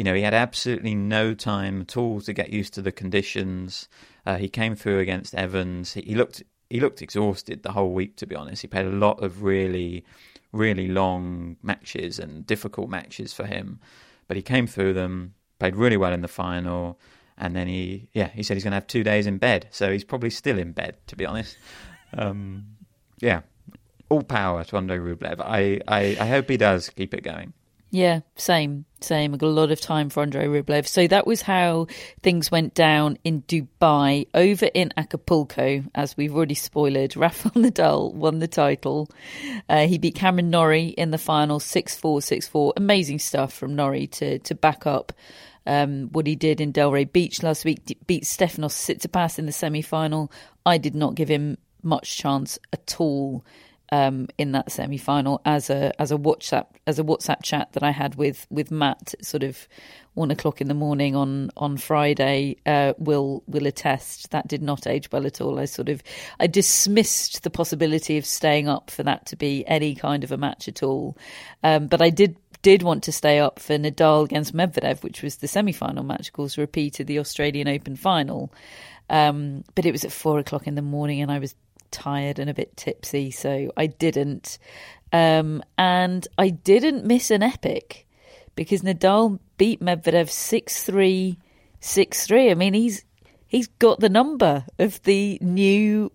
You 0.01 0.05
know, 0.05 0.15
he 0.15 0.23
had 0.23 0.33
absolutely 0.33 0.95
no 0.95 1.35
time 1.35 1.81
at 1.81 1.95
all 1.95 2.21
to 2.21 2.33
get 2.33 2.49
used 2.49 2.73
to 2.73 2.81
the 2.81 2.91
conditions. 2.91 3.87
Uh, 4.25 4.37
he 4.37 4.49
came 4.49 4.75
through 4.75 4.97
against 4.97 5.35
Evans. 5.35 5.93
He, 5.93 6.01
he, 6.01 6.15
looked 6.15 6.41
he 6.71 6.79
looked 6.79 7.03
exhausted 7.03 7.61
the 7.61 7.73
whole 7.73 7.93
week. 7.93 8.15
To 8.15 8.25
be 8.25 8.35
honest, 8.35 8.63
he 8.63 8.67
played 8.67 8.87
a 8.87 8.89
lot 8.89 9.21
of 9.21 9.43
really 9.43 10.03
really 10.53 10.87
long 10.87 11.57
matches 11.61 12.17
and 12.17 12.47
difficult 12.47 12.89
matches 12.89 13.31
for 13.31 13.45
him, 13.45 13.79
but 14.27 14.35
he 14.35 14.41
came 14.41 14.65
through 14.65 14.93
them. 14.93 15.35
Played 15.59 15.75
really 15.75 15.97
well 15.97 16.13
in 16.13 16.21
the 16.21 16.27
final, 16.27 16.99
and 17.37 17.55
then 17.55 17.67
he 17.67 18.09
yeah 18.11 18.29
he 18.29 18.41
said 18.41 18.55
he's 18.55 18.63
going 18.63 18.71
to 18.71 18.77
have 18.77 18.87
two 18.87 19.03
days 19.03 19.27
in 19.27 19.37
bed. 19.37 19.67
So 19.69 19.91
he's 19.91 20.03
probably 20.03 20.31
still 20.31 20.57
in 20.57 20.71
bed. 20.71 20.97
To 21.05 21.15
be 21.15 21.27
honest, 21.27 21.59
um, 22.17 22.65
yeah. 23.19 23.41
All 24.09 24.23
power 24.23 24.63
to 24.63 24.77
Andrei 24.77 24.97
Rublev. 24.97 25.39
I, 25.39 25.79
I, 25.87 26.17
I 26.19 26.27
hope 26.27 26.49
he 26.49 26.57
does 26.57 26.89
keep 26.89 27.13
it 27.13 27.21
going. 27.21 27.53
Yeah, 27.93 28.21
same, 28.38 28.86
same. 29.01 29.34
I 29.34 29.38
got 29.38 29.47
a 29.47 29.49
lot 29.49 29.69
of 29.69 29.82
time 29.82 30.10
for 30.10 30.23
Andrei 30.23 30.45
Rublev. 30.45 30.88
So 30.88 31.08
that 31.08 31.27
was 31.27 31.41
how 31.41 31.88
things 32.23 32.49
went 32.49 32.73
down 32.73 33.17
in 33.25 33.41
Dubai. 33.41 34.27
Over 34.34 34.67
in 34.73 34.93
Acapulco, 34.95 35.84
as 35.93 36.15
we've 36.15 36.34
already 36.34 36.56
spoiled, 36.56 37.15
Rafael 37.17 37.51
Nadal 37.51 38.13
won 38.13 38.39
the 38.39 38.47
title. 38.47 39.10
Uh, 39.67 39.88
he 39.88 39.97
beat 39.97 40.15
Cameron 40.15 40.49
Norrie 40.49 40.88
in 40.88 41.12
the 41.12 41.17
final 41.17 41.60
6 41.60 41.95
4 41.97 42.21
6 42.21 42.47
4. 42.47 42.73
Amazing 42.77 43.19
stuff 43.19 43.54
from 43.54 43.75
Norrie 43.75 44.08
to, 44.08 44.39
to 44.39 44.56
back 44.56 44.88
up 44.88 45.12
um, 45.65 46.08
what 46.13 46.25
he 46.25 46.38
did 46.38 46.62
in 46.62 46.71
Delray 46.71 47.12
Beach 47.12 47.43
last 47.43 47.65
week. 47.65 47.97
Beat 48.08 48.23
Stefanos 48.23 48.71
Tsitsipas 48.73 49.38
in 49.38 49.47
the 49.47 49.51
semi 49.51 49.82
final. 49.82 50.32
I 50.65 50.77
did 50.77 50.95
not 50.95 51.15
give 51.15 51.27
him 51.27 51.58
much 51.84 52.17
chance 52.17 52.58
at 52.71 52.95
all 52.99 53.43
um, 53.91 54.27
in 54.38 54.54
that 54.54 54.71
semi 54.71 54.97
final 54.97 55.41
as 55.45 55.69
a 55.69 55.91
as 56.01 56.12
a 56.12 56.17
WhatsApp 56.17 56.67
as 56.88 56.99
a 56.99 57.04
WhatsApp 57.04 57.43
chat 57.43 57.73
that 57.73 57.84
I 57.84 57.91
had 57.91 58.15
with 58.15 58.47
with 58.49 58.71
Matt 58.71 59.13
sort 59.21 59.43
of 59.43 59.67
one 60.13 60.32
o'clock 60.32 60.62
in 60.62 60.67
the 60.67 60.73
morning 60.73 61.15
on 61.15 61.51
on 61.58 61.77
Friday 61.77 62.58
uh, 62.65 62.93
will 62.97 63.43
will 63.47 63.65
attest 63.65 64.32
that 64.32 64.47
did 64.47 64.62
not 64.62 64.88
age 64.88 65.12
well 65.12 65.25
at 65.25 65.41
all. 65.41 65.60
I 65.60 65.65
sort 65.65 65.89
of 65.89 66.01
I 66.39 66.47
dismissed 66.47 67.43
the 67.43 67.49
possibility 67.49 68.17
of 68.17 68.25
staying 68.25 68.67
up 68.67 68.89
for 68.89 69.04
that 69.04 69.25
to 69.27 69.35
be 69.35 69.65
any 69.67 69.96
kind 69.96 70.23
of 70.23 70.31
a 70.31 70.37
match 70.37 70.67
at 70.67 70.83
all, 70.83 71.17
um, 71.63 71.87
but 71.87 72.02
I 72.02 72.10
did 72.10 72.37
did 72.62 72.83
want 72.83 73.04
to 73.04 73.12
stay 73.12 73.39
up 73.39 73.60
for 73.60 73.73
Nadal 73.77 74.23
against 74.25 74.56
Medvedev, 74.56 75.04
which 75.04 75.21
was 75.21 75.37
the 75.37 75.48
semi 75.48 75.71
final 75.71 76.04
match, 76.04 76.27
of 76.27 76.33
course, 76.33 76.58
repeated 76.58 77.08
the 77.08 77.19
Australian 77.19 77.67
Open 77.67 77.96
final. 77.96 78.54
Um, 79.10 79.63
but 79.75 79.85
it 79.85 79.92
was 79.92 80.06
at 80.06 80.12
four 80.12 80.39
o'clock 80.39 80.67
in 80.67 80.75
the 80.75 80.81
morning, 80.81 81.21
and 81.21 81.31
I 81.31 81.39
was 81.39 81.56
tired 81.92 82.39
and 82.39 82.50
a 82.50 82.54
bit 82.54 82.75
tipsy, 82.77 83.31
so 83.31 83.71
I 83.77 83.87
didn't. 83.87 84.58
Um, 85.13 85.62
and 85.77 86.27
I 86.37 86.50
didn't 86.50 87.06
miss 87.06 87.31
an 87.31 87.44
epic 87.44 88.08
because 88.56 88.81
Nadal 88.81 89.39
beat 89.58 89.81
Medvedev 89.81 90.29
6 90.29 90.83
3 90.83 91.37
6 91.79 92.27
3. 92.27 92.52
I 92.52 92.54
mean, 92.54 92.73
he's 92.73 93.06
he's 93.48 93.67
got 93.67 94.00
the 94.00 94.10
number 94.10 94.65
of 94.79 95.02
the 95.04 95.37
new 95.42 96.12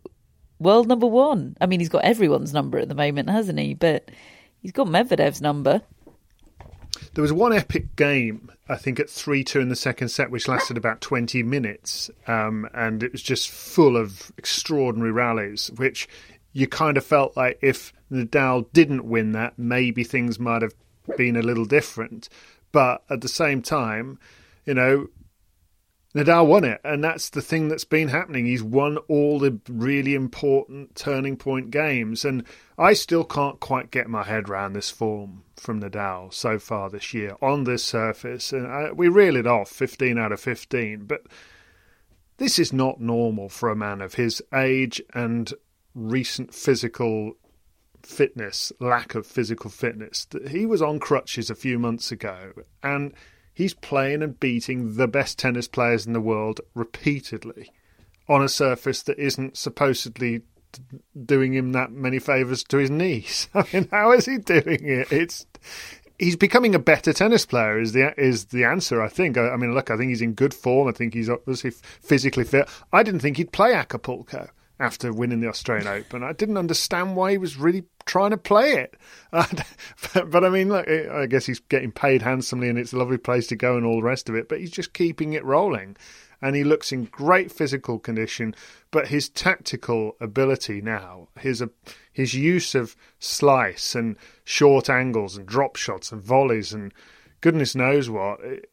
world 0.59 0.89
number 0.89 1.07
one. 1.07 1.57
I 1.61 1.67
mean, 1.67 1.81
he's 1.81 1.89
got 1.89 2.05
everyone's 2.05 2.53
number 2.53 2.79
at 2.79 2.89
the 2.89 2.95
moment, 2.95 3.31
hasn't 3.31 3.59
he? 3.59 3.75
But 3.75 4.11
he's 4.61 4.73
got 4.73 4.87
Medvedev's 4.87 5.43
number. 5.43 5.83
There 7.17 7.23
was 7.23 7.33
one 7.33 7.55
epic 7.55 7.97
game, 7.97 8.53
I 8.69 8.77
think, 8.77 9.01
at 9.01 9.09
3 9.09 9.43
2 9.43 9.59
in 9.61 9.71
the 9.71 9.75
second 9.75 10.11
set, 10.11 10.31
which 10.31 10.49
lasted 10.49 10.77
about 10.77 11.01
20 11.01 11.43
minutes. 11.45 12.11
Um, 12.27 12.69
and 12.75 13.03
it 13.03 13.11
was 13.11 13.23
just 13.23 13.49
full 13.49 13.97
of 13.97 14.31
extraordinary 14.37 15.13
rallies, 15.13 15.71
which 15.77 16.11
you 16.53 16.67
kind 16.67 16.99
of 16.99 17.07
felt 17.07 17.35
like 17.35 17.59
if 17.63 17.95
Nadal 18.13 18.71
didn't 18.75 19.07
win 19.07 19.33
that, 19.33 19.59
maybe 19.59 20.05
things 20.05 20.39
might 20.39 20.61
have 20.61 20.75
been 21.17 21.37
a 21.37 21.43
little 21.43 21.65
different. 21.65 22.29
But 22.71 23.03
at 23.09 23.23
the 23.23 23.29
same 23.29 23.63
time, 23.63 24.19
you 24.67 24.75
know, 24.75 25.09
Nadal 26.17 26.47
won 26.47 26.65
it, 26.65 26.81
and 26.83 27.05
that's 27.05 27.29
the 27.29 27.43
thing 27.43 27.69
that's 27.69 27.85
been 27.85 28.09
happening. 28.09 28.47
He's 28.47 28.63
won 28.63 28.97
all 29.07 29.39
the 29.39 29.61
really 29.69 30.15
important 30.15 30.95
turning 30.95 31.37
point 31.37 31.71
games, 31.71 32.25
and 32.25 32.43
I 32.79 32.95
still 32.95 33.23
can't 33.23 33.61
quite 33.61 33.91
get 33.91 34.09
my 34.09 34.23
head 34.23 34.49
around 34.49 34.73
this 34.73 34.89
form 34.89 35.43
from 35.57 35.83
Nadal 35.83 36.33
so 36.33 36.59
far 36.59 36.89
this 36.89 37.13
year 37.13 37.37
on 37.43 37.65
this 37.65 37.85
surface. 37.85 38.51
And 38.55 38.67
I, 38.67 38.93
we 38.93 39.09
reel 39.09 39.37
it 39.37 39.47
off, 39.47 39.69
fifteen 39.69 40.17
out 40.17 40.33
of 40.33 40.41
fifteen, 40.41 41.05
but 41.05 41.27
this 42.39 42.59
is 42.59 42.73
not 42.73 42.99
normal 42.99 43.51
for 43.51 43.69
a 43.69 43.77
man 43.77 44.01
of 44.01 44.15
his 44.15 44.43
age 44.55 45.03
and 45.13 45.53
recent 45.95 46.55
physical 46.55 47.35
fitness, 48.03 48.73
lack 48.81 49.15
of 49.15 49.27
physical 49.27 49.69
fitness. 49.69 50.27
He 50.49 50.65
was 50.65 50.81
on 50.81 50.99
crutches 50.99 51.51
a 51.51 51.55
few 51.55 51.79
months 51.79 52.11
ago, 52.11 52.53
and 52.83 53.13
he's 53.57 53.73
playing 53.73 54.23
and 54.23 54.39
beating 54.39 54.97
the 54.97 55.09
best 55.09 55.39
tennis 55.39 55.67
players 55.67 56.07
in 56.07 56.13
the 56.13 56.21
world 56.21 56.61
repeatedly 56.75 57.73
on 58.29 58.43
a 58.43 58.49
surface 58.49 59.03
that 59.03 59.19
isn't 59.19 59.57
supposedly 59.57 60.43
doing 61.25 61.55
him 61.55 61.73
that 61.73 61.91
many 61.91 62.19
favors 62.19 62.63
to 62.63 62.77
his 62.77 62.91
knees. 62.91 63.49
I 63.55 63.65
mean, 63.73 63.89
how 63.91 64.13
is 64.13 64.27
he 64.27 64.37
doing 64.37 64.85
it? 64.85 65.11
It's 65.11 65.47
he's 66.19 66.37
becoming 66.37 66.75
a 66.75 66.79
better 66.79 67.15
tennis 67.15 67.47
player. 67.47 67.81
Is 67.81 67.93
the 67.93 68.13
is 68.21 68.47
the 68.47 68.65
answer? 68.65 69.01
I 69.01 69.09
think. 69.09 69.39
I, 69.39 69.49
I 69.49 69.57
mean, 69.57 69.75
look, 69.75 69.91
I 69.91 69.97
think 69.97 70.11
he's 70.11 70.23
in 70.23 70.35
good 70.35 70.53
form. 70.53 70.87
I 70.87 70.93
think 70.93 71.15
he's 71.15 71.31
obviously 71.31 71.71
physically 71.71 72.45
fit. 72.45 72.69
I 72.93 73.03
didn't 73.03 73.21
think 73.21 73.39
he'd 73.39 73.53
play 73.53 73.73
Acapulco 73.73 74.51
after 74.79 75.13
winning 75.13 75.41
the 75.41 75.49
Australian 75.49 75.89
Open. 75.89 76.23
I 76.23 76.33
didn't 76.33 76.59
understand 76.59 77.17
why 77.17 77.33
he 77.33 77.39
was 77.39 77.57
really 77.57 77.85
trying 78.05 78.31
to 78.31 78.37
play 78.37 78.73
it. 78.73 78.97
but, 79.31 80.45
I 80.45 80.49
mean, 80.49 80.69
look, 80.69 80.89
I 80.89 81.27
guess 81.27 81.47
he's 81.47 81.61
getting 81.61 81.93
paid 81.93 82.23
handsomely 82.23 82.69
and 82.69 82.79
it's 82.79 82.93
a 82.93 82.99
lovely 82.99 83.19
place 83.19 83.47
to 83.49 83.57
go 83.57 83.77
and 83.77 83.87
all 83.87 83.97
the 83.97 84.07
rest 84.07 84.29
of 84.29 84.35
it, 84.35 84.49
but 84.49 84.61
he's 84.61 84.71
just 84.71 84.93
keeping 84.93 85.33
it 85.33 85.45
rolling. 85.45 85.97
And 86.43 86.55
he 86.55 86.65
looks 86.65 86.93
in 86.93 87.05
great 87.07 87.51
physical 87.51 87.99
condition, 87.99 88.55
but 88.91 89.09
his 89.09 89.31
tactical 89.31 90.17
ability 90.21 90.83
now, 90.83 91.29
his 91.39 91.63
uh, 91.63 91.69
his 92.13 92.35
use 92.35 92.75
of 92.75 92.95
slice 93.19 93.95
and 93.95 94.17
short 94.45 94.91
angles 94.91 95.39
and 95.39 95.47
drop 95.47 95.77
shots 95.77 96.13
and 96.13 96.23
volleys 96.23 96.75
and 96.75 96.93
goodness 97.41 97.75
knows 97.75 98.11
what, 98.11 98.41
it, 98.41 98.71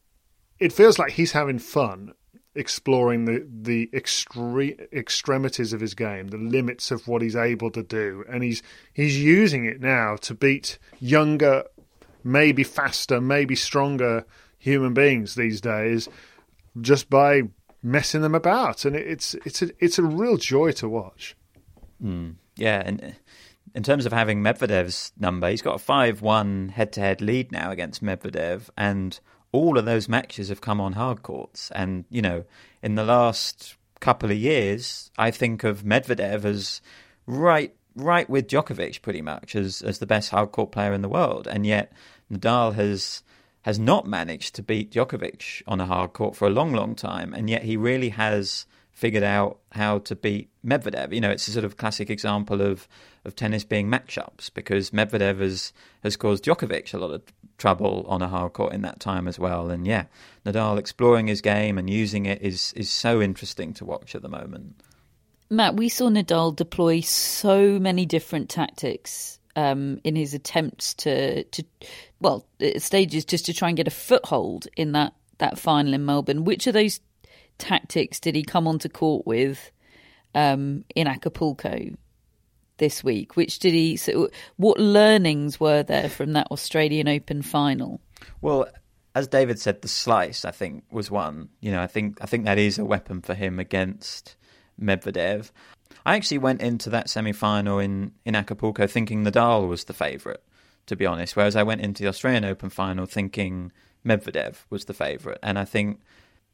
it 0.59 0.73
feels 0.73 0.99
like 0.99 1.13
he's 1.13 1.31
having 1.31 1.59
fun 1.59 2.13
exploring 2.55 3.25
the 3.25 3.45
the 3.49 3.89
extre- 3.93 4.91
extremities 4.93 5.73
of 5.73 5.81
his 5.81 5.93
game, 5.93 6.27
the 6.27 6.37
limits 6.37 6.91
of 6.91 7.07
what 7.07 7.21
he's 7.21 7.35
able 7.35 7.71
to 7.71 7.83
do, 7.83 8.23
and 8.29 8.43
he's 8.43 8.61
he's 8.93 9.21
using 9.21 9.65
it 9.65 9.81
now 9.81 10.15
to 10.17 10.33
beat 10.33 10.77
younger, 10.99 11.63
maybe 12.23 12.63
faster, 12.63 13.19
maybe 13.19 13.55
stronger 13.55 14.25
human 14.57 14.93
beings 14.93 15.35
these 15.35 15.59
days, 15.59 16.07
just 16.79 17.09
by 17.09 17.43
messing 17.81 18.21
them 18.21 18.35
about, 18.35 18.85
and 18.85 18.95
it's 18.95 19.35
it's 19.45 19.61
a 19.61 19.69
it's 19.79 19.99
a 19.99 20.03
real 20.03 20.37
joy 20.37 20.71
to 20.71 20.87
watch. 20.87 21.35
Mm, 22.03 22.35
yeah, 22.55 22.81
and 22.85 23.15
in 23.75 23.83
terms 23.83 24.05
of 24.05 24.13
having 24.13 24.41
Medvedev's 24.41 25.11
number, 25.17 25.49
he's 25.49 25.61
got 25.61 25.75
a 25.75 25.79
five-one 25.79 26.69
head-to-head 26.69 27.21
lead 27.21 27.51
now 27.51 27.71
against 27.71 28.03
Medvedev, 28.03 28.69
and 28.77 29.19
all 29.51 29.77
of 29.77 29.85
those 29.85 30.09
matches 30.09 30.49
have 30.49 30.61
come 30.61 30.81
on 30.81 30.93
hard 30.93 31.23
courts. 31.23 31.71
And, 31.75 32.05
you 32.09 32.21
know, 32.21 32.45
in 32.81 32.95
the 32.95 33.03
last 33.03 33.75
couple 33.99 34.31
of 34.31 34.37
years, 34.37 35.11
I 35.17 35.31
think 35.31 35.63
of 35.63 35.83
Medvedev 35.83 36.43
as 36.45 36.81
right 37.25 37.73
right 37.95 38.27
with 38.27 38.47
Djokovic 38.47 39.01
pretty 39.01 39.21
much 39.21 39.55
as 39.55 39.81
as 39.81 39.99
the 39.99 40.07
best 40.07 40.31
hard 40.31 40.51
court 40.51 40.71
player 40.71 40.93
in 40.93 41.01
the 41.01 41.09
world. 41.09 41.47
And 41.47 41.65
yet 41.65 41.93
Nadal 42.31 42.73
has 42.73 43.23
has 43.61 43.79
not 43.79 44.05
managed 44.05 44.55
to 44.55 44.63
beat 44.63 44.91
Djokovic 44.91 45.61
on 45.67 45.79
a 45.79 45.85
hard 45.85 46.13
court 46.13 46.35
for 46.35 46.47
a 46.47 46.51
long, 46.51 46.73
long 46.73 46.95
time. 46.95 47.33
And 47.33 47.49
yet 47.49 47.63
he 47.63 47.77
really 47.77 48.09
has 48.09 48.65
figured 48.91 49.23
out 49.23 49.59
how 49.71 49.99
to 49.99 50.15
beat 50.15 50.49
Medvedev. 50.65 51.13
You 51.13 51.21
know, 51.21 51.31
it's 51.31 51.47
a 51.47 51.51
sort 51.51 51.65
of 51.65 51.77
classic 51.77 52.09
example 52.09 52.61
of, 52.61 52.87
of 53.25 53.35
tennis 53.35 53.63
being 53.63 53.89
matchups 53.89 54.53
because 54.53 54.91
Medvedev 54.91 55.39
has, 55.39 55.73
has 56.03 56.17
caused 56.17 56.43
Djokovic 56.43 56.93
a 56.93 56.97
lot 56.97 57.11
of 57.11 57.21
trouble 57.57 58.05
on 58.07 58.21
a 58.21 58.27
hard 58.27 58.53
court 58.53 58.73
in 58.73 58.81
that 58.81 58.99
time 58.99 59.27
as 59.27 59.39
well. 59.39 59.69
And 59.69 59.87
yeah, 59.87 60.05
Nadal 60.45 60.77
exploring 60.77 61.27
his 61.27 61.41
game 61.41 61.77
and 61.77 61.89
using 61.89 62.25
it 62.25 62.41
is, 62.41 62.73
is 62.75 62.89
so 62.89 63.21
interesting 63.21 63.73
to 63.75 63.85
watch 63.85 64.15
at 64.15 64.21
the 64.21 64.29
moment. 64.29 64.75
Matt, 65.49 65.75
we 65.75 65.87
saw 65.87 66.09
Nadal 66.09 66.55
deploy 66.55 67.01
so 67.01 67.79
many 67.79 68.05
different 68.05 68.49
tactics 68.49 69.39
um, 69.55 69.99
in 70.03 70.15
his 70.15 70.33
attempts 70.33 70.93
to, 70.95 71.43
to, 71.43 71.63
well, 72.19 72.45
stages 72.77 73.23
just 73.23 73.45
to 73.45 73.53
try 73.53 73.69
and 73.69 73.77
get 73.77 73.87
a 73.87 73.91
foothold 73.91 74.67
in 74.75 74.93
that, 74.93 75.13
that 75.37 75.57
final 75.57 75.93
in 75.93 76.05
Melbourne. 76.05 76.43
Which 76.43 76.67
of 76.67 76.73
those 76.73 76.99
tactics 77.57 78.19
did 78.19 78.35
he 78.35 78.43
come 78.43 78.67
onto 78.67 78.89
court 78.89 79.27
with 79.27 79.71
um, 80.33 80.83
in 80.95 81.07
Acapulco 81.07 81.95
this 82.77 83.03
week? 83.03 83.35
Which 83.35 83.59
did 83.59 83.73
he? 83.73 83.97
So 83.97 84.29
what 84.57 84.79
learnings 84.79 85.59
were 85.59 85.83
there 85.83 86.09
from 86.09 86.33
that 86.33 86.47
Australian 86.51 87.07
Open 87.07 87.41
final? 87.41 88.01
Well, 88.41 88.67
as 89.15 89.27
David 89.27 89.59
said, 89.59 89.81
the 89.81 89.87
slice 89.87 90.45
I 90.45 90.51
think 90.51 90.83
was 90.91 91.11
one. 91.11 91.49
You 91.59 91.71
know, 91.71 91.81
I 91.81 91.87
think 91.87 92.17
I 92.21 92.25
think 92.25 92.45
that 92.45 92.57
is 92.57 92.79
a 92.79 92.85
weapon 92.85 93.21
for 93.21 93.33
him 93.33 93.59
against 93.59 94.35
Medvedev. 94.81 95.51
I 96.05 96.15
actually 96.15 96.39
went 96.39 96.61
into 96.61 96.89
that 96.89 97.09
semi-final 97.09 97.79
in 97.79 98.11
in 98.25 98.35
Acapulco 98.35 98.87
thinking 98.87 99.23
Nadal 99.23 99.67
was 99.67 99.85
the 99.85 99.93
favourite, 99.93 100.41
to 100.87 100.95
be 100.95 101.05
honest. 101.05 101.35
Whereas 101.35 101.55
I 101.55 101.63
went 101.63 101.81
into 101.81 102.03
the 102.03 102.09
Australian 102.09 102.45
Open 102.45 102.69
final 102.69 103.05
thinking 103.05 103.71
Medvedev 104.05 104.65
was 104.69 104.85
the 104.85 104.93
favourite, 104.93 105.39
and 105.43 105.57
I 105.57 105.65
think 105.65 106.01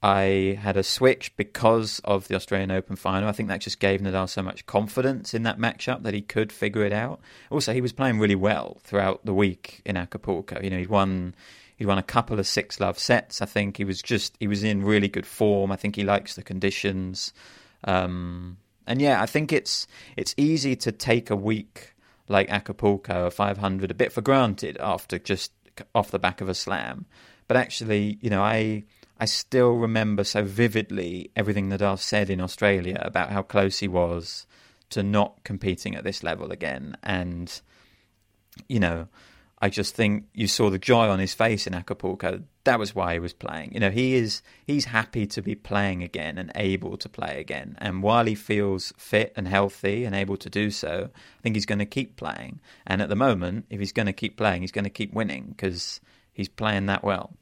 I 0.01 0.57
had 0.61 0.77
a 0.77 0.83
switch 0.83 1.35
because 1.35 1.99
of 2.05 2.29
the 2.29 2.35
Australian 2.35 2.71
Open 2.71 2.95
final. 2.95 3.27
I 3.27 3.33
think 3.33 3.49
that 3.49 3.59
just 3.59 3.79
gave 3.79 3.99
Nadal 3.99 4.29
so 4.29 4.41
much 4.41 4.65
confidence 4.65 5.33
in 5.33 5.43
that 5.43 5.59
matchup 5.59 6.03
that 6.03 6.13
he 6.13 6.21
could 6.21 6.53
figure 6.53 6.85
it 6.85 6.93
out. 6.93 7.19
Also, 7.49 7.73
he 7.73 7.81
was 7.81 7.91
playing 7.91 8.17
really 8.17 8.35
well 8.35 8.77
throughout 8.83 9.25
the 9.25 9.33
week 9.33 9.81
in 9.85 9.97
Acapulco. 9.97 10.61
You 10.61 10.69
know, 10.69 10.77
he'd 10.77 10.89
won 10.89 11.35
he'd 11.75 11.85
won 11.85 11.97
a 11.97 12.03
couple 12.03 12.39
of 12.39 12.47
six 12.47 12.79
love 12.79 12.97
sets. 12.97 13.41
I 13.41 13.45
think 13.45 13.75
he 13.75 13.83
was 13.83 14.01
just 14.01 14.37
he 14.39 14.47
was 14.47 14.63
in 14.63 14.85
really 14.85 15.09
good 15.09 15.25
form. 15.25 15.69
I 15.69 15.75
think 15.75 15.97
he 15.97 16.03
likes 16.03 16.35
the 16.35 16.43
conditions. 16.43 17.33
Um, 17.83 18.57
and 18.87 19.01
yeah, 19.01 19.21
I 19.21 19.25
think 19.25 19.51
it's 19.51 19.85
it's 20.15 20.33
easy 20.37 20.77
to 20.77 20.93
take 20.93 21.29
a 21.29 21.35
week 21.35 21.93
like 22.29 22.49
Acapulco, 22.49 23.25
a 23.25 23.31
500, 23.31 23.91
a 23.91 23.93
bit 23.93 24.13
for 24.13 24.21
granted 24.21 24.77
after 24.77 25.19
just 25.19 25.51
off 25.93 26.11
the 26.11 26.19
back 26.19 26.39
of 26.39 26.47
a 26.47 26.53
slam. 26.53 27.05
But 27.47 27.57
actually, 27.57 28.17
you 28.21 28.29
know, 28.29 28.43
I 28.43 28.83
I 29.19 29.25
still 29.25 29.73
remember 29.73 30.23
so 30.23 30.43
vividly 30.43 31.31
everything 31.35 31.69
Nadal 31.69 31.99
said 31.99 32.29
in 32.29 32.39
Australia 32.39 32.99
about 33.01 33.31
how 33.31 33.41
close 33.41 33.79
he 33.79 33.87
was 33.87 34.47
to 34.91 35.03
not 35.03 35.43
competing 35.43 35.95
at 35.95 36.03
this 36.03 36.23
level 36.23 36.51
again. 36.51 36.95
And, 37.03 37.61
you 38.67 38.79
know, 38.79 39.07
I 39.61 39.69
just 39.69 39.93
think 39.93 40.25
you 40.33 40.47
saw 40.47 40.69
the 40.69 40.79
joy 40.79 41.09
on 41.09 41.19
his 41.19 41.33
face 41.33 41.67
in 41.67 41.73
Acapulco. 41.73 42.43
That 42.63 42.79
was 42.79 42.95
why 42.95 43.13
he 43.13 43.19
was 43.19 43.33
playing. 43.33 43.73
You 43.73 43.81
know, 43.81 43.89
he 43.89 44.15
is 44.15 44.41
he's 44.65 44.85
happy 44.85 45.27
to 45.27 45.41
be 45.41 45.53
playing 45.53 46.01
again 46.01 46.37
and 46.37 46.49
able 46.55 46.95
to 46.95 47.09
play 47.09 47.41
again. 47.41 47.75
And 47.79 48.01
while 48.01 48.25
he 48.25 48.35
feels 48.35 48.93
fit 48.97 49.33
and 49.35 49.49
healthy 49.49 50.05
and 50.05 50.15
able 50.15 50.37
to 50.37 50.49
do 50.49 50.71
so, 50.71 51.09
I 51.13 51.41
think 51.41 51.55
he's 51.55 51.65
going 51.65 51.79
to 51.79 51.85
keep 51.85 52.15
playing. 52.15 52.61
And 52.87 53.01
at 53.01 53.09
the 53.09 53.17
moment, 53.17 53.65
if 53.69 53.79
he's 53.79 53.91
going 53.91 54.05
to 54.05 54.13
keep 54.13 54.37
playing, 54.37 54.61
he's 54.61 54.71
going 54.71 54.85
to 54.85 54.89
keep 54.89 55.13
winning 55.13 55.47
because 55.49 55.99
he's 56.31 56.49
playing 56.49 56.85
that 56.85 57.03
well. 57.03 57.33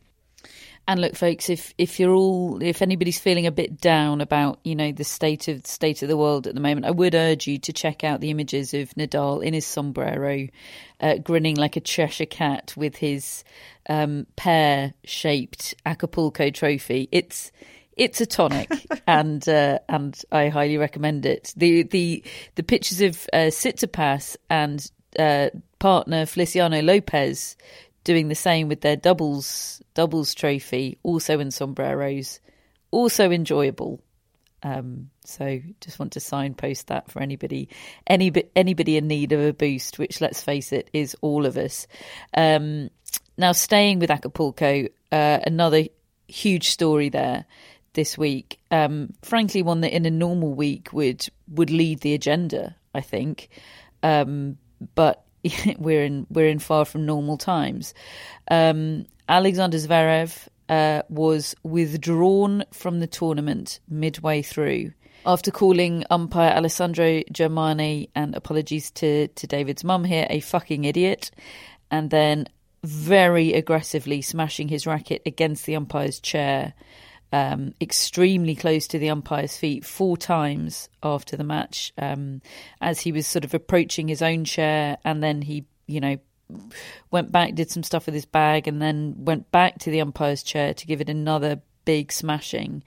And 0.88 1.02
look, 1.02 1.16
folks, 1.16 1.50
if 1.50 1.74
if 1.78 2.00
you're 2.00 2.14
all, 2.14 2.64
if 2.64 2.82
anybody's 2.82 3.20
feeling 3.20 3.46
a 3.46 3.52
bit 3.52 3.82
down 3.82 4.22
about 4.22 4.60
you 4.64 4.74
know 4.74 4.94
the 4.94 5.04
state 5.04 5.50
of 5.50 5.66
state 5.68 6.02
of 6.02 6.08
the 6.08 6.16
world 6.16 6.48
at 6.48 6.56
the 6.56 6.62
moment, 6.62 6.86
I 6.86 6.92
would 6.92 7.14
urge 7.14 7.46
you 7.46 7.58
to 7.60 7.74
check 7.74 8.06
out 8.06 8.22
the 8.22 8.32
images 8.32 8.74
of 8.74 8.92
Nadal 8.92 9.44
in 9.44 9.54
his 9.54 9.66
sombrero, 9.66 10.48
uh, 11.02 11.16
grinning 11.18 11.58
like 11.58 11.76
a 11.76 11.82
Cheshire 11.82 12.26
cat 12.26 12.74
with 12.78 12.96
his 12.96 13.44
um, 13.90 14.28
pear-shaped 14.38 15.76
Acapulco 15.86 16.52
trophy. 16.52 17.10
It's 17.12 17.52
it's 17.98 18.22
a 18.22 18.26
tonic, 18.26 18.72
and 19.08 19.48
uh, 19.50 19.80
and 19.90 20.18
I 20.32 20.48
highly 20.48 20.78
recommend 20.78 21.26
it. 21.26 21.54
The 21.58 21.84
the 21.84 22.24
the 22.56 22.64
pictures 22.64 23.02
of 23.02 23.28
uh, 23.34 23.50
Tsitsipas 23.52 24.38
and 24.50 24.90
uh, 25.20 25.50
partner 25.80 26.26
Feliciano 26.26 26.82
Lopez 26.82 27.58
doing 28.08 28.30
the 28.30 28.36
same 28.36 28.70
with 28.70 28.80
their 28.80 28.95
doubles 28.95 29.82
doubles 29.93 30.34
trophy, 30.34 30.97
also 31.03 31.39
in 31.41 31.51
sombreros, 31.51 32.39
also 32.89 33.32
enjoyable. 33.32 34.01
Um, 34.64 35.10
so 35.26 35.60
just 35.82 35.99
want 35.99 36.14
to 36.14 36.22
signpost 36.22 36.88
that 36.88 37.12
for 37.12 37.22
anybody, 37.22 37.68
any 38.08 38.32
anybody 38.55 38.95
in 38.95 39.10
need 39.10 39.34
of 39.34 39.41
a 39.41 39.51
boost, 39.51 39.99
which 39.99 40.22
let's 40.22 40.41
face 40.41 40.72
it 40.72 40.89
is 40.93 41.18
all 41.20 41.45
of 41.45 41.58
us. 41.58 41.86
Um, 42.34 42.89
now 43.38 43.51
staying 43.51 43.99
with 43.99 44.10
Acapulco, 44.10 44.88
uh, 45.12 45.39
another 45.45 45.84
huge 46.30 46.70
story 46.70 47.10
there 47.10 47.43
this 47.91 48.18
week. 48.18 48.58
Um, 48.72 49.16
frankly, 49.22 49.64
one 49.64 49.82
that 49.82 49.93
in 49.93 50.05
a 50.05 50.12
normal 50.12 50.53
week 50.53 50.93
would 50.93 51.28
would 51.49 51.72
lead 51.72 51.99
the 51.99 52.14
agenda, 52.14 52.74
I 52.95 53.01
think. 53.01 53.49
Um, 54.01 54.58
but 54.95 55.26
we're 55.78 56.04
in 56.04 56.28
we're 56.30 56.48
in 56.48 56.60
far 56.60 56.86
from 56.86 57.06
normal 57.06 57.38
times. 57.38 57.93
Um, 58.50 59.06
Alexander 59.30 59.78
Zverev 59.78 60.48
uh, 60.70 61.02
was 61.10 61.56
withdrawn 61.64 62.64
from 62.72 63.00
the 63.00 63.08
tournament 63.08 63.80
midway 63.89 64.41
through 64.41 64.91
after 65.28 65.52
calling 65.52 66.06
umpire 66.10 66.52
Alessandro 66.52 67.22
Germani 67.34 68.10
and 68.16 68.34
apologies 68.34 68.89
to, 68.91 69.28
to 69.28 69.45
David's 69.45 69.84
mum 69.84 70.06
here 70.06 70.26
a 70.30 70.39
fucking 70.39 70.86
idiot, 70.86 71.32
and 71.91 72.10
then 72.10 72.48
very 72.84 73.54
aggressively 73.54 74.22
smashing 74.22 74.70
his 74.70 74.88
racket 74.88 75.22
against 75.26 75.66
the 75.66 75.76
umpire's 75.76 76.22
chair, 76.22 76.74
um, 77.32 77.73
extremely 77.82 78.55
close 78.55 78.88
to 78.88 78.99
the 78.99 79.09
umpire's 79.09 79.57
feet 79.57 79.86
four 79.86 80.17
times 80.17 80.89
after 81.03 81.36
the 81.36 81.43
match, 81.43 81.93
um, 81.97 82.41
as 82.82 83.01
he 83.01 83.11
was 83.11 83.28
sort 83.28 83.45
of 83.45 83.53
approaching 83.53 84.07
his 84.07 84.21
own 84.21 84.45
chair, 84.45 84.97
and 85.03 85.21
then 85.21 85.41
he, 85.41 85.65
you 85.88 85.99
know, 85.99 86.17
went 87.11 87.32
back, 87.32 87.55
did 87.55 87.69
some 87.69 87.84
stuff 87.84 88.05
with 88.05 88.15
his 88.15 88.25
bag, 88.25 88.67
and 88.67 88.82
then 88.82 89.15
went 89.17 89.51
back 89.51 89.80
to 89.80 89.91
the 89.91 90.01
umpire's 90.01 90.43
chair 90.43 90.73
to 90.73 90.88
give 90.88 91.01
it 91.01 91.09
another 91.09 91.61
big 91.86 92.11
smashing. 92.11 92.84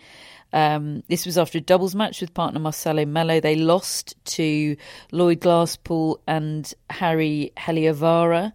Um, 0.52 1.02
this 1.08 1.26
was 1.26 1.38
after 1.38 1.58
a 1.58 1.60
doubles 1.60 1.94
match 1.94 2.20
with 2.20 2.34
partner 2.34 2.60
Marcelo 2.60 3.04
Melo. 3.06 3.40
They 3.40 3.54
lost 3.54 4.16
to 4.36 4.76
Lloyd 5.12 5.40
Glasspool 5.40 6.18
and 6.26 6.72
Harri 6.90 7.52
Heliövaara. 7.54 8.52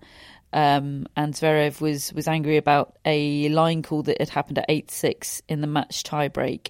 Um, 0.55 1.05
and 1.17 1.33
Zverev 1.33 1.81
was 1.81 2.13
was 2.13 2.29
angry 2.29 2.55
about 2.55 2.95
a 3.03 3.49
line 3.49 3.83
call 3.83 4.03
that 4.03 4.21
had 4.21 4.29
happened 4.29 4.57
at 4.57 4.65
eight 4.69 4.89
six 4.89 5.41
in 5.49 5.59
the 5.59 5.67
match 5.67 6.03
tiebreak. 6.03 6.69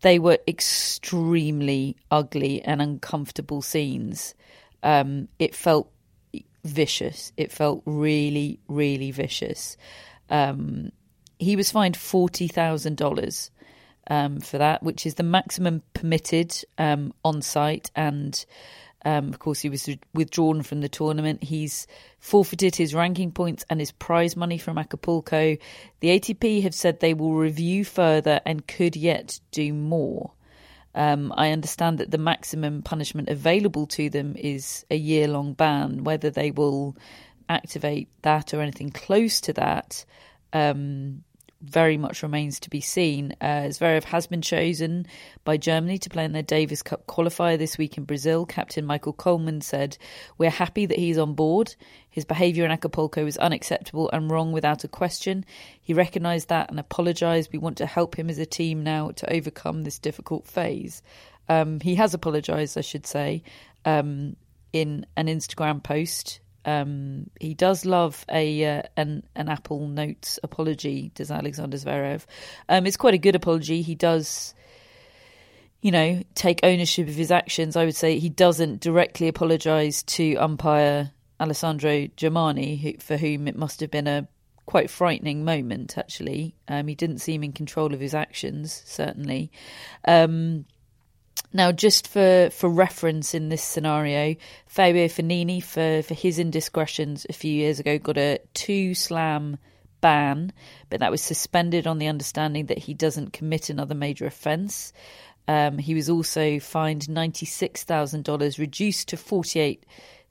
They 0.00 0.18
were 0.18 0.38
extremely 0.48 1.96
ugly 2.10 2.62
and 2.62 2.80
uncomfortable 2.80 3.60
scenes. 3.60 4.34
Um, 4.82 5.28
it 5.38 5.54
felt 5.54 5.90
vicious. 6.64 7.32
It 7.36 7.52
felt 7.52 7.82
really, 7.84 8.58
really 8.68 9.10
vicious. 9.10 9.76
Um, 10.30 10.90
he 11.38 11.56
was 11.56 11.70
fined 11.70 11.96
forty 11.98 12.48
thousand 12.48 13.02
um, 13.02 13.08
dollars 13.08 13.50
for 14.08 14.56
that, 14.56 14.82
which 14.82 15.04
is 15.04 15.16
the 15.16 15.22
maximum 15.22 15.82
permitted 15.92 16.54
um, 16.78 17.12
on 17.22 17.42
site. 17.42 17.90
And 17.94 18.46
um, 19.06 19.28
of 19.28 19.38
course, 19.38 19.60
he 19.60 19.68
was 19.68 19.88
withdrawn 20.14 20.62
from 20.62 20.80
the 20.80 20.88
tournament. 20.88 21.44
He's 21.44 21.86
forfeited 22.18 22.74
his 22.74 22.92
ranking 22.92 23.30
points 23.30 23.64
and 23.70 23.78
his 23.78 23.92
prize 23.92 24.34
money 24.34 24.58
from 24.58 24.78
Acapulco. 24.78 25.56
The 26.00 26.08
ATP 26.08 26.64
have 26.64 26.74
said 26.74 26.98
they 26.98 27.14
will 27.14 27.34
review 27.34 27.84
further 27.84 28.40
and 28.44 28.66
could 28.66 28.96
yet 28.96 29.38
do 29.52 29.72
more. 29.72 30.32
Um, 30.92 31.32
I 31.36 31.52
understand 31.52 31.98
that 31.98 32.10
the 32.10 32.18
maximum 32.18 32.82
punishment 32.82 33.28
available 33.28 33.86
to 33.88 34.10
them 34.10 34.34
is 34.36 34.84
a 34.90 34.96
year 34.96 35.28
long 35.28 35.52
ban. 35.52 36.02
Whether 36.02 36.30
they 36.30 36.50
will 36.50 36.96
activate 37.48 38.08
that 38.22 38.52
or 38.52 38.60
anything 38.60 38.90
close 38.90 39.40
to 39.42 39.52
that 39.52 40.04
um, 40.52 41.22
very 41.62 41.96
much 41.96 42.22
remains 42.22 42.60
to 42.60 42.70
be 42.70 42.80
seen. 42.80 43.34
Uh, 43.40 43.68
Zverev 43.68 44.04
has 44.04 44.26
been 44.26 44.42
chosen 44.42 45.06
by 45.44 45.56
Germany 45.56 45.98
to 45.98 46.10
play 46.10 46.24
in 46.24 46.32
their 46.32 46.42
Davis 46.42 46.82
Cup 46.82 47.06
qualifier 47.06 47.58
this 47.58 47.78
week 47.78 47.96
in 47.96 48.04
Brazil. 48.04 48.44
Captain 48.44 48.84
Michael 48.84 49.14
Kohlmann 49.14 49.62
said, 49.62 49.96
We're 50.38 50.50
happy 50.50 50.86
that 50.86 50.98
he's 50.98 51.18
on 51.18 51.34
board. 51.34 51.74
His 52.10 52.24
behaviour 52.24 52.64
in 52.64 52.70
Acapulco 52.70 53.24
was 53.24 53.36
unacceptable 53.38 54.10
and 54.12 54.30
wrong 54.30 54.52
without 54.52 54.84
a 54.84 54.88
question. 54.88 55.44
He 55.80 55.94
recognised 55.94 56.48
that 56.48 56.70
and 56.70 56.78
apologised. 56.78 57.52
We 57.52 57.58
want 57.58 57.78
to 57.78 57.86
help 57.86 58.18
him 58.18 58.28
as 58.28 58.38
a 58.38 58.46
team 58.46 58.82
now 58.82 59.10
to 59.12 59.32
overcome 59.32 59.82
this 59.82 59.98
difficult 59.98 60.46
phase. 60.46 61.02
Um, 61.48 61.80
he 61.80 61.94
has 61.94 62.12
apologised, 62.12 62.76
I 62.76 62.82
should 62.82 63.06
say, 63.06 63.42
um, 63.84 64.36
in 64.72 65.06
an 65.16 65.26
Instagram 65.26 65.82
post 65.82 66.40
um, 66.66 67.30
he 67.40 67.54
does 67.54 67.86
love 67.86 68.26
a 68.28 68.78
uh, 68.78 68.82
an 68.96 69.22
an 69.36 69.48
Apple 69.48 69.86
Notes 69.86 70.38
apology. 70.42 71.12
Does 71.14 71.30
Alexander 71.30 71.76
Zverev? 71.76 72.26
Um, 72.68 72.86
it's 72.86 72.96
quite 72.96 73.14
a 73.14 73.18
good 73.18 73.36
apology. 73.36 73.82
He 73.82 73.94
does, 73.94 74.52
you 75.80 75.92
know, 75.92 76.22
take 76.34 76.60
ownership 76.64 77.08
of 77.08 77.14
his 77.14 77.30
actions. 77.30 77.76
I 77.76 77.84
would 77.84 77.94
say 77.94 78.18
he 78.18 78.28
doesn't 78.28 78.80
directly 78.80 79.28
apologise 79.28 80.02
to 80.02 80.34
umpire 80.36 81.12
Alessandro 81.40 82.08
Germani, 82.16 82.80
who, 82.80 82.94
for 82.98 83.16
whom 83.16 83.46
it 83.46 83.56
must 83.56 83.78
have 83.80 83.92
been 83.92 84.08
a 84.08 84.26
quite 84.66 84.90
frightening 84.90 85.44
moment. 85.44 85.96
Actually, 85.96 86.56
um, 86.66 86.88
he 86.88 86.96
didn't 86.96 87.18
seem 87.18 87.44
in 87.44 87.52
control 87.52 87.94
of 87.94 88.00
his 88.00 88.14
actions. 88.14 88.82
Certainly. 88.84 89.52
Now, 91.56 91.72
just 91.72 92.06
for, 92.06 92.50
for 92.52 92.68
reference 92.68 93.32
in 93.32 93.48
this 93.48 93.62
scenario, 93.62 94.36
Fabio 94.66 95.06
Fognini, 95.06 95.62
for, 95.62 96.02
for 96.02 96.12
his 96.12 96.38
indiscretions 96.38 97.24
a 97.30 97.32
few 97.32 97.50
years 97.50 97.80
ago, 97.80 97.96
got 97.96 98.18
a 98.18 98.40
two 98.52 98.94
slam 98.94 99.56
ban, 100.02 100.52
but 100.90 101.00
that 101.00 101.10
was 101.10 101.22
suspended 101.22 101.86
on 101.86 101.96
the 101.96 102.08
understanding 102.08 102.66
that 102.66 102.76
he 102.76 102.92
doesn't 102.92 103.32
commit 103.32 103.70
another 103.70 103.94
major 103.94 104.26
offence. 104.26 104.92
Um, 105.48 105.78
he 105.78 105.94
was 105.94 106.10
also 106.10 106.60
fined 106.60 107.06
$96,000, 107.06 108.58
reduced 108.58 109.08
to 109.08 109.16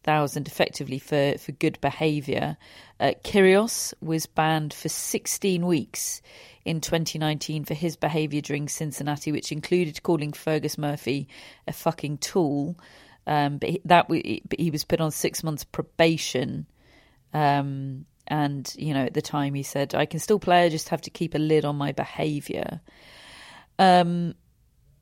48000 0.05 0.47
effectively 0.47 0.99
for, 0.99 1.37
for 1.37 1.51
good 1.53 1.79
behaviour. 1.81 2.57
Uh, 2.99 3.13
was 4.01 4.25
banned 4.25 4.73
for 4.73 4.87
16 4.87 5.65
weeks 5.65 6.21
in 6.63 6.79
2019 6.79 7.65
for 7.65 7.73
his 7.73 7.95
behaviour 7.95 8.41
during 8.41 8.67
Cincinnati, 8.67 9.31
which 9.31 9.51
included 9.51 10.01
calling 10.03 10.31
Fergus 10.31 10.77
Murphy 10.77 11.27
a 11.67 11.73
fucking 11.73 12.19
tool. 12.19 12.77
Um, 13.27 13.57
but 13.57 13.69
he, 13.69 13.81
that 13.85 14.07
but 14.07 14.59
he 14.59 14.69
was 14.69 14.83
put 14.83 15.01
on 15.01 15.11
six 15.11 15.43
months 15.43 15.63
probation. 15.63 16.67
Um, 17.33 18.05
and 18.27 18.73
you 18.77 18.93
know, 18.93 19.05
at 19.05 19.13
the 19.13 19.21
time, 19.21 19.55
he 19.55 19.63
said, 19.63 19.95
"I 19.95 20.05
can 20.05 20.19
still 20.19 20.39
play. 20.39 20.65
I 20.65 20.69
just 20.69 20.89
have 20.89 21.01
to 21.01 21.09
keep 21.09 21.33
a 21.33 21.39
lid 21.39 21.65
on 21.65 21.75
my 21.75 21.91
behaviour." 21.91 22.81
Um, 23.79 24.35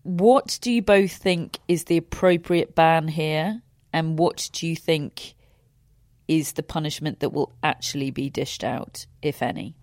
what 0.03 0.57
do 0.61 0.71
you 0.71 0.81
both 0.81 1.11
think 1.11 1.59
is 1.67 1.85
the 1.85 1.97
appropriate 1.97 2.75
ban 2.75 3.07
here, 3.07 3.61
and 3.93 4.17
what 4.17 4.49
do 4.51 4.67
you 4.67 4.75
think 4.75 5.35
is 6.27 6.53
the 6.53 6.63
punishment 6.63 7.19
that 7.19 7.31
will 7.31 7.53
actually 7.61 8.11
be 8.11 8.29
dished 8.29 8.63
out, 8.63 9.05
if 9.21 9.41
any? 9.41 9.75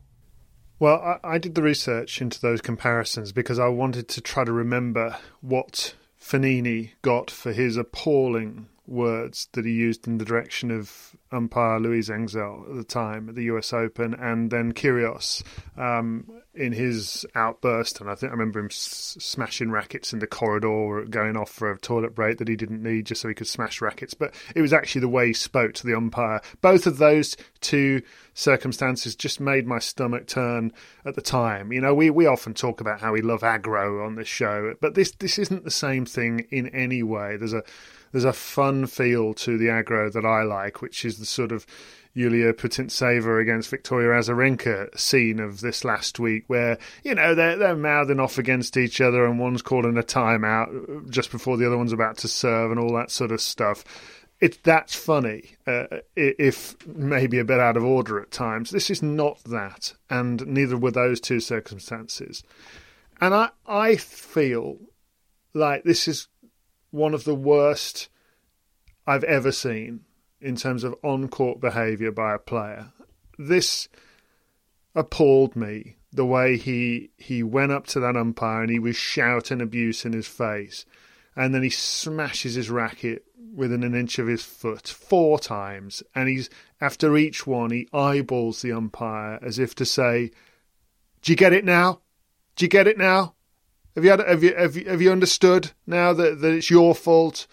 Well, 0.78 0.96
I, 1.22 1.34
I, 1.34 1.38
did 1.38 1.54
the 1.54 1.62
research 1.62 2.20
into 2.20 2.40
those 2.40 2.60
comparisons 2.60 3.32
because 3.32 3.58
I 3.58 3.68
wanted 3.68 4.08
to 4.08 4.20
try 4.20 4.44
to 4.44 4.52
remember 4.52 5.16
what 5.40 5.94
Fognini 6.20 6.92
got 7.02 7.30
for 7.30 7.52
his 7.52 7.76
appalling 7.76 8.68
words 8.90 9.48
that 9.52 9.64
he 9.64 9.72
used 9.72 10.06
in 10.06 10.18
the 10.18 10.24
direction 10.24 10.70
of 10.70 11.14
umpire 11.32 11.78
Louise 11.78 12.08
Engzell 12.08 12.68
at 12.68 12.76
the 12.76 12.84
time 12.84 13.28
at 13.28 13.36
the 13.36 13.44
US 13.44 13.72
Open, 13.72 14.14
and 14.14 14.50
then 14.50 14.72
Kyrgios 14.72 15.42
um, 15.76 16.30
in 16.54 16.72
his 16.72 17.24
outburst. 17.34 18.00
And 18.00 18.10
I 18.10 18.16
think 18.16 18.30
I 18.30 18.32
remember 18.32 18.58
him 18.58 18.66
s- 18.66 19.16
smashing 19.20 19.70
rackets 19.70 20.12
in 20.12 20.18
the 20.18 20.26
corridor 20.26 20.68
or 20.68 21.04
going 21.04 21.36
off 21.36 21.50
for 21.50 21.70
a 21.70 21.78
toilet 21.78 22.14
break 22.14 22.38
that 22.38 22.48
he 22.48 22.56
didn't 22.56 22.82
need 22.82 23.06
just 23.06 23.20
so 23.20 23.28
he 23.28 23.34
could 23.34 23.46
smash 23.46 23.80
rackets. 23.80 24.12
But 24.12 24.34
it 24.54 24.60
was 24.60 24.72
actually 24.72 25.02
the 25.02 25.08
way 25.08 25.28
he 25.28 25.32
spoke 25.32 25.74
to 25.74 25.86
the 25.86 25.94
umpire. 25.94 26.40
Both 26.60 26.86
of 26.86 26.98
those 26.98 27.36
two 27.60 28.02
circumstances 28.34 29.14
just 29.14 29.40
made 29.40 29.66
my 29.66 29.78
stomach 29.78 30.26
turn 30.26 30.72
at 31.04 31.14
the 31.14 31.22
time. 31.22 31.72
You 31.72 31.80
know, 31.80 31.94
we, 31.94 32.10
we 32.10 32.26
often 32.26 32.54
talk 32.54 32.80
about 32.80 33.00
how 33.00 33.12
we 33.12 33.22
love 33.22 33.42
aggro 33.42 34.04
on 34.04 34.16
this 34.16 34.28
show, 34.28 34.74
but 34.80 34.94
this 34.94 35.12
this 35.12 35.38
isn't 35.38 35.64
the 35.64 35.70
same 35.70 36.04
thing 36.06 36.46
in 36.50 36.66
any 36.68 37.02
way. 37.02 37.36
There's 37.36 37.52
a 37.52 37.62
there's 38.12 38.24
a 38.24 38.32
fun 38.32 38.86
feel 38.86 39.34
to 39.34 39.56
the 39.56 39.66
aggro 39.66 40.12
that 40.12 40.24
I 40.24 40.42
like, 40.42 40.82
which 40.82 41.04
is 41.04 41.18
the 41.18 41.26
sort 41.26 41.52
of 41.52 41.66
Yulia 42.12 42.52
Putintseva 42.52 43.40
against 43.40 43.70
Victoria 43.70 44.10
Azarenka 44.10 44.98
scene 44.98 45.38
of 45.38 45.60
this 45.60 45.84
last 45.84 46.18
week, 46.18 46.44
where 46.48 46.78
you 47.04 47.14
know 47.14 47.34
they're 47.34 47.56
they're 47.56 47.76
mouthing 47.76 48.18
off 48.18 48.38
against 48.38 48.76
each 48.76 49.00
other, 49.00 49.24
and 49.24 49.38
one's 49.38 49.62
calling 49.62 49.96
a 49.96 50.02
timeout 50.02 51.08
just 51.10 51.30
before 51.30 51.56
the 51.56 51.66
other 51.66 51.78
one's 51.78 51.92
about 51.92 52.18
to 52.18 52.28
serve, 52.28 52.70
and 52.70 52.80
all 52.80 52.94
that 52.94 53.10
sort 53.10 53.30
of 53.30 53.40
stuff. 53.40 53.84
It's 54.40 54.56
that's 54.58 54.94
funny, 54.94 55.56
uh, 55.66 55.98
if 56.16 56.74
maybe 56.86 57.38
a 57.38 57.44
bit 57.44 57.60
out 57.60 57.76
of 57.76 57.84
order 57.84 58.20
at 58.20 58.30
times. 58.30 58.70
This 58.70 58.90
is 58.90 59.02
not 59.02 59.38
that, 59.44 59.94
and 60.08 60.44
neither 60.46 60.76
were 60.76 60.90
those 60.90 61.20
two 61.20 61.40
circumstances. 61.40 62.42
And 63.20 63.34
I 63.34 63.50
I 63.66 63.96
feel 63.96 64.78
like 65.54 65.84
this 65.84 66.08
is 66.08 66.26
one 66.90 67.14
of 67.14 67.24
the 67.24 67.34
worst 67.34 68.08
I've 69.06 69.24
ever 69.24 69.52
seen 69.52 70.00
in 70.40 70.56
terms 70.56 70.84
of 70.84 70.94
on 71.02 71.28
court 71.28 71.60
behaviour 71.60 72.10
by 72.10 72.34
a 72.34 72.38
player. 72.38 72.92
This 73.38 73.88
appalled 74.94 75.56
me 75.56 75.96
the 76.12 76.26
way 76.26 76.56
he 76.56 77.10
he 77.16 77.42
went 77.42 77.72
up 77.72 77.86
to 77.88 78.00
that 78.00 78.16
umpire 78.16 78.62
and 78.62 78.70
he 78.70 78.78
was 78.78 78.96
shouting 78.96 79.60
abuse 79.60 80.04
in 80.04 80.12
his 80.12 80.26
face, 80.26 80.84
and 81.36 81.54
then 81.54 81.62
he 81.62 81.70
smashes 81.70 82.54
his 82.54 82.70
racket 82.70 83.24
within 83.54 83.82
an 83.82 83.94
inch 83.94 84.18
of 84.18 84.26
his 84.26 84.42
foot 84.42 84.88
four 84.88 85.38
times, 85.38 86.02
and 86.14 86.28
he's 86.28 86.50
after 86.80 87.16
each 87.16 87.46
one 87.46 87.70
he 87.70 87.88
eyeballs 87.92 88.62
the 88.62 88.72
umpire 88.72 89.38
as 89.42 89.58
if 89.58 89.74
to 89.76 89.84
say, 89.84 90.30
"Do 91.22 91.32
you 91.32 91.36
get 91.36 91.52
it 91.52 91.64
now? 91.64 92.00
Do 92.56 92.64
you 92.64 92.68
get 92.68 92.88
it 92.88 92.98
now? 92.98 93.34
Have 93.94 94.04
you 94.04 94.10
had, 94.10 94.20
have 94.20 94.42
you 94.42 94.54
have 94.56 94.76
you, 94.76 94.84
have 94.88 95.02
you 95.02 95.12
understood 95.12 95.72
now 95.86 96.12
that 96.12 96.40
that 96.40 96.52
it's 96.54 96.70
your 96.70 96.94
fault?" 96.94 97.46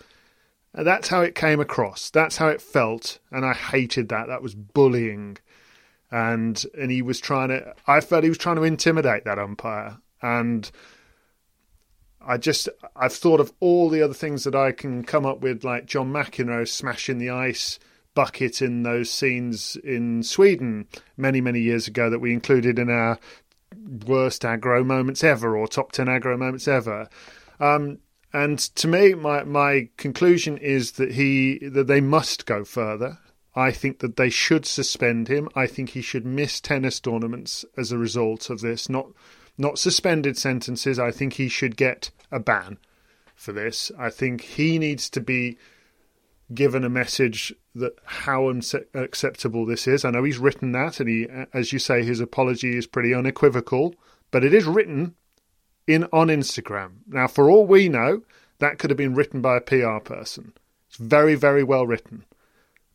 And 0.74 0.86
that's 0.86 1.08
how 1.08 1.22
it 1.22 1.34
came 1.34 1.60
across. 1.60 2.12
That's 2.12 2.38
how 2.38 2.50
it 2.50 2.62
felt, 2.62 3.20
and 3.32 3.44
I 3.46 3.54
hated 3.54 4.10
that. 4.10 4.28
That 4.28 4.44
was 4.44 4.54
bullying 4.54 5.38
and 6.12 6.66
and 6.78 6.92
he 6.92 7.02
was 7.02 7.20
trying 7.20 7.50
to. 7.50 7.74
I 7.86 8.02
felt 8.02 8.24
he 8.24 8.30
was 8.30 8.38
trying 8.38 8.56
to 8.58 8.64
intimidate 8.64 9.26
that 9.26 9.40
umpire, 9.40 9.98
and 10.22 10.70
I 12.22 12.38
just 12.38 12.70
I've 12.96 13.14
thought 13.14 13.40
of 13.40 13.54
all 13.60 13.90
the 13.90 14.02
other 14.02 14.14
things 14.14 14.44
that 14.46 14.56
I 14.56 14.72
can 14.72 15.04
come 15.04 15.26
up 15.26 15.42
with, 15.42 15.64
like 15.64 15.86
John 15.86 16.12
McEnroe 16.12 16.68
smashing 16.68 17.18
the 17.18 17.30
ice 17.30 17.80
bucket 18.14 18.62
in 18.62 18.84
those 18.84 19.12
scenes 19.12 19.76
in 19.84 20.24
Sweden 20.24 20.88
many 21.18 21.42
many 21.42 21.60
years 21.60 21.88
ago 21.88 22.10
that 22.10 22.20
we 22.20 22.34
included 22.34 22.80
in 22.80 22.90
our 22.90 23.20
worst 23.88 24.44
aggro 24.44 24.86
moments 24.86 25.24
ever 25.24 25.58
or 25.58 25.68
top 25.68 25.92
ten 25.92 26.08
aggro 26.08 26.38
moments 26.38 26.68
ever. 26.68 27.10
Um, 27.60 28.00
and 28.34 28.60
to 28.60 28.88
me, 28.88 29.14
my 29.14 29.44
my 29.44 29.90
conclusion 29.98 30.58
is 30.58 30.94
that 30.94 31.14
he 31.14 31.60
that 31.70 31.88
they 31.88 32.02
must 32.02 32.46
go 32.46 32.64
further. 32.64 33.20
I 33.56 33.72
think 33.72 34.00
that 34.00 34.18
they 34.18 34.30
should 34.30 34.68
suspend 34.68 35.28
him. 35.28 35.50
I 35.56 35.66
think 35.66 35.90
he 35.90 36.02
should 36.02 36.26
miss 36.26 36.62
tennis 36.62 37.00
tournaments 37.00 37.66
as 37.76 37.92
a 37.92 37.98
result 37.98 38.50
of 38.50 38.62
this. 38.62 38.90
Not 38.90 39.08
not 39.58 39.80
suspended 39.80 40.38
sentences. 40.38 41.00
I 41.00 41.12
think 41.12 41.34
he 41.34 41.50
should 41.50 41.76
get 41.76 42.12
a 42.32 42.40
ban 42.40 42.78
for 43.36 43.54
this. 43.54 43.92
I 43.98 44.10
think 44.10 44.42
he 44.42 44.78
needs 44.78 45.10
to 45.12 45.22
be 45.22 45.58
given 46.54 46.84
a 46.84 46.90
message 46.90 47.54
that 47.80 47.98
how 48.06 48.50
unacceptable 48.50 49.66
this 49.66 49.88
is. 49.88 50.06
I 50.06 50.12
know 50.12 50.24
he's 50.24 50.38
written 50.38 50.72
that, 50.74 51.00
and 51.00 51.10
he, 51.10 51.28
as 51.54 51.74
you 51.74 51.80
say, 51.80 52.04
his 52.04 52.20
apology 52.20 52.78
is 52.78 52.88
pretty 52.88 53.14
unequivocal, 53.14 53.96
but 54.32 54.44
it 54.44 54.54
is 54.54 54.66
written 54.66 55.16
in 55.86 56.06
on 56.06 56.28
Instagram. 56.28 56.98
Now, 57.08 57.28
for 57.28 57.50
all 57.50 57.66
we 57.66 57.90
know, 57.90 58.24
that 58.60 58.78
could 58.80 58.90
have 58.90 58.98
been 58.98 59.16
written 59.16 59.42
by 59.42 59.58
a 59.58 59.62
PR 59.62 60.00
person. 60.00 60.54
It's 60.90 60.98
very, 60.98 61.36
very 61.36 61.64
well 61.64 61.86
written. 61.86 62.26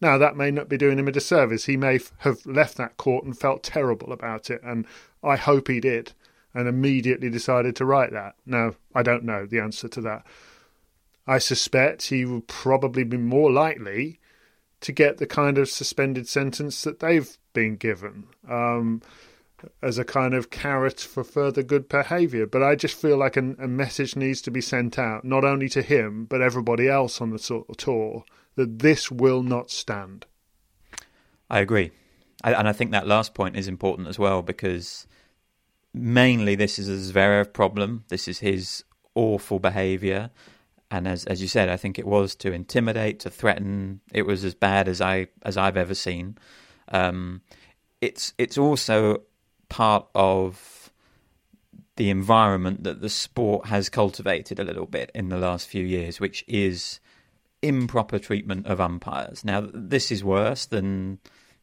Now, 0.00 0.18
that 0.18 0.36
may 0.36 0.50
not 0.50 0.68
be 0.68 0.76
doing 0.76 0.98
him 0.98 1.08
a 1.08 1.12
disservice. 1.12 1.66
He 1.66 1.76
may 1.76 1.96
f- 1.96 2.12
have 2.18 2.44
left 2.44 2.76
that 2.76 2.96
court 2.96 3.24
and 3.24 3.38
felt 3.38 3.62
terrible 3.62 4.12
about 4.12 4.50
it, 4.50 4.60
and 4.64 4.84
I 5.22 5.36
hope 5.36 5.68
he 5.68 5.78
did, 5.78 6.12
and 6.52 6.66
immediately 6.66 7.30
decided 7.30 7.76
to 7.76 7.84
write 7.84 8.12
that. 8.12 8.34
Now, 8.44 8.74
I 8.94 9.02
don't 9.02 9.24
know 9.24 9.46
the 9.46 9.60
answer 9.60 9.88
to 9.88 10.00
that. 10.02 10.26
I 11.26 11.38
suspect 11.38 12.08
he 12.08 12.24
would 12.24 12.48
probably 12.48 13.04
be 13.04 13.16
more 13.16 13.50
likely 13.52 14.18
to 14.82 14.92
get 14.92 15.18
the 15.18 15.26
kind 15.26 15.58
of 15.58 15.68
suspended 15.68 16.28
sentence 16.28 16.82
that 16.82 17.00
they've 17.00 17.38
been 17.52 17.76
given 17.76 18.24
um, 18.48 19.00
as 19.80 19.98
a 19.98 20.04
kind 20.04 20.34
of 20.34 20.50
carrot 20.50 21.00
for 21.00 21.24
further 21.24 21.62
good 21.62 21.88
behaviour. 21.88 22.46
But 22.46 22.62
I 22.62 22.74
just 22.74 23.00
feel 23.00 23.16
like 23.16 23.36
a, 23.36 23.54
a 23.58 23.68
message 23.68 24.16
needs 24.16 24.42
to 24.42 24.50
be 24.50 24.60
sent 24.60 24.98
out, 24.98 25.24
not 25.24 25.44
only 25.44 25.68
to 25.70 25.82
him, 25.82 26.24
but 26.24 26.42
everybody 26.42 26.88
else 26.88 27.20
on 27.20 27.30
the 27.30 27.64
tour 27.76 28.24
that 28.56 28.80
this 28.80 29.10
will 29.10 29.42
not 29.42 29.70
stand. 29.70 30.26
I 31.48 31.60
agree. 31.60 31.92
I, 32.44 32.54
and 32.54 32.68
I 32.68 32.72
think 32.72 32.90
that 32.90 33.06
last 33.06 33.34
point 33.34 33.56
is 33.56 33.68
important 33.68 34.08
as 34.08 34.18
well 34.18 34.42
because 34.42 35.06
mainly 35.94 36.54
this 36.54 36.78
is 36.78 36.88
a 36.88 37.12
Zverev 37.12 37.52
problem. 37.52 38.04
This 38.08 38.26
is 38.26 38.40
his 38.40 38.84
awful 39.14 39.58
behaviour. 39.58 40.30
And 40.92 41.08
as 41.08 41.24
as 41.24 41.40
you 41.40 41.48
said, 41.48 41.70
I 41.70 41.78
think 41.78 41.98
it 41.98 42.06
was 42.06 42.34
to 42.36 42.52
intimidate, 42.52 43.18
to 43.20 43.30
threaten. 43.30 44.02
It 44.12 44.26
was 44.26 44.44
as 44.44 44.54
bad 44.54 44.88
as 44.88 45.00
I 45.00 45.28
as 45.42 45.56
I've 45.56 45.78
ever 45.78 45.94
seen. 45.94 46.36
Um, 46.88 47.40
it's 48.02 48.34
it's 48.36 48.58
also 48.58 49.22
part 49.70 50.06
of 50.14 50.92
the 51.96 52.10
environment 52.10 52.84
that 52.84 53.00
the 53.00 53.08
sport 53.08 53.66
has 53.66 53.88
cultivated 53.88 54.58
a 54.58 54.64
little 54.64 54.86
bit 54.86 55.10
in 55.14 55.30
the 55.30 55.38
last 55.38 55.66
few 55.66 55.84
years, 55.84 56.20
which 56.20 56.44
is 56.46 57.00
improper 57.62 58.18
treatment 58.18 58.66
of 58.66 58.80
umpires. 58.80 59.44
Now, 59.44 59.66
this 59.72 60.12
is 60.12 60.22
worse 60.22 60.66
than 60.66 61.20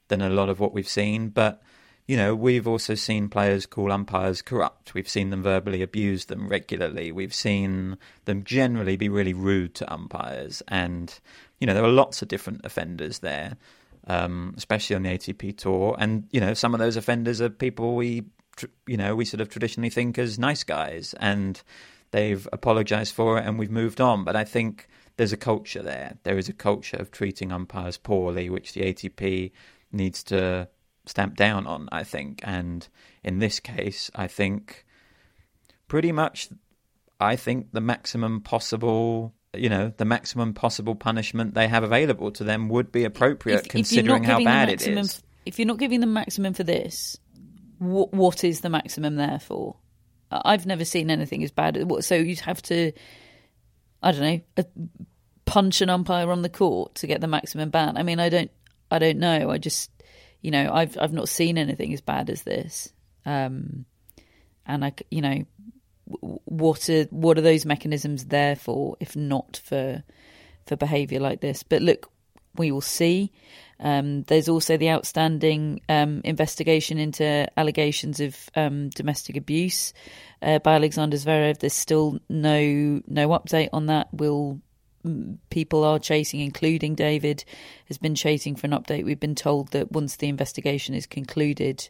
than 0.07 0.21
a 0.23 0.29
lot 0.29 0.49
of 0.49 0.59
what 0.59 0.73
we've 0.73 0.89
seen, 0.89 1.29
but 1.29 1.61
you 2.09 2.17
know, 2.17 2.33
we've 2.33 2.67
also 2.67 2.95
seen 2.95 3.29
players 3.29 3.67
call 3.67 3.91
umpires 3.91 4.41
corrupt. 4.41 4.95
We've 4.95 5.07
seen 5.07 5.29
them 5.29 5.43
verbally 5.43 5.83
abuse 5.83 6.25
them 6.25 6.47
regularly. 6.47 7.11
We've 7.11 7.35
seen 7.35 7.99
them 8.25 8.43
generally 8.43 8.97
be 8.97 9.09
really 9.09 9.35
rude 9.35 9.75
to 9.75 9.93
umpires, 9.93 10.63
and 10.67 11.13
you 11.59 11.67
know, 11.67 11.75
there 11.75 11.83
are 11.83 11.91
lots 11.91 12.23
of 12.23 12.27
different 12.27 12.61
offenders 12.63 13.19
there, 13.19 13.57
um, 14.07 14.55
especially 14.57 14.95
on 14.95 15.03
the 15.03 15.09
ATP 15.09 15.55
tour. 15.55 15.95
And 15.99 16.27
you 16.31 16.41
know, 16.41 16.55
some 16.55 16.73
of 16.73 16.79
those 16.79 16.95
offenders 16.95 17.41
are 17.41 17.49
people 17.51 17.95
we, 17.95 18.23
you 18.87 18.97
know, 18.97 19.15
we 19.15 19.23
sort 19.23 19.41
of 19.41 19.49
traditionally 19.49 19.91
think 19.91 20.17
as 20.17 20.39
nice 20.39 20.63
guys, 20.63 21.13
and 21.19 21.61
they've 22.09 22.47
apologized 22.51 23.13
for 23.13 23.37
it, 23.37 23.45
and 23.45 23.59
we've 23.59 23.69
moved 23.69 24.01
on. 24.01 24.23
But 24.23 24.35
I 24.35 24.45
think 24.45 24.87
there's 25.17 25.31
a 25.31 25.37
culture 25.37 25.83
there. 25.83 26.17
There 26.23 26.39
is 26.39 26.49
a 26.49 26.53
culture 26.53 26.97
of 26.97 27.11
treating 27.11 27.51
umpires 27.51 27.97
poorly, 27.97 28.49
which 28.49 28.73
the 28.73 28.81
ATP 28.81 29.51
needs 29.91 30.23
to 30.23 30.69
stamp 31.05 31.35
down 31.35 31.67
on, 31.67 31.89
I 31.91 32.03
think. 32.03 32.41
And 32.43 32.87
in 33.23 33.39
this 33.39 33.59
case, 33.59 34.11
I 34.15 34.27
think 34.27 34.85
pretty 35.87 36.11
much, 36.11 36.49
I 37.19 37.35
think 37.35 37.71
the 37.71 37.81
maximum 37.81 38.41
possible, 38.41 39.33
you 39.53 39.69
know, 39.69 39.93
the 39.97 40.05
maximum 40.05 40.53
possible 40.53 40.95
punishment 40.95 41.53
they 41.53 41.67
have 41.67 41.83
available 41.83 42.31
to 42.31 42.43
them 42.43 42.69
would 42.69 42.91
be 42.91 43.03
appropriate, 43.03 43.65
if, 43.65 43.67
considering 43.67 44.23
if 44.23 44.29
how 44.29 44.43
bad 44.43 44.69
it 44.69 44.87
is. 44.87 45.21
If 45.45 45.57
you're 45.57 45.67
not 45.67 45.79
giving 45.79 45.99
them 45.99 46.13
maximum 46.13 46.53
for 46.53 46.63
this, 46.63 47.17
what, 47.79 48.13
what 48.13 48.43
is 48.43 48.61
the 48.61 48.69
maximum 48.69 49.15
there 49.15 49.39
for? 49.39 49.77
I've 50.31 50.65
never 50.65 50.85
seen 50.85 51.09
anything 51.09 51.43
as 51.43 51.51
bad. 51.51 51.91
So 52.01 52.15
you'd 52.15 52.41
have 52.41 52.61
to 52.63 52.91
I 54.01 54.11
don't 54.11 54.21
know, 54.21 54.63
punch 55.45 55.81
an 55.81 55.89
umpire 55.89 56.31
on 56.31 56.41
the 56.41 56.49
court 56.49 56.95
to 56.95 57.07
get 57.07 57.21
the 57.21 57.27
maximum 57.27 57.69
ban. 57.69 57.97
I 57.97 58.03
mean, 58.03 58.19
I 58.19 58.29
don't, 58.29 58.51
I 58.89 58.99
don't 58.99 59.19
know. 59.19 59.49
I 59.49 59.57
just, 59.57 59.91
you 60.41 60.51
know, 60.51 60.71
I've 60.73 60.97
I've 60.99 61.13
not 61.13 61.29
seen 61.29 61.57
anything 61.57 61.93
as 61.93 62.01
bad 62.01 62.29
as 62.29 62.43
this. 62.43 62.91
Um, 63.25 63.85
and 64.65 64.85
I, 64.85 64.93
you 65.09 65.21
know, 65.21 65.45
what 66.05 66.89
are 66.89 67.03
what 67.05 67.37
are 67.37 67.41
those 67.41 67.65
mechanisms 67.65 68.25
there 68.25 68.55
for 68.55 68.97
if 68.99 69.15
not 69.15 69.61
for 69.63 70.03
for 70.65 70.75
behaviour 70.75 71.19
like 71.19 71.41
this? 71.41 71.63
But 71.63 71.81
look, 71.81 72.11
we 72.55 72.71
will 72.71 72.81
see. 72.81 73.31
Um, 73.81 74.23
there's 74.23 74.49
also 74.49 74.75
the 74.75 74.89
outstanding 74.89 75.81
um, 75.87 76.21
investigation 76.25 76.97
into 76.97 77.47
allegations 77.57 78.19
of 78.19 78.35
um, 78.55 78.89
domestic 78.89 79.37
abuse 79.37 79.93
uh, 80.41 80.59
by 80.59 80.75
Alexander 80.75 81.15
Zverev. 81.15 81.59
There's 81.59 81.73
still 81.73 82.19
no 82.29 83.01
no 83.07 83.29
update 83.29 83.69
on 83.71 83.87
that. 83.87 84.07
We'll 84.11 84.59
people 85.49 85.83
are 85.83 85.99
chasing, 85.99 86.39
including 86.39 86.95
David, 86.95 87.43
has 87.85 87.97
been 87.97 88.15
chasing 88.15 88.55
for 88.55 88.67
an 88.67 88.73
update. 88.73 89.05
We've 89.05 89.19
been 89.19 89.35
told 89.35 89.69
that 89.69 89.91
once 89.91 90.15
the 90.15 90.27
investigation 90.27 90.95
is 90.95 91.05
concluded, 91.05 91.89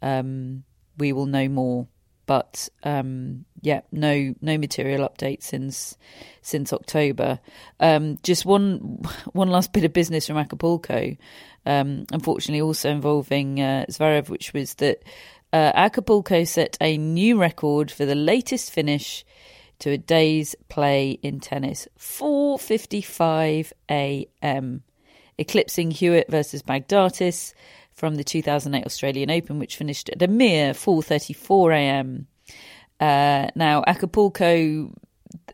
um, 0.00 0.64
we 0.98 1.12
will 1.12 1.26
know 1.26 1.48
more. 1.48 1.86
But 2.24 2.68
um, 2.84 3.44
yeah, 3.60 3.80
no 3.90 4.34
no 4.40 4.56
material 4.56 5.08
update 5.08 5.42
since 5.42 5.96
since 6.40 6.72
October. 6.72 7.40
Um, 7.80 8.18
just 8.22 8.46
one 8.46 8.78
one 9.32 9.48
last 9.48 9.72
bit 9.72 9.84
of 9.84 9.92
business 9.92 10.26
from 10.26 10.36
Acapulco. 10.36 11.16
Um, 11.66 12.06
unfortunately, 12.12 12.60
also 12.60 12.90
involving 12.90 13.60
uh, 13.60 13.86
Zverev, 13.88 14.28
which 14.28 14.52
was 14.52 14.74
that 14.74 15.02
uh, 15.52 15.72
Acapulco 15.74 16.44
set 16.44 16.76
a 16.80 16.96
new 16.96 17.38
record 17.38 17.90
for 17.90 18.04
the 18.04 18.14
latest 18.14 18.72
finish 18.72 19.24
to 19.82 19.90
a 19.90 19.98
day's 19.98 20.54
play 20.68 21.18
in 21.22 21.40
tennis, 21.40 21.88
4:55 21.98 23.72
a.m., 23.90 24.82
eclipsing 25.38 25.90
Hewitt 25.90 26.30
versus 26.30 26.62
Baghdatis 26.62 27.52
from 27.92 28.14
the 28.14 28.22
2008 28.22 28.86
Australian 28.86 29.30
Open, 29.30 29.58
which 29.58 29.76
finished 29.76 30.08
at 30.08 30.22
a 30.22 30.28
mere 30.28 30.72
4:34 30.72 31.74
a.m. 31.74 32.26
Uh, 33.00 33.48
now 33.56 33.82
Acapulco, 33.84 34.94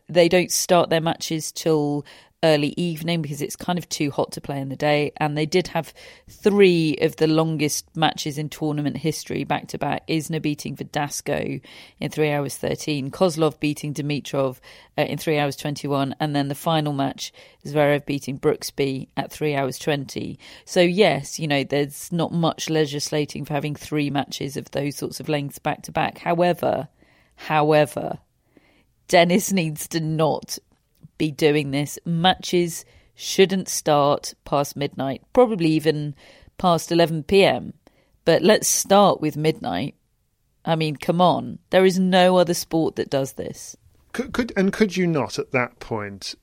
they 0.07 0.29
don't 0.29 0.51
start 0.51 0.91
their 0.91 1.01
matches 1.01 1.51
till 1.51 2.05
early 2.41 2.73
evening 2.77 3.21
because 3.21 3.41
it's 3.41 3.55
kind 3.55 3.77
of 3.77 3.87
too 3.89 4.11
hot 4.11 4.31
to 4.31 4.41
play 4.41 4.59
in 4.59 4.69
the 4.69 4.75
day. 4.75 5.11
And 5.17 5.37
they 5.37 5.45
did 5.45 5.67
have 5.67 5.93
three 6.29 6.97
of 7.01 7.17
the 7.17 7.27
longest 7.27 7.85
matches 7.95 8.37
in 8.37 8.49
tournament 8.49 8.97
history 8.97 9.43
back 9.43 9.67
to 9.69 9.77
back. 9.77 10.07
Isner 10.07 10.41
beating 10.41 10.75
Verdasco 10.75 11.61
in 11.99 12.11
three 12.11 12.31
hours 12.31 12.55
13, 12.55 13.11
Kozlov 13.11 13.59
beating 13.59 13.93
Dimitrov 13.93 14.59
uh, 14.97 15.01
in 15.01 15.17
three 15.17 15.37
hours 15.37 15.55
21, 15.55 16.15
and 16.19 16.35
then 16.35 16.47
the 16.47 16.55
final 16.55 16.93
match, 16.93 17.33
Zverev 17.65 18.05
beating 18.05 18.39
Brooksby 18.39 19.09
at 19.17 19.31
three 19.31 19.55
hours 19.55 19.77
20. 19.77 20.39
So, 20.65 20.79
yes, 20.79 21.39
you 21.39 21.47
know, 21.47 21.63
there's 21.63 22.11
not 22.11 22.31
much 22.31 22.69
legislating 22.69 23.43
for 23.43 23.53
having 23.53 23.75
three 23.75 24.09
matches 24.09 24.55
of 24.55 24.71
those 24.71 24.95
sorts 24.95 25.19
of 25.19 25.27
lengths 25.27 25.59
back 25.59 25.83
to 25.83 25.91
back. 25.91 26.19
However, 26.19 26.87
however, 27.35 28.19
tennis 29.09 29.51
needs 29.51 29.89
to 29.89 29.99
not 29.99 30.57
be 31.19 31.29
doing 31.29 31.69
this. 31.69 31.99
Matches 32.03 32.83
shouldn't 33.13 33.69
start 33.69 34.33
past 34.45 34.75
midnight, 34.75 35.21
probably 35.33 35.69
even 35.69 36.15
past 36.57 36.91
11 36.91 37.23
pm. 37.23 37.73
But 38.25 38.41
let's 38.41 38.67
start 38.67 39.21
with 39.21 39.37
midnight. 39.37 39.93
I 40.65 40.75
mean, 40.75 40.95
come 40.95 41.21
on. 41.21 41.59
There 41.69 41.85
is 41.85 41.99
no 41.99 42.37
other 42.37 42.53
sport 42.53 42.95
that 42.95 43.09
does 43.09 43.33
this. 43.33 43.75
Could, 44.13 44.33
could 44.33 44.53
and 44.57 44.73
could 44.73 44.97
you 44.97 45.05
not 45.05 45.37
at 45.37 45.51
that 45.51 45.79
point? 45.79 46.35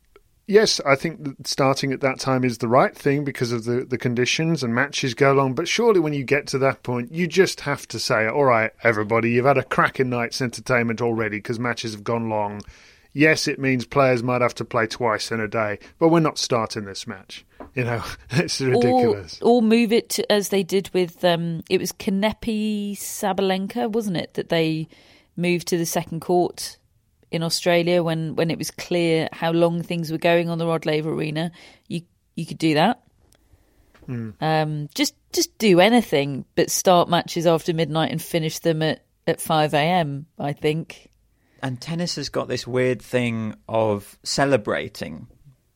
Yes, 0.48 0.80
I 0.86 0.94
think 0.94 1.44
starting 1.44 1.92
at 1.92 2.00
that 2.02 2.20
time 2.20 2.44
is 2.44 2.58
the 2.58 2.68
right 2.68 2.94
thing 2.94 3.24
because 3.24 3.50
of 3.50 3.64
the, 3.64 3.84
the 3.84 3.98
conditions 3.98 4.62
and 4.62 4.72
matches 4.72 5.14
go 5.14 5.32
long. 5.32 5.54
But 5.54 5.66
surely, 5.66 5.98
when 5.98 6.12
you 6.12 6.22
get 6.22 6.46
to 6.48 6.58
that 6.58 6.84
point, 6.84 7.10
you 7.10 7.26
just 7.26 7.62
have 7.62 7.88
to 7.88 7.98
say, 7.98 8.28
"All 8.28 8.44
right, 8.44 8.70
everybody, 8.84 9.30
you've 9.32 9.44
had 9.44 9.58
a 9.58 9.64
cracking 9.64 10.08
night's 10.08 10.40
entertainment 10.40 11.00
already 11.00 11.38
because 11.38 11.58
matches 11.58 11.92
have 11.92 12.04
gone 12.04 12.28
long. 12.28 12.62
Yes, 13.16 13.48
it 13.48 13.58
means 13.58 13.86
players 13.86 14.22
might 14.22 14.42
have 14.42 14.54
to 14.56 14.64
play 14.66 14.86
twice 14.86 15.32
in 15.32 15.40
a 15.40 15.48
day, 15.48 15.78
but 15.98 16.08
we're 16.08 16.20
not 16.20 16.36
starting 16.36 16.84
this 16.84 17.06
match. 17.06 17.46
You 17.74 17.84
know, 17.84 18.04
it's 18.30 18.60
ridiculous. 18.60 19.40
Or, 19.40 19.54
or 19.54 19.62
move 19.62 19.90
it 19.90 20.10
to, 20.10 20.30
as 20.30 20.50
they 20.50 20.62
did 20.62 20.90
with 20.92 21.24
um, 21.24 21.62
it 21.70 21.80
was 21.80 21.92
Kanepi 21.92 22.92
Sabalenka, 22.92 23.90
wasn't 23.90 24.18
it? 24.18 24.34
That 24.34 24.50
they 24.50 24.88
moved 25.34 25.68
to 25.68 25.78
the 25.78 25.86
second 25.86 26.20
court 26.20 26.76
in 27.30 27.42
Australia 27.42 28.02
when, 28.02 28.36
when 28.36 28.50
it 28.50 28.58
was 28.58 28.70
clear 28.70 29.30
how 29.32 29.50
long 29.50 29.82
things 29.82 30.12
were 30.12 30.18
going 30.18 30.50
on 30.50 30.58
the 30.58 30.66
Rod 30.66 30.84
Laver 30.84 31.10
Arena. 31.10 31.52
You 31.88 32.02
you 32.34 32.44
could 32.44 32.58
do 32.58 32.74
that. 32.74 33.02
Mm. 34.06 34.34
Um, 34.42 34.88
just 34.94 35.14
just 35.32 35.56
do 35.56 35.80
anything, 35.80 36.44
but 36.54 36.70
start 36.70 37.08
matches 37.08 37.46
after 37.46 37.72
midnight 37.72 38.12
and 38.12 38.20
finish 38.20 38.58
them 38.58 38.82
at 38.82 39.06
at 39.26 39.40
five 39.40 39.72
a.m. 39.72 40.26
I 40.38 40.52
think 40.52 41.08
and 41.62 41.80
tennis 41.80 42.16
has 42.16 42.28
got 42.28 42.48
this 42.48 42.66
weird 42.66 43.00
thing 43.02 43.54
of 43.68 44.18
celebrating 44.22 45.26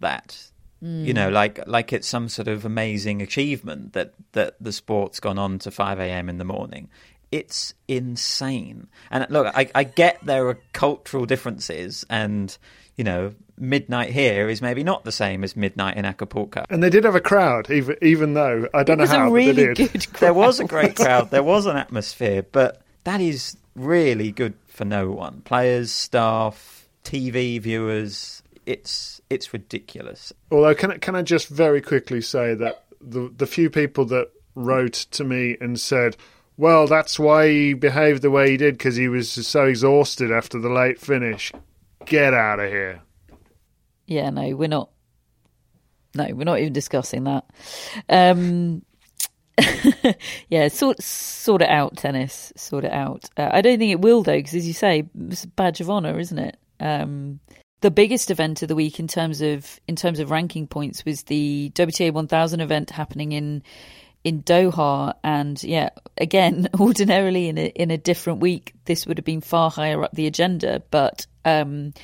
that. 0.01 0.51
Mm. 0.83 1.05
You 1.05 1.13
know, 1.13 1.29
like 1.29 1.61
like 1.67 1.93
it's 1.93 2.09
some 2.09 2.29
sort 2.29 2.49
of 2.49 2.65
amazing 2.65 3.21
achievement 3.21 3.93
that 3.93 4.15
that 4.33 4.57
the 4.61 4.73
sport's 4.73 5.21
gone 5.21 5.39
on 5.39 5.59
to 5.61 5.71
five 5.71 6.01
a.m. 6.01 6.29
in 6.29 6.39
the 6.39 6.45
morning. 6.45 6.89
It's 7.31 7.75
insane. 7.87 8.89
And 9.11 9.27
look, 9.31 9.53
I, 9.55 9.71
I 9.75 9.85
get 9.85 10.19
there 10.25 10.49
are 10.49 10.59
cultural 10.73 11.27
differences, 11.27 12.05
and 12.09 12.57
you 12.97 13.05
know, 13.05 13.35
midnight 13.59 14.11
here 14.11 14.49
is 14.49 14.61
maybe 14.63 14.83
not 14.83 15.05
the 15.05 15.13
same 15.13 15.45
as 15.45 15.55
midnight 15.55 15.97
in 15.97 16.05
Acapulco. 16.05 16.65
And 16.71 16.83
they 16.83 16.91
did 16.91 17.05
have 17.05 17.15
a 17.15 17.21
crowd, 17.21 17.71
even 17.71 17.97
even 18.03 18.35
though 18.35 18.67
I 18.73 18.83
don't 18.83 18.99
know 18.99 19.07
how. 19.07 19.31
Really 19.31 19.75
there 20.19 20.35
was 20.35 20.61
a 20.61 20.65
great 20.65 20.97
crowd. 20.97 21.31
There 21.31 21.43
was 21.43 21.67
an 21.67 21.77
atmosphere, 21.77 22.43
but 22.43 22.83
that 23.05 23.21
is 23.21 23.57
really 23.75 24.33
good 24.33 24.55
for 24.67 24.85
no 24.85 25.11
one. 25.11 25.43
Players, 25.43 25.91
staff, 25.91 26.89
TV 27.05 27.61
viewers. 27.61 28.43
It's 28.67 29.21
it's 29.31 29.53
ridiculous. 29.53 30.33
Although, 30.51 30.75
can 30.75 30.93
I, 30.93 30.99
can 30.99 31.17
I 31.17 31.23
just 31.23 31.49
very 31.49 31.81
quickly 31.81 32.21
say 32.21 32.55
that 32.55 32.85
the 33.01 33.33
the 33.37 33.47
few 33.47 33.71
people 33.71 34.05
that 34.07 34.31
wrote 34.55 35.07
to 35.13 35.25
me 35.25 35.57
and 35.61 35.79
said, 35.79 36.17
"Well, 36.57 36.87
that's 36.87 37.19
why 37.19 37.49
he 37.49 37.75
behaved 37.75 38.23
the 38.23 38.31
way 38.31 38.51
he 38.51 38.57
did 38.57 38.75
because 38.75 38.97
he 38.97 39.09
was 39.09 39.31
so 39.31 39.65
exhausted 39.65 40.31
after 40.31 40.59
the 40.59 40.71
late 40.71 41.01
finish," 41.01 41.53
get 42.05 42.35
out 42.35 42.61
of 42.61 42.71
here. 42.71 43.03
Yeah, 44.07 44.31
no, 44.31 44.55
we're 44.57 44.69
not. 44.69 44.91
No, 46.15 46.27
we're 46.35 46.45
not 46.45 46.59
even 46.59 46.73
discussing 46.73 47.25
that. 47.25 47.45
Um, 48.09 48.83
yeah, 50.49 50.69
sort 50.69 51.03
sort 51.03 51.63
it 51.63 51.69
out, 51.69 51.97
tennis. 51.97 52.53
Sort 52.57 52.85
it 52.85 52.93
out. 52.93 53.25
Uh, 53.37 53.51
I 53.53 53.61
don't 53.61 53.79
think 53.79 53.93
it 53.93 54.01
will 54.01 54.23
though, 54.23 54.37
because 54.37 54.55
as 54.55 54.67
you 54.67 54.73
say, 54.73 55.05
it's 55.29 55.45
a 55.45 55.49
badge 55.49 55.81
of 55.81 55.91
honor, 55.91 56.19
isn't 56.19 56.39
it? 56.39 56.57
Um, 56.79 57.41
the 57.81 57.91
biggest 57.91 58.31
event 58.31 58.63
of 58.63 58.69
the 58.69 58.75
week 58.75 59.01
in 59.01 59.09
terms 59.09 59.41
of 59.41 59.81
in 59.89 59.97
terms 59.97 60.19
of 60.19 60.31
ranking 60.31 60.67
points 60.67 61.05
was 61.05 61.25
the 61.25 61.71
WTA 61.75 62.13
1000 62.13 62.61
event 62.61 62.91
happening 62.91 63.33
in 63.33 63.63
in 64.23 64.43
Doha, 64.43 65.15
and 65.25 65.63
yeah, 65.63 65.91
again, 66.19 66.69
ordinarily 66.81 67.49
in 67.49 67.59
a 67.59 67.67
in 67.67 67.91
a 67.91 67.99
different 67.99 68.41
week, 68.41 68.75
this 68.85 69.07
would 69.07 69.19
have 69.19 69.25
been 69.25 69.41
far 69.41 69.71
higher 69.71 70.03
up 70.03 70.13
the 70.13 70.27
agenda, 70.27 70.83
but 70.91 71.27
um, 71.45 71.95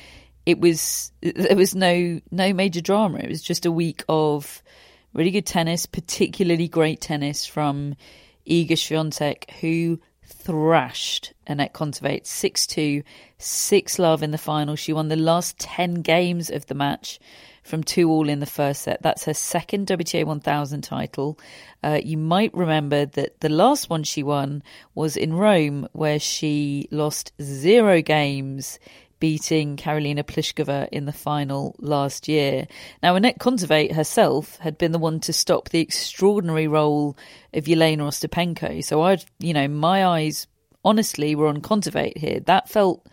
it 0.45 0.59
was 0.59 1.11
there 1.21 1.55
was 1.55 1.75
no 1.75 2.19
no 2.31 2.53
major 2.53 2.81
drama. 2.81 3.19
It 3.19 3.29
was 3.29 3.41
just 3.41 3.65
a 3.65 3.71
week 3.71 4.03
of 4.09 4.63
really 5.17 5.31
good 5.31 5.47
tennis, 5.47 5.87
particularly 5.87 6.67
great 6.67 7.01
tennis 7.01 7.45
from 7.45 7.95
Iga 8.47 8.73
Swiatek, 8.73 9.49
who 9.59 9.99
thrashed 10.23 11.33
Anett 11.47 11.71
Kontaveit 11.71 12.23
6-2, 12.23 13.03
6 13.39 13.99
love 13.99 14.21
in 14.21 14.31
the 14.31 14.37
final. 14.37 14.75
She 14.75 14.93
won 14.93 15.07
the 15.07 15.15
last 15.15 15.57
10 15.59 15.95
games 15.95 16.49
of 16.51 16.67
the 16.67 16.75
match 16.75 17.19
from 17.63 17.83
2 17.83 18.09
all 18.09 18.29
in 18.29 18.39
the 18.39 18.45
first 18.45 18.83
set. 18.83 19.01
That's 19.01 19.25
her 19.25 19.33
second 19.33 19.87
WTA 19.87 20.23
1000 20.23 20.81
title. 20.81 21.39
Uh, 21.83 21.99
you 22.03 22.17
might 22.17 22.53
remember 22.53 23.05
that 23.05 23.39
the 23.39 23.49
last 23.49 23.89
one 23.89 24.03
she 24.03 24.21
won 24.21 24.61
was 24.93 25.17
in 25.17 25.33
Rome 25.33 25.87
where 25.93 26.19
she 26.19 26.87
lost 26.91 27.33
0 27.41 28.01
games 28.03 28.79
beating 29.19 29.77
Karolina 29.77 30.23
Pliskova 30.23 30.87
in 30.91 31.05
the 31.05 31.13
final 31.13 31.75
last 31.79 32.27
year. 32.27 32.67
Now, 33.01 33.15
Anett 33.15 33.37
Kontaveit 33.37 33.93
herself 33.93 34.57
had 34.57 34.77
been 34.77 34.91
the 34.91 34.99
one 34.99 35.19
to 35.21 35.33
stop 35.33 35.69
the 35.69 35.79
extraordinary 35.79 36.67
roll 36.67 37.17
of 37.53 37.65
Jelena 37.65 37.99
Ostapenko. 37.99 38.83
So 38.83 39.01
I, 39.01 39.17
you 39.39 39.53
know, 39.53 39.67
my 39.67 40.05
eyes 40.05 40.47
honestly 40.83 41.35
were 41.35 41.47
on 41.47 41.61
Kontaveit 41.61 42.17
here. 42.17 42.39
That 42.41 42.69
felt 42.69 43.05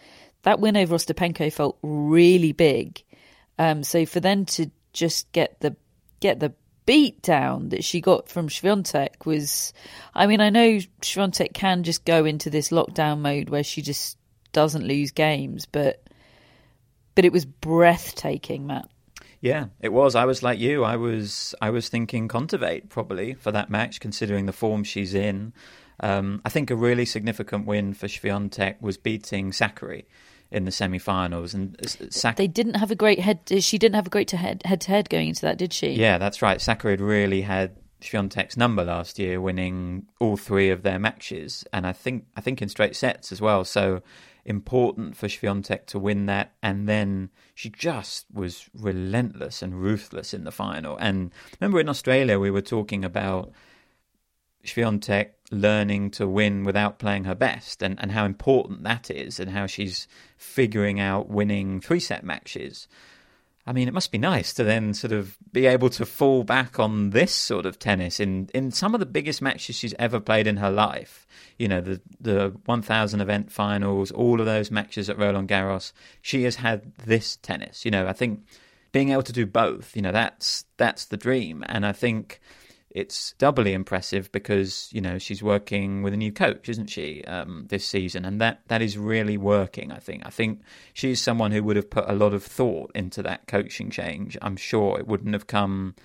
that 0.43 0.61
win 0.61 0.77
over 0.77 0.95
Ostapenko 0.95 1.53
felt 1.53 1.79
really 1.83 2.53
big. 2.53 3.03
Um, 3.59 3.83
so 3.83 4.07
for 4.07 4.21
them 4.21 4.45
to 4.47 4.71
just 4.93 5.31
get 5.33 5.59
the 5.61 5.77
get 6.21 6.41
the 6.41 6.53
beat 6.87 7.23
down 7.23 7.71
that 7.71 7.83
she 7.83 8.01
got 8.01 8.29
from 8.29 8.49
Swiatek 8.49 9.25
was, 9.25 9.73
I 10.15 10.27
mean, 10.27 10.41
I 10.41 10.51
know 10.51 10.79
Swiatek 11.01 11.55
can 11.55 11.83
just 11.83 12.05
go 12.05 12.25
into 12.25 12.51
this 12.51 12.69
lockdown 12.69 13.21
mode 13.21 13.49
where 13.49 13.65
she 13.65 13.81
just 13.83 14.19
doesn't 14.55 14.87
lose 14.87 15.11
games, 15.11 15.67
but 15.67 16.03
but 17.15 17.27
it 17.27 17.33
was 17.33 17.45
breathtaking, 17.45 18.67
Matt. 18.67 18.89
Yeah, 19.41 19.67
it 19.83 19.93
was. 19.93 20.15
I 20.15 20.25
was 20.25 20.43
like 20.43 20.59
you. 20.59 20.85
I 20.85 20.97
was 20.97 21.55
I 21.61 21.69
was 21.69 21.91
thinking 21.91 22.29
Kontaveit 22.29 22.89
probably 22.89 23.35
for 23.35 23.53
that 23.53 23.69
match, 23.69 24.01
considering 24.01 24.47
the 24.47 24.55
form 24.55 24.85
she's 24.85 25.13
in. 25.13 25.53
Um, 26.01 26.41
I 26.47 26.49
think 26.49 26.71
a 26.71 26.77
really 26.77 27.05
significant 27.05 27.67
win 27.67 27.93
for 27.93 28.07
Swiatek 28.07 28.81
was 28.81 28.97
beating 28.97 29.51
Sakkari 29.51 30.05
in 30.51 30.65
the 30.65 30.73
semi-finals, 30.73 31.53
and 31.53 31.77
Sak- 32.11 32.37
they 32.37 32.47
didn't 32.47 32.75
have 32.75 32.91
a 32.91 32.95
great 32.95 33.21
head. 33.21 33.41
She 33.61 33.77
didn't 33.77 33.97
have 33.97 34.07
a 34.07 34.11
great 34.11 34.31
head 34.31 34.63
head 34.65 34.81
to 34.83 34.89
head 34.89 35.11
going 35.11 35.29
into 35.29 35.43
that, 35.43 35.59
did 35.59 35.73
she? 35.73 35.91
Yeah, 35.91 36.17
that's 36.17 36.41
right. 36.41 36.59
Sakkari 36.59 36.93
had 36.93 37.01
really 37.01 37.43
had 37.43 37.77
Swiatek's 38.01 38.57
number 38.57 38.85
last 38.85 39.19
year, 39.19 39.41
winning 39.41 40.07
all 40.21 40.37
three 40.37 40.71
of 40.71 40.83
their 40.83 40.99
matches, 40.99 41.65
and 41.73 41.87
I 41.87 41.93
think 41.93 42.25
I 42.37 42.41
think 42.41 42.63
in 42.63 42.69
straight 42.69 42.97
sets 42.97 43.31
as 43.31 43.41
well. 43.41 43.65
So 43.65 44.03
important 44.45 45.17
for 45.17 45.29
Swiatek 45.29 45.87
to 45.87 45.99
win 45.99 46.27
that. 46.27 46.55
And 46.63 46.89
then 46.89 47.31
she 47.55 47.71
just 47.71 48.27
was 48.33 48.69
relentless 48.75 49.63
and 49.63 49.81
ruthless 49.81 50.35
in 50.35 50.45
the 50.45 50.53
final. 50.53 50.97
And 50.99 51.31
remember 51.61 51.81
in 51.81 51.89
Australia, 51.89 52.39
we 52.39 52.51
were 52.51 52.63
talking 52.63 53.05
about 53.05 53.53
Swiatek 54.65 55.31
learning 55.51 56.11
to 56.13 56.27
win 56.27 56.65
without 56.65 56.99
playing 56.99 57.25
her 57.25 57.35
best 57.35 57.83
and, 57.83 57.99
and 58.01 58.13
how 58.13 58.25
important 58.25 58.83
that 58.85 59.11
is 59.11 59.39
and 59.39 59.51
how 59.51 59.67
she's 59.67 60.09
figuring 60.37 60.99
out 61.01 61.29
winning 61.29 61.81
three 61.81 62.01
set 62.01 62.25
matches. 62.25 62.89
I 63.67 63.73
mean, 63.73 63.89
it 63.89 63.95
must 63.95 64.13
be 64.13 64.19
nice 64.19 64.53
to 64.55 64.65
then 64.65 64.93
sort 64.93 65.13
of 65.13 65.39
be 65.53 65.67
able 65.67 65.89
to 65.91 66.05
fall 66.05 66.45
back 66.45 66.79
on 66.79 67.11
this 67.11 67.33
sort 67.33 67.65
of 67.65 67.79
tennis 67.79 68.21
in, 68.21 68.51
in 68.53 68.71
some 68.71 68.93
of 68.93 69.01
the 69.01 69.07
biggest 69.07 69.41
matches 69.41 69.77
she's 69.77 69.95
ever 69.99 70.21
played 70.21 70.47
in 70.47 70.59
her 70.59 70.71
life. 70.71 71.27
You 71.59 71.69
know, 71.69 71.81
the 71.81 72.01
the 72.21 72.55
1000 72.67 73.21
event 73.21 73.51
finals, 73.51 74.11
all 74.11 74.41
of 74.41 74.47
those 74.47 74.71
matches 74.71 75.09
at 75.09 75.19
Roland 75.19 75.49
Garros. 75.49 75.93
She 76.21 76.43
has 76.45 76.57
had 76.57 76.95
this 77.07 77.37
tennis. 77.37 77.85
You 77.85 77.91
know, 77.91 78.07
I 78.07 78.13
think 78.13 78.45
being 78.93 79.11
able 79.11 79.23
to 79.23 79.33
do 79.33 79.47
both, 79.47 79.97
you 79.97 80.03
know, 80.03 80.13
that's 80.13 80.65
that's 80.77 81.07
the 81.07 81.17
dream. 81.17 81.65
And 81.67 81.87
I 81.87 81.93
think 81.93 82.41
it's 82.95 83.33
doubly 83.39 83.73
impressive 83.73 84.31
because 84.31 84.89
you 84.93 85.01
know 85.01 85.19
she's 85.19 85.43
working 85.43 86.03
with 86.03 86.15
a 86.15 86.17
new 86.17 86.33
coach, 86.33 86.69
isn't 86.69 86.87
she, 86.87 87.25
um, 87.25 87.67
this 87.69 87.85
season, 87.85 88.25
and 88.25 88.41
that 88.41 88.61
that 88.69 88.81
is 88.81 88.97
really 88.97 89.37
working. 89.37 89.91
I 89.91 89.99
think. 89.99 90.23
I 90.25 90.31
think 90.31 90.61
she's 90.93 91.21
someone 91.21 91.51
who 91.51 91.65
would 91.65 91.77
have 91.77 91.91
put 91.91 92.09
a 92.09 92.15
lot 92.15 92.33
of 92.33 92.45
thought 92.45 92.93
into 92.95 93.23
that 93.25 93.49
coaching 93.49 93.91
change. 93.91 94.39
I'm 94.41 94.57
sure 94.57 94.99
it 94.99 95.09
wouldn't 95.09 95.35
have 95.35 95.49
come 95.49 95.97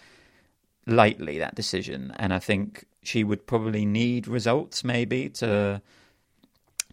lightly 0.87 1.37
that 1.37 1.53
decision, 1.53 2.11
and 2.17 2.33
I 2.33 2.39
think 2.39 2.85
she 3.03 3.23
would 3.23 3.45
probably 3.45 3.85
need 3.85 4.27
results 4.27 4.83
maybe 4.83 5.29
to 5.29 5.81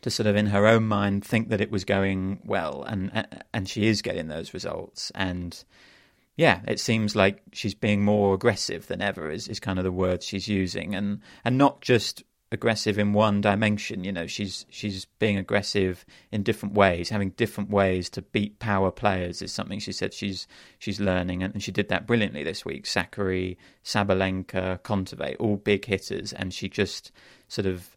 to 0.02 0.10
sort 0.10 0.26
of 0.26 0.36
in 0.36 0.46
her 0.46 0.66
own 0.66 0.86
mind 0.86 1.24
think 1.24 1.48
that 1.48 1.62
it 1.62 1.70
was 1.70 1.84
going 1.84 2.40
well, 2.44 2.82
and 2.82 3.26
and 3.54 3.66
she 3.66 3.86
is 3.86 4.02
getting 4.02 4.28
those 4.28 4.52
results 4.52 5.10
and 5.14 5.64
yeah, 6.36 6.60
it 6.68 6.78
seems 6.78 7.16
like 7.16 7.42
she's 7.52 7.74
being 7.74 8.04
more 8.04 8.34
aggressive 8.34 8.86
than 8.86 9.00
ever. 9.00 9.30
Is 9.30 9.48
is 9.48 9.58
kind 9.58 9.78
of 9.78 9.84
the 9.84 9.92
word 9.92 10.22
she's 10.22 10.48
using, 10.48 10.94
and 10.94 11.20
and 11.44 11.56
not 11.56 11.80
just 11.80 12.22
aggressive 12.52 12.98
in 12.98 13.12
one 13.14 13.40
dimension. 13.40 14.04
You 14.04 14.12
know, 14.12 14.26
she's 14.26 14.66
she's 14.68 15.06
being 15.18 15.38
aggressive 15.38 16.04
in 16.30 16.42
different 16.42 16.74
ways, 16.74 17.08
having 17.08 17.30
different 17.30 17.70
ways 17.70 18.10
to 18.10 18.22
beat 18.22 18.58
power 18.58 18.90
players 18.90 19.40
is 19.40 19.50
something 19.50 19.78
she 19.78 19.92
said 19.92 20.12
she's 20.12 20.46
she's 20.78 21.00
learning, 21.00 21.42
and, 21.42 21.54
and 21.54 21.62
she 21.62 21.72
did 21.72 21.88
that 21.88 22.06
brilliantly 22.06 22.44
this 22.44 22.66
week. 22.66 22.84
Sakkari, 22.84 23.56
Sabalenka, 23.82 24.80
Kontaveit, 24.80 25.36
all 25.40 25.56
big 25.56 25.86
hitters, 25.86 26.34
and 26.34 26.52
she 26.52 26.68
just 26.68 27.12
sort 27.48 27.66
of 27.66 27.96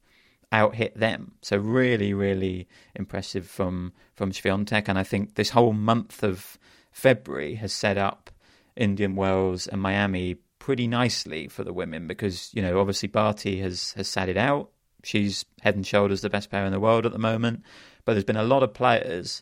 out 0.51 0.75
hit 0.75 0.97
them. 0.97 1.33
So 1.41 1.57
really, 1.57 2.13
really 2.13 2.69
impressive 2.95 3.45
from 3.45 3.91
from 4.15 4.31
Swiatek, 4.31 4.87
and 4.87 4.97
I 4.97 5.03
think 5.03 5.35
this 5.35 5.49
whole 5.49 5.73
month 5.73 6.23
of 6.23 6.57
February 6.99 7.55
has 7.55 7.71
set 7.71 7.97
up 7.97 8.29
Indian 8.75 9.15
Wells 9.15 9.67
and 9.67 9.81
Miami 9.81 10.35
pretty 10.59 10.85
nicely 10.85 11.47
for 11.47 11.63
the 11.63 11.73
women 11.73 12.07
because 12.07 12.53
you 12.53 12.61
know 12.61 12.79
obviously 12.79 13.07
Barty 13.07 13.59
has 13.61 13.93
has 13.93 14.07
sat 14.07 14.29
it 14.29 14.37
out. 14.37 14.69
She's 15.03 15.45
head 15.61 15.75
and 15.75 15.87
shoulders 15.87 16.21
the 16.21 16.29
best 16.29 16.49
player 16.49 16.65
in 16.65 16.73
the 16.73 16.79
world 16.79 17.05
at 17.05 17.13
the 17.13 17.17
moment, 17.17 17.63
but 18.03 18.13
there's 18.13 18.25
been 18.25 18.35
a 18.35 18.43
lot 18.43 18.63
of 18.63 18.73
players. 18.73 19.41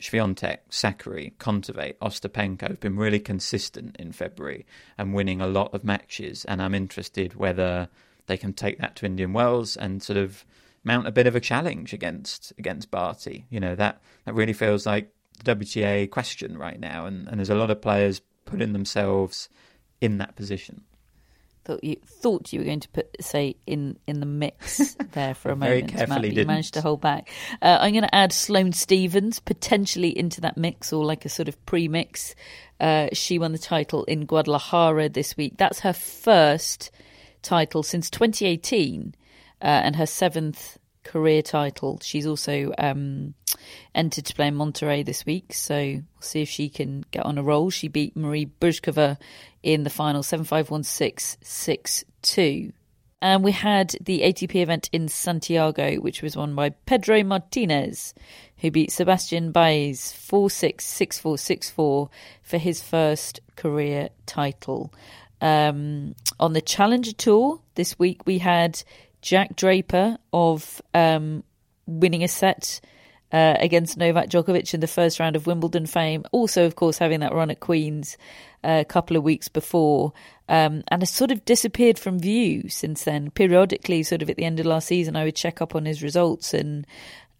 Swiatek, 0.00 0.58
Sakkari, 0.68 1.32
Kontaveit, 1.38 1.96
Ostapenko 2.02 2.68
have 2.68 2.80
been 2.80 2.96
really 2.96 3.20
consistent 3.20 3.96
in 3.98 4.12
February 4.12 4.66
and 4.98 5.14
winning 5.14 5.40
a 5.40 5.46
lot 5.46 5.72
of 5.72 5.84
matches. 5.84 6.44
And 6.44 6.60
I'm 6.60 6.74
interested 6.74 7.36
whether 7.36 7.88
they 8.26 8.36
can 8.36 8.52
take 8.52 8.78
that 8.78 8.96
to 8.96 9.06
Indian 9.06 9.32
Wells 9.32 9.74
and 9.74 10.02
sort 10.02 10.18
of 10.18 10.44
mount 10.84 11.06
a 11.06 11.12
bit 11.12 11.26
of 11.26 11.34
a 11.34 11.40
challenge 11.40 11.94
against 11.94 12.52
against 12.58 12.90
Barty. 12.90 13.46
You 13.48 13.60
know 13.60 13.74
that 13.76 14.02
that 14.24 14.34
really 14.34 14.52
feels 14.52 14.84
like 14.84 15.15
the 15.42 15.54
WTA 15.54 16.10
question 16.10 16.58
right 16.58 16.78
now, 16.78 17.06
and, 17.06 17.28
and 17.28 17.38
there's 17.38 17.50
a 17.50 17.54
lot 17.54 17.70
of 17.70 17.80
players 17.80 18.20
putting 18.44 18.72
themselves 18.72 19.48
in 20.00 20.18
that 20.18 20.36
position. 20.36 20.82
Thought 21.64 21.82
you 21.82 21.96
thought 22.06 22.52
you 22.52 22.60
were 22.60 22.64
going 22.64 22.78
to 22.78 22.88
put 22.90 23.08
say 23.20 23.56
in 23.66 23.98
in 24.06 24.20
the 24.20 24.26
mix 24.26 24.94
there 25.12 25.34
for 25.34 25.50
a 25.50 25.56
Very 25.56 25.82
moment, 25.82 25.96
carefully 25.96 26.28
Matt, 26.28 26.34
but 26.34 26.40
you 26.40 26.46
managed 26.46 26.74
to 26.74 26.80
hold 26.80 27.00
back. 27.00 27.28
Uh, 27.60 27.78
I'm 27.80 27.92
going 27.92 28.04
to 28.04 28.14
add 28.14 28.32
Sloane 28.32 28.72
Stevens 28.72 29.40
potentially 29.40 30.16
into 30.16 30.40
that 30.42 30.56
mix 30.56 30.92
or 30.92 31.04
like 31.04 31.24
a 31.24 31.28
sort 31.28 31.48
of 31.48 31.66
pre-mix. 31.66 32.36
Uh, 32.78 33.08
she 33.12 33.40
won 33.40 33.50
the 33.50 33.58
title 33.58 34.04
in 34.04 34.26
Guadalajara 34.26 35.08
this 35.08 35.36
week. 35.36 35.54
That's 35.56 35.80
her 35.80 35.92
first 35.92 36.92
title 37.42 37.82
since 37.82 38.10
2018 38.10 39.14
uh, 39.60 39.64
and 39.64 39.96
her 39.96 40.06
seventh 40.06 40.78
career 41.02 41.42
title. 41.42 41.98
She's 42.02 42.26
also 42.26 42.72
um, 42.78 43.34
entered 43.94 44.26
to 44.26 44.34
play 44.34 44.48
in 44.48 44.54
Monterrey 44.54 45.04
this 45.04 45.24
week, 45.26 45.52
so 45.52 45.76
we'll 45.76 46.02
see 46.20 46.42
if 46.42 46.48
she 46.48 46.68
can 46.68 47.04
get 47.10 47.24
on 47.24 47.38
a 47.38 47.42
roll. 47.42 47.70
She 47.70 47.88
beat 47.88 48.16
Marie 48.16 48.50
Bouzková 48.60 49.18
in 49.62 49.84
the 49.84 49.90
final 49.90 50.22
7 50.22 50.44
5 50.44 50.70
1 50.70 50.82
6 50.82 51.36
6 51.40 52.04
2. 52.22 52.72
And 53.22 53.42
we 53.42 53.52
had 53.52 53.96
the 54.00 54.20
ATP 54.20 54.56
event 54.56 54.90
in 54.92 55.08
Santiago, 55.08 55.96
which 55.96 56.22
was 56.22 56.36
won 56.36 56.54
by 56.54 56.70
Pedro 56.70 57.24
Martinez, 57.24 58.14
who 58.58 58.70
beat 58.70 58.92
Sebastian 58.92 59.52
Baez 59.52 60.12
4 60.12 60.50
6 60.50 60.84
6 60.84 61.18
4 61.18 61.38
6 61.38 61.70
4 61.70 62.10
for 62.42 62.58
his 62.58 62.82
first 62.82 63.40
career 63.56 64.10
title. 64.26 64.92
Um, 65.40 66.14
on 66.38 66.52
the 66.52 66.60
Challenger 66.60 67.12
Tour 67.12 67.60
this 67.74 67.98
week, 67.98 68.26
we 68.26 68.38
had 68.38 68.82
Jack 69.22 69.56
Draper 69.56 70.18
of 70.32 70.80
um, 70.94 71.42
winning 71.86 72.22
a 72.22 72.28
set 72.28 72.80
uh, 73.32 73.56
against 73.58 73.96
Novak 73.96 74.28
Djokovic 74.28 74.72
in 74.72 74.80
the 74.80 74.86
first 74.86 75.18
round 75.18 75.36
of 75.36 75.46
Wimbledon 75.46 75.86
fame. 75.86 76.24
Also, 76.32 76.66
of 76.66 76.76
course, 76.76 76.98
having 76.98 77.20
that 77.20 77.34
run 77.34 77.50
at 77.50 77.60
Queen's 77.60 78.16
uh, 78.64 78.78
a 78.80 78.84
couple 78.84 79.16
of 79.16 79.22
weeks 79.22 79.48
before, 79.48 80.12
um, 80.48 80.82
and 80.88 81.02
has 81.02 81.10
sort 81.10 81.30
of 81.30 81.44
disappeared 81.44 81.98
from 81.98 82.18
view 82.18 82.68
since 82.68 83.04
then. 83.04 83.30
Periodically, 83.30 84.02
sort 84.02 84.22
of 84.22 84.30
at 84.30 84.36
the 84.36 84.44
end 84.44 84.60
of 84.60 84.66
last 84.66 84.88
season, 84.88 85.16
I 85.16 85.24
would 85.24 85.36
check 85.36 85.60
up 85.60 85.74
on 85.74 85.84
his 85.84 86.02
results, 86.02 86.54
and 86.54 86.86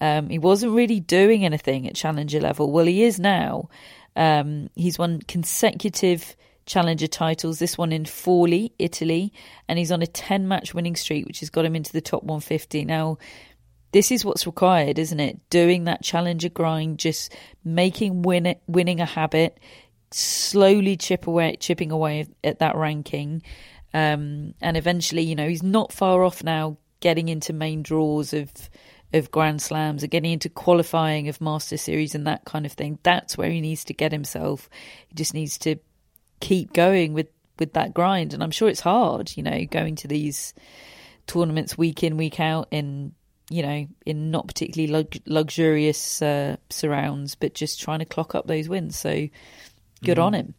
um, 0.00 0.28
he 0.28 0.38
wasn't 0.38 0.74
really 0.74 1.00
doing 1.00 1.44
anything 1.44 1.86
at 1.86 1.94
challenger 1.94 2.40
level. 2.40 2.70
Well, 2.70 2.86
he 2.86 3.04
is 3.04 3.18
now. 3.18 3.68
Um, 4.14 4.70
he's 4.74 4.98
won 4.98 5.20
consecutive 5.22 6.36
challenger 6.66 7.06
titles, 7.06 7.58
this 7.58 7.78
one 7.78 7.92
in 7.92 8.04
Forlì, 8.04 8.72
Italy, 8.78 9.32
and 9.68 9.78
he's 9.78 9.92
on 9.92 10.02
a 10.02 10.06
10 10.06 10.48
match 10.48 10.74
winning 10.74 10.96
streak, 10.96 11.26
which 11.26 11.40
has 11.40 11.48
got 11.48 11.64
him 11.64 11.76
into 11.76 11.92
the 11.92 12.00
top 12.00 12.24
150. 12.24 12.84
Now, 12.84 13.18
this 13.96 14.12
is 14.12 14.26
what's 14.26 14.44
required, 14.44 14.98
isn't 14.98 15.20
it? 15.20 15.40
Doing 15.48 15.84
that 15.84 16.02
challenger 16.02 16.50
grind, 16.50 16.98
just 16.98 17.34
making 17.64 18.20
win 18.20 18.44
it, 18.44 18.60
winning 18.66 19.00
a 19.00 19.06
habit, 19.06 19.58
slowly 20.10 20.98
chip 20.98 21.26
away, 21.26 21.56
chipping 21.58 21.90
away 21.90 22.26
at 22.44 22.58
that 22.58 22.76
ranking, 22.76 23.42
um, 23.94 24.52
and 24.60 24.76
eventually, 24.76 25.22
you 25.22 25.34
know, 25.34 25.48
he's 25.48 25.62
not 25.62 25.94
far 25.94 26.24
off 26.24 26.44
now, 26.44 26.76
getting 27.00 27.30
into 27.30 27.54
main 27.54 27.82
draws 27.82 28.34
of 28.34 28.50
of 29.14 29.30
Grand 29.30 29.62
Slams 29.62 30.02
and 30.02 30.12
getting 30.12 30.32
into 30.32 30.50
qualifying 30.50 31.28
of 31.28 31.40
Master 31.40 31.78
Series 31.78 32.14
and 32.14 32.26
that 32.26 32.44
kind 32.44 32.66
of 32.66 32.72
thing. 32.72 32.98
That's 33.02 33.38
where 33.38 33.48
he 33.48 33.62
needs 33.62 33.82
to 33.84 33.94
get 33.94 34.12
himself. 34.12 34.68
He 35.08 35.14
just 35.14 35.32
needs 35.32 35.56
to 35.60 35.76
keep 36.40 36.74
going 36.74 37.14
with 37.14 37.28
with 37.58 37.72
that 37.72 37.94
grind, 37.94 38.34
and 38.34 38.42
I'm 38.42 38.50
sure 38.50 38.68
it's 38.68 38.80
hard, 38.80 39.34
you 39.38 39.42
know, 39.42 39.64
going 39.70 39.96
to 39.96 40.06
these 40.06 40.52
tournaments 41.26 41.78
week 41.78 42.02
in 42.02 42.18
week 42.18 42.38
out 42.40 42.68
in 42.70 43.14
you 43.50 43.62
know 43.62 43.86
in 44.04 44.30
not 44.30 44.46
particularly 44.46 44.92
lug- 44.92 45.22
luxurious 45.26 46.22
uh, 46.22 46.56
surrounds, 46.70 47.34
but 47.34 47.54
just 47.54 47.80
trying 47.80 48.00
to 48.00 48.04
clock 48.04 48.34
up 48.34 48.46
those 48.46 48.68
wins. 48.68 48.98
So 48.98 49.28
good 50.04 50.18
on 50.18 50.34
him. 50.34 50.54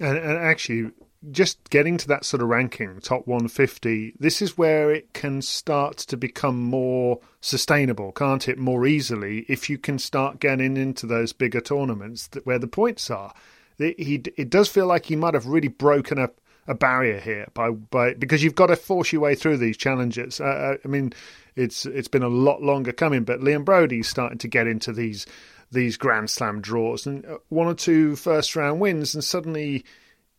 And, 0.00 0.18
and 0.18 0.38
actually, 0.38 0.90
just 1.30 1.70
getting 1.70 1.96
to 1.98 2.08
that 2.08 2.24
sort 2.24 2.42
of 2.42 2.48
ranking, 2.48 3.00
top 3.00 3.26
150, 3.26 4.14
this 4.18 4.42
is 4.42 4.58
where 4.58 4.90
it 4.90 5.12
can 5.12 5.40
start 5.40 5.98
to 5.98 6.16
become 6.16 6.58
more 6.60 7.20
sustainable, 7.40 8.12
can't 8.12 8.48
it? 8.48 8.58
More 8.58 8.86
easily 8.86 9.44
if 9.48 9.70
you 9.70 9.78
can 9.78 9.98
start 9.98 10.40
getting 10.40 10.76
into 10.76 11.06
those 11.06 11.32
bigger 11.32 11.60
tournaments 11.60 12.26
that, 12.28 12.44
where 12.44 12.58
the 12.58 12.66
points 12.66 13.10
are. 13.10 13.32
It, 13.78 14.00
he, 14.00 14.22
it 14.36 14.50
does 14.50 14.68
feel 14.68 14.86
like 14.86 15.06
he 15.06 15.16
might 15.16 15.34
have 15.34 15.46
really 15.46 15.68
broken 15.68 16.18
a, 16.18 16.30
a 16.66 16.74
barrier 16.74 17.20
here 17.20 17.46
by, 17.54 17.70
by 17.70 18.14
because 18.14 18.42
you've 18.42 18.54
got 18.54 18.66
to 18.66 18.76
force 18.76 19.12
your 19.12 19.22
way 19.22 19.34
through 19.34 19.58
these 19.58 19.76
challenges. 19.76 20.40
Uh, 20.40 20.76
I 20.84 20.88
mean, 20.88 21.12
it's 21.56 21.86
it's 21.86 22.08
been 22.08 22.22
a 22.22 22.28
lot 22.28 22.62
longer 22.62 22.92
coming, 22.92 23.24
but 23.24 23.40
Liam 23.40 23.64
Broady's 23.64 24.08
starting 24.08 24.38
to 24.38 24.48
get 24.48 24.66
into 24.66 24.92
these 24.92 25.26
these 25.70 25.96
Grand 25.96 26.30
Slam 26.30 26.60
draws 26.60 27.06
and 27.06 27.24
uh, 27.24 27.38
one 27.48 27.66
or 27.66 27.74
two 27.74 28.16
first 28.16 28.54
round 28.56 28.80
wins, 28.80 29.14
and 29.14 29.24
suddenly 29.24 29.84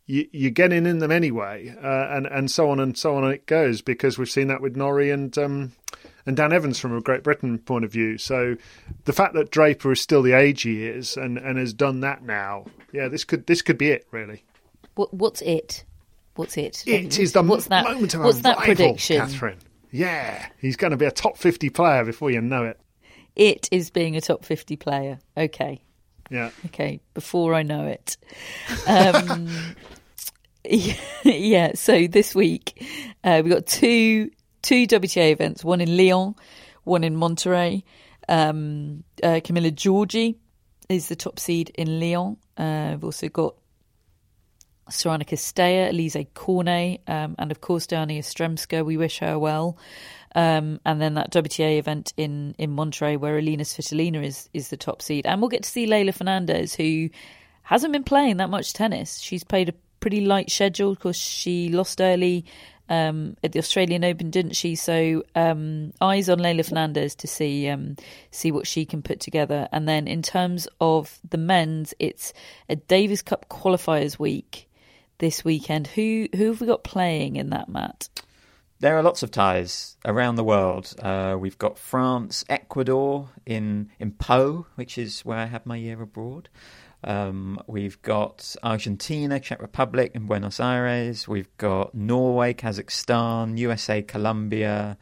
you, 0.06 0.28
you're 0.32 0.52
getting 0.52 0.86
in 0.86 1.00
them 1.00 1.12
anyway, 1.12 1.74
uh, 1.82 2.16
and 2.16 2.26
and 2.28 2.52
so 2.52 2.70
on 2.70 2.80
and 2.80 2.98
so 2.98 3.16
on 3.16 3.32
it 3.32 3.46
goes 3.46 3.82
because 3.82 4.18
we've 4.18 4.30
seen 4.30 4.48
that 4.48 4.62
with 4.62 4.76
Norrie 4.76 5.12
and 5.12 5.38
um, 5.38 5.72
and 6.26 6.38
Dan 6.38 6.54
Evans 6.54 6.80
from 6.80 6.96
a 6.96 7.02
Great 7.02 7.24
Britain 7.24 7.58
point 7.58 7.86
of 7.86 7.92
view. 7.92 8.18
So 8.18 8.56
the 9.06 9.14
fact 9.14 9.34
that 9.34 9.52
Draper 9.52 9.92
is 9.92 10.02
still 10.02 10.22
the 10.22 10.34
age 10.34 10.62
he 10.62 10.86
is 10.86 11.18
and, 11.18 11.38
and 11.38 11.58
has 11.58 11.74
done 11.74 12.02
that 12.02 12.24
now, 12.24 12.66
yeah, 12.92 13.08
this 13.08 13.24
could 13.24 13.46
this 13.48 13.62
could 13.62 13.78
be 13.78 13.90
it 13.90 14.08
really. 14.12 14.44
What, 14.96 15.14
what's 15.14 15.42
it? 15.42 15.84
What's 16.36 16.58
it? 16.58 16.84
It 16.88 17.20
is 17.20 17.34
the 17.34 17.44
what's 17.44 17.68
that? 17.68 17.84
moment 17.84 18.14
of 18.14 18.22
what's 18.22 18.42
that 18.42 18.58
rival, 18.58 18.76
prediction? 18.76 19.18
Catherine. 19.18 19.60
Yeah, 19.94 20.48
he's 20.58 20.76
going 20.76 20.90
to 20.90 20.98
be 20.98 21.06
a 21.06 21.12
top 21.12 21.38
fifty 21.38 21.70
player 21.70 22.04
before 22.04 22.32
you 22.32 22.42
know 22.42 22.66
it. 22.66 22.80
It 23.36 23.70
is 23.72 23.92
being 23.92 24.18
a 24.18 24.22
top 24.22 24.44
fifty 24.44 24.76
player. 24.76 25.20
Okay. 25.38 25.84
Yeah. 26.32 26.50
Okay, 26.66 27.00
before 27.14 27.54
I 27.54 27.62
know 27.62 27.86
it. 27.86 28.18
Um, 28.88 29.76
yeah, 31.24 31.74
so 31.76 32.08
this 32.08 32.34
week 32.34 32.84
uh, 33.24 33.42
we 33.44 33.52
got 33.52 33.68
two 33.68 34.32
two 34.64 34.88
WTA 34.88 35.32
events, 35.32 35.64
one 35.64 35.80
in 35.80 35.96
Lyon, 35.96 36.34
one 36.86 37.04
in 37.04 37.16
Monterrey. 37.16 37.84
Um, 38.28 39.04
uh, 39.22 39.42
Camila 39.44 39.72
Giorgi 39.72 40.38
is 40.90 41.08
the 41.08 41.16
top 41.16 41.38
seed 41.38 41.70
in 41.76 42.00
Lyon. 42.00 42.38
Uh, 42.58 42.94
we've 42.94 43.04
also 43.04 43.30
got 43.30 43.56
Sorana 44.90 45.26
Cîrstea, 45.26 45.92
Alizé 45.92 46.28
Cornet, 46.34 47.02
um, 47.08 47.36
and 47.40 47.52
of 47.52 47.62
course 47.62 47.88
Dayana 47.88 48.18
Yastremska. 48.18 48.86
We 48.86 48.98
wish 48.98 49.20
her 49.20 49.40
well. 49.40 49.78
Um, 50.36 50.80
and 50.86 51.00
then 51.00 51.14
that 51.14 51.32
WTA 51.32 51.78
event 51.78 52.14
in, 52.18 52.56
in 52.58 52.76
Monterrey 52.76 53.20
where 53.20 53.38
Alina 53.38 53.64
Svitolina 53.64 54.24
is, 54.24 54.50
is 54.54 54.70
the 54.70 54.78
top 54.78 55.02
seed. 55.02 55.26
And 55.26 55.42
we'll 55.42 55.50
get 55.50 55.64
to 55.64 55.70
see 55.70 55.86
Leylah 55.86 56.14
Fernandez, 56.14 56.74
who 56.74 57.10
hasn't 57.62 57.94
been 57.94 58.04
playing 58.04 58.38
that 58.38 58.50
much 58.50 58.74
tennis. 58.74 59.20
She's 59.20 59.44
played 59.44 59.70
a 59.70 59.74
pretty 60.00 60.22
light 60.22 60.50
schedule 60.50 60.96
because 60.96 61.16
she 61.16 61.70
lost 61.70 62.02
early 62.02 62.46
um, 62.90 63.38
at 63.44 63.52
the 63.52 63.60
Australian 63.60 64.04
Open, 64.04 64.32
didn't 64.32 64.56
she? 64.56 64.76
So 64.76 65.24
um, 65.36 65.94
eyes 66.02 66.30
on 66.30 66.40
Leylah 66.40 66.68
Fernandez 66.68 67.16
to 67.16 67.28
see 67.28 67.70
um, 67.70 67.96
see 68.32 68.52
what 68.52 68.68
she 68.68 68.86
can 68.86 69.02
put 69.02 69.20
together. 69.20 69.70
And 69.72 69.88
then 69.88 70.08
in 70.08 70.22
terms 70.22 70.68
of 70.82 71.20
the 71.30 71.38
men's, 71.38 71.94
it's 72.00 72.34
a 72.70 72.76
Davis 72.76 73.22
Cup 73.22 73.48
qualifiers 73.50 74.20
week 74.20 74.68
this 75.24 75.46
weekend. 75.46 75.88
Who 75.88 76.28
who 76.36 76.48
have 76.48 76.60
we 76.60 76.68
got 76.68 76.84
playing 76.84 77.38
in 77.38 77.50
that, 77.52 77.70
Matt? 77.70 78.10
There 78.82 78.98
are 78.98 79.02
lots 79.02 79.24
of 79.24 79.32
ties 79.32 79.96
around 80.04 80.36
the 80.36 80.44
world. 80.44 80.94
Uh, 81.00 81.38
we've 81.40 81.58
got 81.58 81.78
France, 81.78 82.44
Ecuador 82.50 83.30
in 83.46 83.90
in 84.00 84.12
Pau, 84.12 84.66
which 84.76 84.98
is 84.98 85.22
where 85.22 85.38
I 85.38 85.46
had 85.46 85.66
my 85.66 85.78
year 85.78 86.02
abroad. 86.02 86.50
Um, 87.06 87.58
we've 87.68 88.02
got 88.02 88.54
Argentina, 88.64 89.40
Czech 89.40 89.62
Republic, 89.62 90.12
and 90.14 90.28
Buenos 90.28 90.60
Aires. 90.60 91.26
We've 91.26 91.56
got 91.56 91.96
Norway, 91.96 92.54
Kazakhstan, 92.54 93.58
USA, 93.58 94.02
Colombia. 94.02 94.98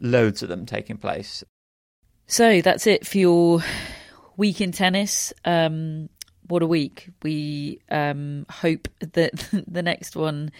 Loads 0.00 0.42
of 0.42 0.50
them 0.50 0.66
taking 0.66 0.98
place. 0.98 1.42
So 2.26 2.60
that's 2.60 2.86
it 2.86 3.06
for 3.06 3.16
your 3.16 3.64
week 4.36 4.60
in 4.60 4.72
tennis. 4.72 5.32
Um, 5.46 6.10
what 6.48 6.62
a 6.62 6.66
week! 6.66 7.08
We 7.22 7.80
um, 7.90 8.46
hope 8.50 8.88
that 9.00 9.32
the 9.66 9.82
next 9.82 10.16
one 10.16 10.50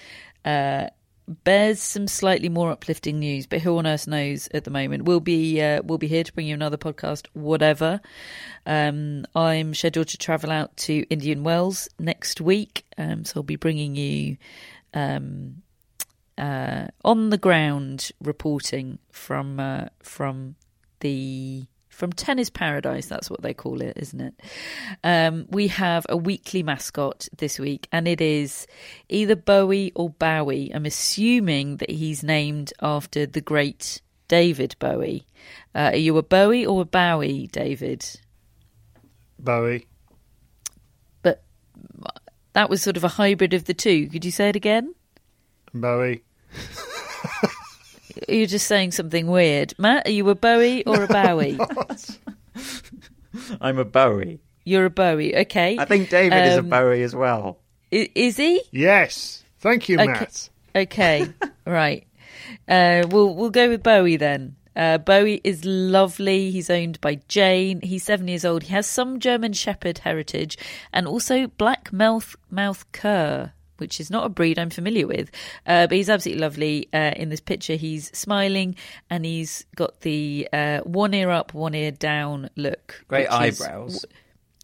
uh, 0.45 0.89
bears 1.26 1.80
some 1.80 2.07
slightly 2.07 2.49
more 2.49 2.70
uplifting 2.70 3.18
news. 3.18 3.47
But 3.47 3.61
who 3.61 3.78
on 3.78 3.87
earth 3.87 4.07
knows 4.07 4.49
at 4.53 4.64
the 4.64 4.70
moment? 4.70 5.05
We'll 5.05 5.20
be 5.20 5.61
uh, 5.61 5.83
we'll 5.85 5.99
be 5.99 6.09
here 6.09 6.24
to 6.24 6.33
bring 6.33 6.47
you 6.47 6.55
another 6.55 6.76
podcast, 6.76 7.26
whatever. 7.33 8.01
Um, 8.66 9.24
I'm 9.35 9.74
scheduled 9.74 10.09
to 10.09 10.18
travel 10.18 10.51
out 10.51 10.76
to 10.78 11.05
Indian 11.09 11.43
Wells 11.43 11.89
next 11.99 12.41
week, 12.41 12.85
um, 12.99 13.24
so 13.24 13.41
I'll 13.41 13.45
be 13.45 13.57
bringing 13.57 13.97
you 13.97 14.37
um, 14.95 15.62
uh, 16.39 16.87
on 17.05 17.30
the 17.30 17.39
ground 17.39 18.11
reporting 18.20 18.99
from 19.11 19.61
uh, 19.61 19.87
from 20.03 20.57
the 21.01 21.66
from 22.03 22.12
Tennis 22.12 22.50
Paradise. 22.50 23.07
That's 23.07 23.30
what 23.30 23.42
they 23.42 23.55
call 23.55 23.80
it, 23.80 23.92
isn't 23.94 24.20
it? 24.20 24.34
Um, 25.05 25.46
we 25.50 25.68
have 25.68 26.05
a 26.09 26.16
weekly 26.16 26.64
mascot 26.64 27.28
this 27.38 27.61
week, 27.61 27.86
and 27.92 28.09
it 28.09 28.20
is 28.20 28.66
either 29.09 29.36
Bowie 29.36 29.92
or 29.94 30.11
Bowie. 30.11 30.72
I'm 30.74 30.84
assuming 30.84 31.76
that 31.76 31.92
he's 31.92 32.24
named 32.24 32.72
after 32.82 33.24
the 33.24 33.40
great 33.40 34.03
David 34.26 34.74
Bowie. 34.80 35.28
Uh, 35.76 35.90
are 35.92 35.96
you 35.96 36.18
a 36.18 36.24
Bowie 36.24 36.66
or 36.66 36.82
a 36.82 36.84
Bowie, 36.84 37.46
David? 37.46 38.05
Bowie. 39.38 39.86
But 41.22 41.44
that 42.55 42.68
was 42.68 42.82
sort 42.82 42.96
of 42.96 43.05
a 43.05 43.09
hybrid 43.11 43.55
of 43.55 43.66
the 43.66 43.74
two. 43.74 44.09
Could 44.09 44.24
you 44.24 44.32
say 44.32 44.48
it 44.48 44.57
again? 44.57 44.92
Bowie. 45.72 46.24
You're 48.28 48.46
just 48.46 48.66
saying 48.66 48.92
something 48.92 49.26
weird. 49.26 49.74
Matt, 49.78 50.06
are 50.06 50.10
you 50.10 50.28
a 50.30 50.34
Bowie 50.34 50.84
or 50.84 51.04
a 51.04 51.06
Bowie? 51.08 51.58
I'm 53.60 53.78
a 53.78 53.84
Bowie. 53.84 54.40
You're 54.64 54.86
a 54.86 54.90
Bowie, 54.90 55.36
okay. 55.36 55.76
I 55.78 55.84
think 55.84 56.08
David 56.10 56.38
um, 56.38 56.44
is 56.44 56.56
a 56.56 56.58
Um, 56.60 56.68
Bowie 56.68 57.02
as 57.02 57.14
well. 57.14 57.58
Is 57.90 58.36
he? 58.36 58.62
Yes. 58.70 59.44
Thank 59.58 59.88
you, 59.88 59.98
Okay. 60.00 60.06
Matt. 60.12 60.48
Okay, 60.74 61.26
right. 61.66 62.06
Uh, 62.66 63.04
we'll 63.10 63.34
we'll 63.34 63.50
go 63.50 63.68
with 63.68 63.82
Bowie 63.82 64.16
then. 64.16 64.56
Uh, 64.74 64.96
Bowie 64.98 65.40
is 65.44 65.64
lovely. 65.66 66.50
He's 66.50 66.70
owned 66.70 66.98
by 67.02 67.16
Jane. 67.28 67.80
He's 67.82 68.04
seven 68.04 68.26
years 68.28 68.44
old. 68.44 68.62
He 68.64 68.72
has 68.72 68.86
some 68.86 69.20
German 69.20 69.52
Shepherd 69.52 69.98
heritage 69.98 70.56
and 70.92 71.06
also 71.06 71.46
black 71.48 71.92
mouth 71.92 72.34
mouth 72.50 72.90
cur, 72.92 73.52
which 73.83 74.01
is 74.01 74.11
not 74.11 74.24
a 74.24 74.28
breed 74.30 74.59
I'm 74.59 74.70
familiar 74.70 75.07
with. 75.07 75.30
Uh, 75.66 75.87
but 75.87 75.97
he's 75.97 76.09
absolutely 76.09 76.41
lovely. 76.41 76.89
Uh, 76.93 77.12
in 77.16 77.28
this 77.28 77.41
picture, 77.41 77.74
he's 77.74 78.16
smiling 78.16 78.76
and 79.11 79.26
he's 79.26 79.66
got 79.76 80.01
the 80.01 80.49
uh, 80.53 80.78
one 80.80 81.12
ear 81.12 81.28
up, 81.30 81.53
one 81.53 81.74
ear 81.74 81.91
down 81.91 82.49
look. 82.57 83.05
Great 83.09 83.28
which 83.30 83.49
is- 83.49 83.61
eyebrows. 83.61 84.07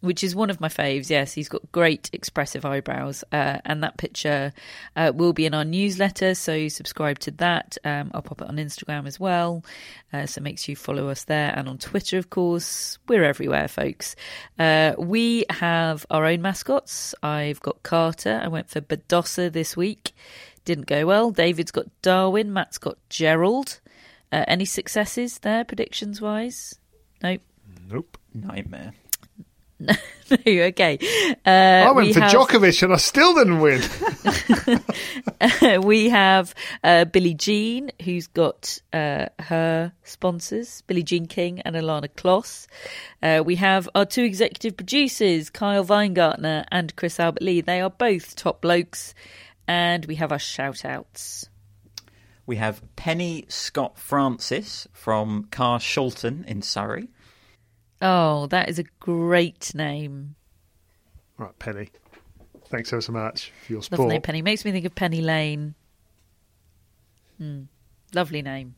Which 0.01 0.23
is 0.23 0.33
one 0.33 0.49
of 0.49 0.61
my 0.61 0.69
faves. 0.69 1.09
Yes, 1.09 1.33
he's 1.33 1.49
got 1.49 1.69
great 1.73 2.09
expressive 2.13 2.63
eyebrows, 2.63 3.25
uh, 3.33 3.57
and 3.65 3.83
that 3.83 3.97
picture 3.97 4.53
uh, 4.95 5.11
will 5.13 5.33
be 5.33 5.45
in 5.45 5.53
our 5.53 5.65
newsletter. 5.65 6.35
So 6.35 6.69
subscribe 6.69 7.19
to 7.19 7.31
that. 7.31 7.77
Um, 7.83 8.09
I'll 8.13 8.21
pop 8.21 8.41
it 8.41 8.47
on 8.47 8.55
Instagram 8.55 9.07
as 9.07 9.19
well. 9.19 9.65
Uh, 10.13 10.25
so 10.25 10.39
make 10.39 10.57
sure 10.57 10.71
you 10.71 10.77
follow 10.77 11.09
us 11.09 11.25
there 11.25 11.53
and 11.53 11.67
on 11.67 11.79
Twitter, 11.79 12.17
of 12.17 12.29
course. 12.29 12.97
We're 13.09 13.25
everywhere, 13.25 13.67
folks. 13.67 14.15
Uh, 14.57 14.93
we 14.97 15.43
have 15.49 16.05
our 16.09 16.25
own 16.25 16.41
mascots. 16.41 17.13
I've 17.21 17.59
got 17.59 17.83
Carter. 17.83 18.39
I 18.41 18.47
went 18.47 18.69
for 18.69 18.79
Badosa 18.79 19.51
this 19.51 19.75
week. 19.75 20.13
Didn't 20.63 20.87
go 20.87 21.07
well. 21.07 21.31
David's 21.31 21.71
got 21.71 21.87
Darwin. 22.01 22.53
Matt's 22.53 22.77
got 22.77 22.97
Gerald. 23.09 23.81
Uh, 24.31 24.45
any 24.47 24.65
successes 24.65 25.39
there, 25.39 25.65
predictions 25.65 26.21
wise? 26.21 26.75
Nope. 27.21 27.41
Nope. 27.89 28.17
Nightmare. 28.33 28.93
no, 29.89 29.97
okay. 30.47 30.99
Uh, 31.45 31.49
I 31.49 31.91
went 31.91 32.07
we 32.07 32.13
for 32.13 32.19
have- 32.19 32.31
Djokovic 32.31 32.83
and 32.83 32.93
I 32.93 32.97
still 32.97 33.33
didn't 33.33 33.59
win. 33.59 33.81
we 35.83 36.09
have 36.09 36.53
uh, 36.83 37.05
Billie 37.05 37.33
Jean, 37.33 37.91
who's 38.03 38.27
got 38.27 38.79
uh, 38.91 39.27
her 39.39 39.93
sponsors, 40.03 40.81
Billie 40.81 41.03
Jean 41.03 41.27
King 41.27 41.61
and 41.61 41.75
Ilana 41.75 42.09
Kloss. 42.09 42.67
Uh, 43.23 43.41
we 43.45 43.55
have 43.55 43.87
our 43.95 44.05
two 44.05 44.23
executive 44.23 44.75
producers, 44.75 45.49
Kyle 45.49 45.85
Weingartner 45.85 46.65
and 46.71 46.95
Chris 46.95 47.19
Albert 47.19 47.41
Lee. 47.43 47.61
They 47.61 47.81
are 47.81 47.89
both 47.89 48.35
top 48.35 48.61
blokes. 48.61 49.13
And 49.67 50.05
we 50.05 50.15
have 50.15 50.31
our 50.31 50.39
shout 50.39 50.83
outs. 50.83 51.47
We 52.47 52.55
have 52.55 52.81
Penny 52.95 53.45
Scott 53.47 53.99
Francis 53.99 54.87
from 54.91 55.45
Carshalton 55.51 56.43
in 56.47 56.63
Surrey. 56.63 57.09
Oh, 58.01 58.47
that 58.47 58.69
is 58.69 58.79
a 58.79 58.83
great 58.99 59.73
name. 59.75 60.35
right, 61.37 61.57
Penny. 61.59 61.89
Thanks 62.69 62.93
ever 62.93 63.01
so 63.01 63.11
much 63.11 63.51
for 63.65 63.73
your 63.73 63.81
support. 63.81 63.99
Lovely 63.99 64.03
support. 64.05 64.13
name, 64.13 64.21
Penny. 64.21 64.41
Makes 64.41 64.63
me 64.65 64.71
think 64.71 64.85
of 64.85 64.95
Penny 64.95 65.21
Lane. 65.21 65.73
Hmm. 67.37 67.63
Lovely 68.13 68.41
name. 68.41 68.75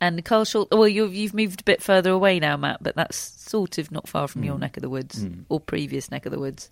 And 0.00 0.24
Carl 0.24 0.44
Schultz. 0.44 0.70
Well, 0.76 0.88
you've 0.88 1.14
you've 1.14 1.32
moved 1.32 1.60
a 1.60 1.64
bit 1.64 1.80
further 1.80 2.10
away 2.10 2.40
now, 2.40 2.56
Matt, 2.56 2.82
but 2.82 2.96
that's 2.96 3.16
sort 3.16 3.78
of 3.78 3.92
not 3.92 4.08
far 4.08 4.26
from 4.26 4.42
your 4.42 4.58
neck 4.58 4.76
of 4.76 4.82
the 4.82 4.88
woods 4.90 5.24
or 5.48 5.60
previous 5.60 6.10
neck 6.10 6.26
of 6.26 6.32
the 6.32 6.40
woods. 6.40 6.70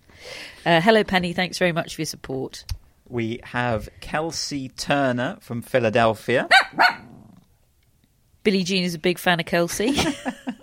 Uh, 0.65 0.81
hello, 0.81 1.03
Penny. 1.03 1.31
Thanks 1.31 1.57
very 1.57 1.71
much 1.71 1.95
for 1.95 2.01
your 2.01 2.07
support. 2.07 2.65
We 3.07 3.39
have 3.43 3.87
Kelsey 4.01 4.69
Turner 4.69 5.37
from 5.39 5.61
Philadelphia. 5.61 6.49
Billie 8.43 8.63
Jean 8.63 8.83
is 8.83 8.95
a 8.95 8.99
big 8.99 9.17
fan 9.17 9.39
of 9.39 9.45
Kelsey. 9.45 9.95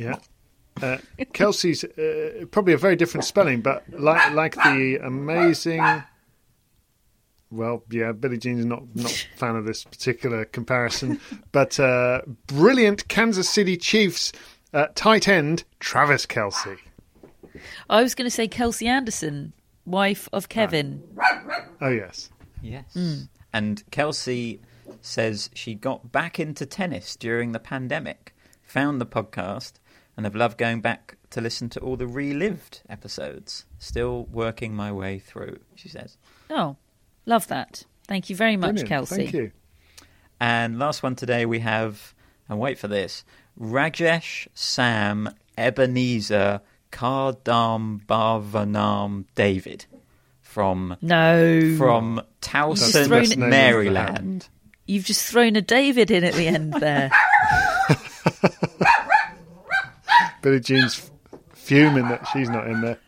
Yeah. 0.00 0.16
Uh, 0.82 0.98
Kelsey's 1.32 1.84
uh, 1.84 2.46
probably 2.50 2.72
a 2.72 2.78
very 2.78 2.96
different 2.96 3.24
spelling, 3.24 3.60
but 3.60 3.84
like 3.92 4.32
like 4.32 4.54
the 4.54 4.98
amazing. 5.02 5.82
Well, 7.50 7.82
yeah, 7.90 8.12
Billie 8.12 8.38
Jean's 8.38 8.64
not 8.64 8.84
not 8.94 9.10
a 9.10 9.36
fan 9.36 9.56
of 9.56 9.66
this 9.66 9.84
particular 9.84 10.44
comparison, 10.44 11.20
but 11.52 11.78
uh, 11.78 12.22
brilliant 12.46 13.08
Kansas 13.08 13.50
City 13.50 13.76
Chiefs 13.76 14.32
uh, 14.72 14.86
tight 14.94 15.28
end 15.28 15.64
Travis 15.80 16.26
Kelce. 16.26 16.78
I 17.90 18.02
was 18.02 18.14
going 18.14 18.26
to 18.26 18.34
say 18.34 18.46
Kelsey 18.48 18.86
Anderson, 18.86 19.52
wife 19.84 20.28
of 20.32 20.48
Kevin. 20.48 21.02
Oh 21.80 21.88
yes, 21.90 22.30
Yes. 22.62 23.26
And 23.52 23.82
Kelsey 23.90 24.60
says 25.00 25.50
she 25.54 25.74
got 25.74 26.12
back 26.12 26.38
into 26.38 26.66
tennis 26.66 27.16
during 27.16 27.52
the 27.52 27.58
pandemic, 27.58 28.34
found 28.62 29.00
the 29.00 29.06
podcast, 29.06 29.72
and 30.20 30.26
have 30.26 30.36
loved 30.36 30.58
going 30.58 30.82
back 30.82 31.16
to 31.30 31.40
listen 31.40 31.70
to 31.70 31.80
all 31.80 31.96
the 31.96 32.06
relived 32.06 32.82
episodes. 32.90 33.64
Still 33.78 34.26
working 34.26 34.74
my 34.76 34.92
way 34.92 35.18
through, 35.18 35.60
she 35.74 35.88
says. 35.88 36.18
Oh, 36.50 36.76
love 37.24 37.48
that. 37.48 37.84
Thank 38.06 38.28
you 38.28 38.36
very 38.36 38.58
much, 38.58 38.72
brilliant. 38.72 38.88
Kelsey. 38.90 39.16
Thank 39.16 39.32
you. 39.32 39.52
And 40.38 40.78
last 40.78 41.02
one 41.02 41.16
today 41.16 41.46
we 41.46 41.60
have, 41.60 42.12
and 42.50 42.58
wait 42.60 42.76
for 42.78 42.86
this, 42.86 43.24
Rajesh 43.58 44.46
Sam 44.52 45.30
Ebenezer 45.56 46.60
Kardam 46.92 48.04
Bhavanam 48.04 49.24
David 49.34 49.86
from 50.42 50.98
No. 51.00 51.76
from 51.78 52.20
Towson, 52.42 53.38
Maryland. 53.38 54.50
You've 54.84 55.06
just 55.06 55.24
thrown 55.24 55.56
a 55.56 55.62
David 55.62 56.10
in 56.10 56.24
at 56.24 56.34
the 56.34 56.46
end 56.46 56.74
there. 56.74 57.10
Billie 60.42 60.60
Jean's 60.60 61.10
fuming 61.52 62.08
that 62.08 62.26
she's 62.32 62.48
not 62.48 62.66
in 62.66 62.80
there. 62.80 62.98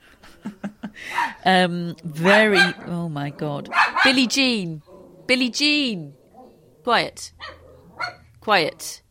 Um, 1.44 1.96
very. 2.04 2.60
Oh 2.86 3.08
my 3.08 3.30
God, 3.30 3.68
Billie 4.04 4.26
Jean, 4.26 4.82
Billie 5.26 5.50
Jean, 5.50 6.14
quiet, 6.84 7.32
quiet, 8.40 9.02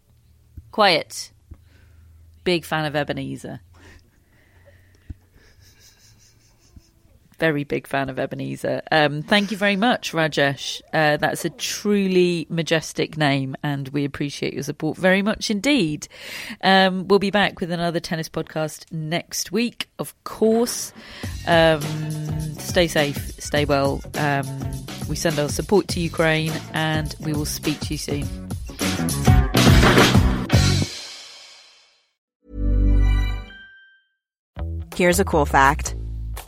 quiet. 0.71 1.31
Big 2.43 2.65
fan 2.65 2.85
of 2.85 2.95
Ebenezer. 2.95 3.61
Very 7.41 7.63
big 7.63 7.87
fan 7.87 8.07
of 8.07 8.19
Ebenezer. 8.19 8.83
Um, 8.91 9.23
thank 9.23 9.49
you 9.49 9.57
very 9.57 9.75
much, 9.75 10.11
Rajesh. 10.11 10.79
Uh, 10.93 11.17
that's 11.17 11.43
a 11.43 11.49
truly 11.49 12.45
majestic 12.49 13.17
name, 13.17 13.55
and 13.63 13.89
we 13.89 14.05
appreciate 14.05 14.53
your 14.53 14.61
support 14.61 14.95
very 14.95 15.23
much 15.23 15.49
indeed. 15.49 16.07
Um, 16.63 17.07
we'll 17.07 17.17
be 17.17 17.31
back 17.31 17.59
with 17.59 17.71
another 17.71 17.99
tennis 17.99 18.29
podcast 18.29 18.85
next 18.91 19.51
week, 19.51 19.89
of 19.97 20.13
course. 20.23 20.93
Um, 21.47 21.81
stay 22.59 22.87
safe, 22.87 23.17
stay 23.41 23.65
well. 23.65 24.03
Um, 24.13 24.45
we 25.09 25.15
send 25.15 25.39
our 25.39 25.49
support 25.49 25.87
to 25.87 25.99
Ukraine, 25.99 26.53
and 26.73 27.15
we 27.21 27.33
will 27.33 27.45
speak 27.45 27.79
to 27.79 27.95
you 27.95 27.97
soon. 27.97 28.27
Here's 34.93 35.19
a 35.19 35.25
cool 35.25 35.47
fact 35.47 35.95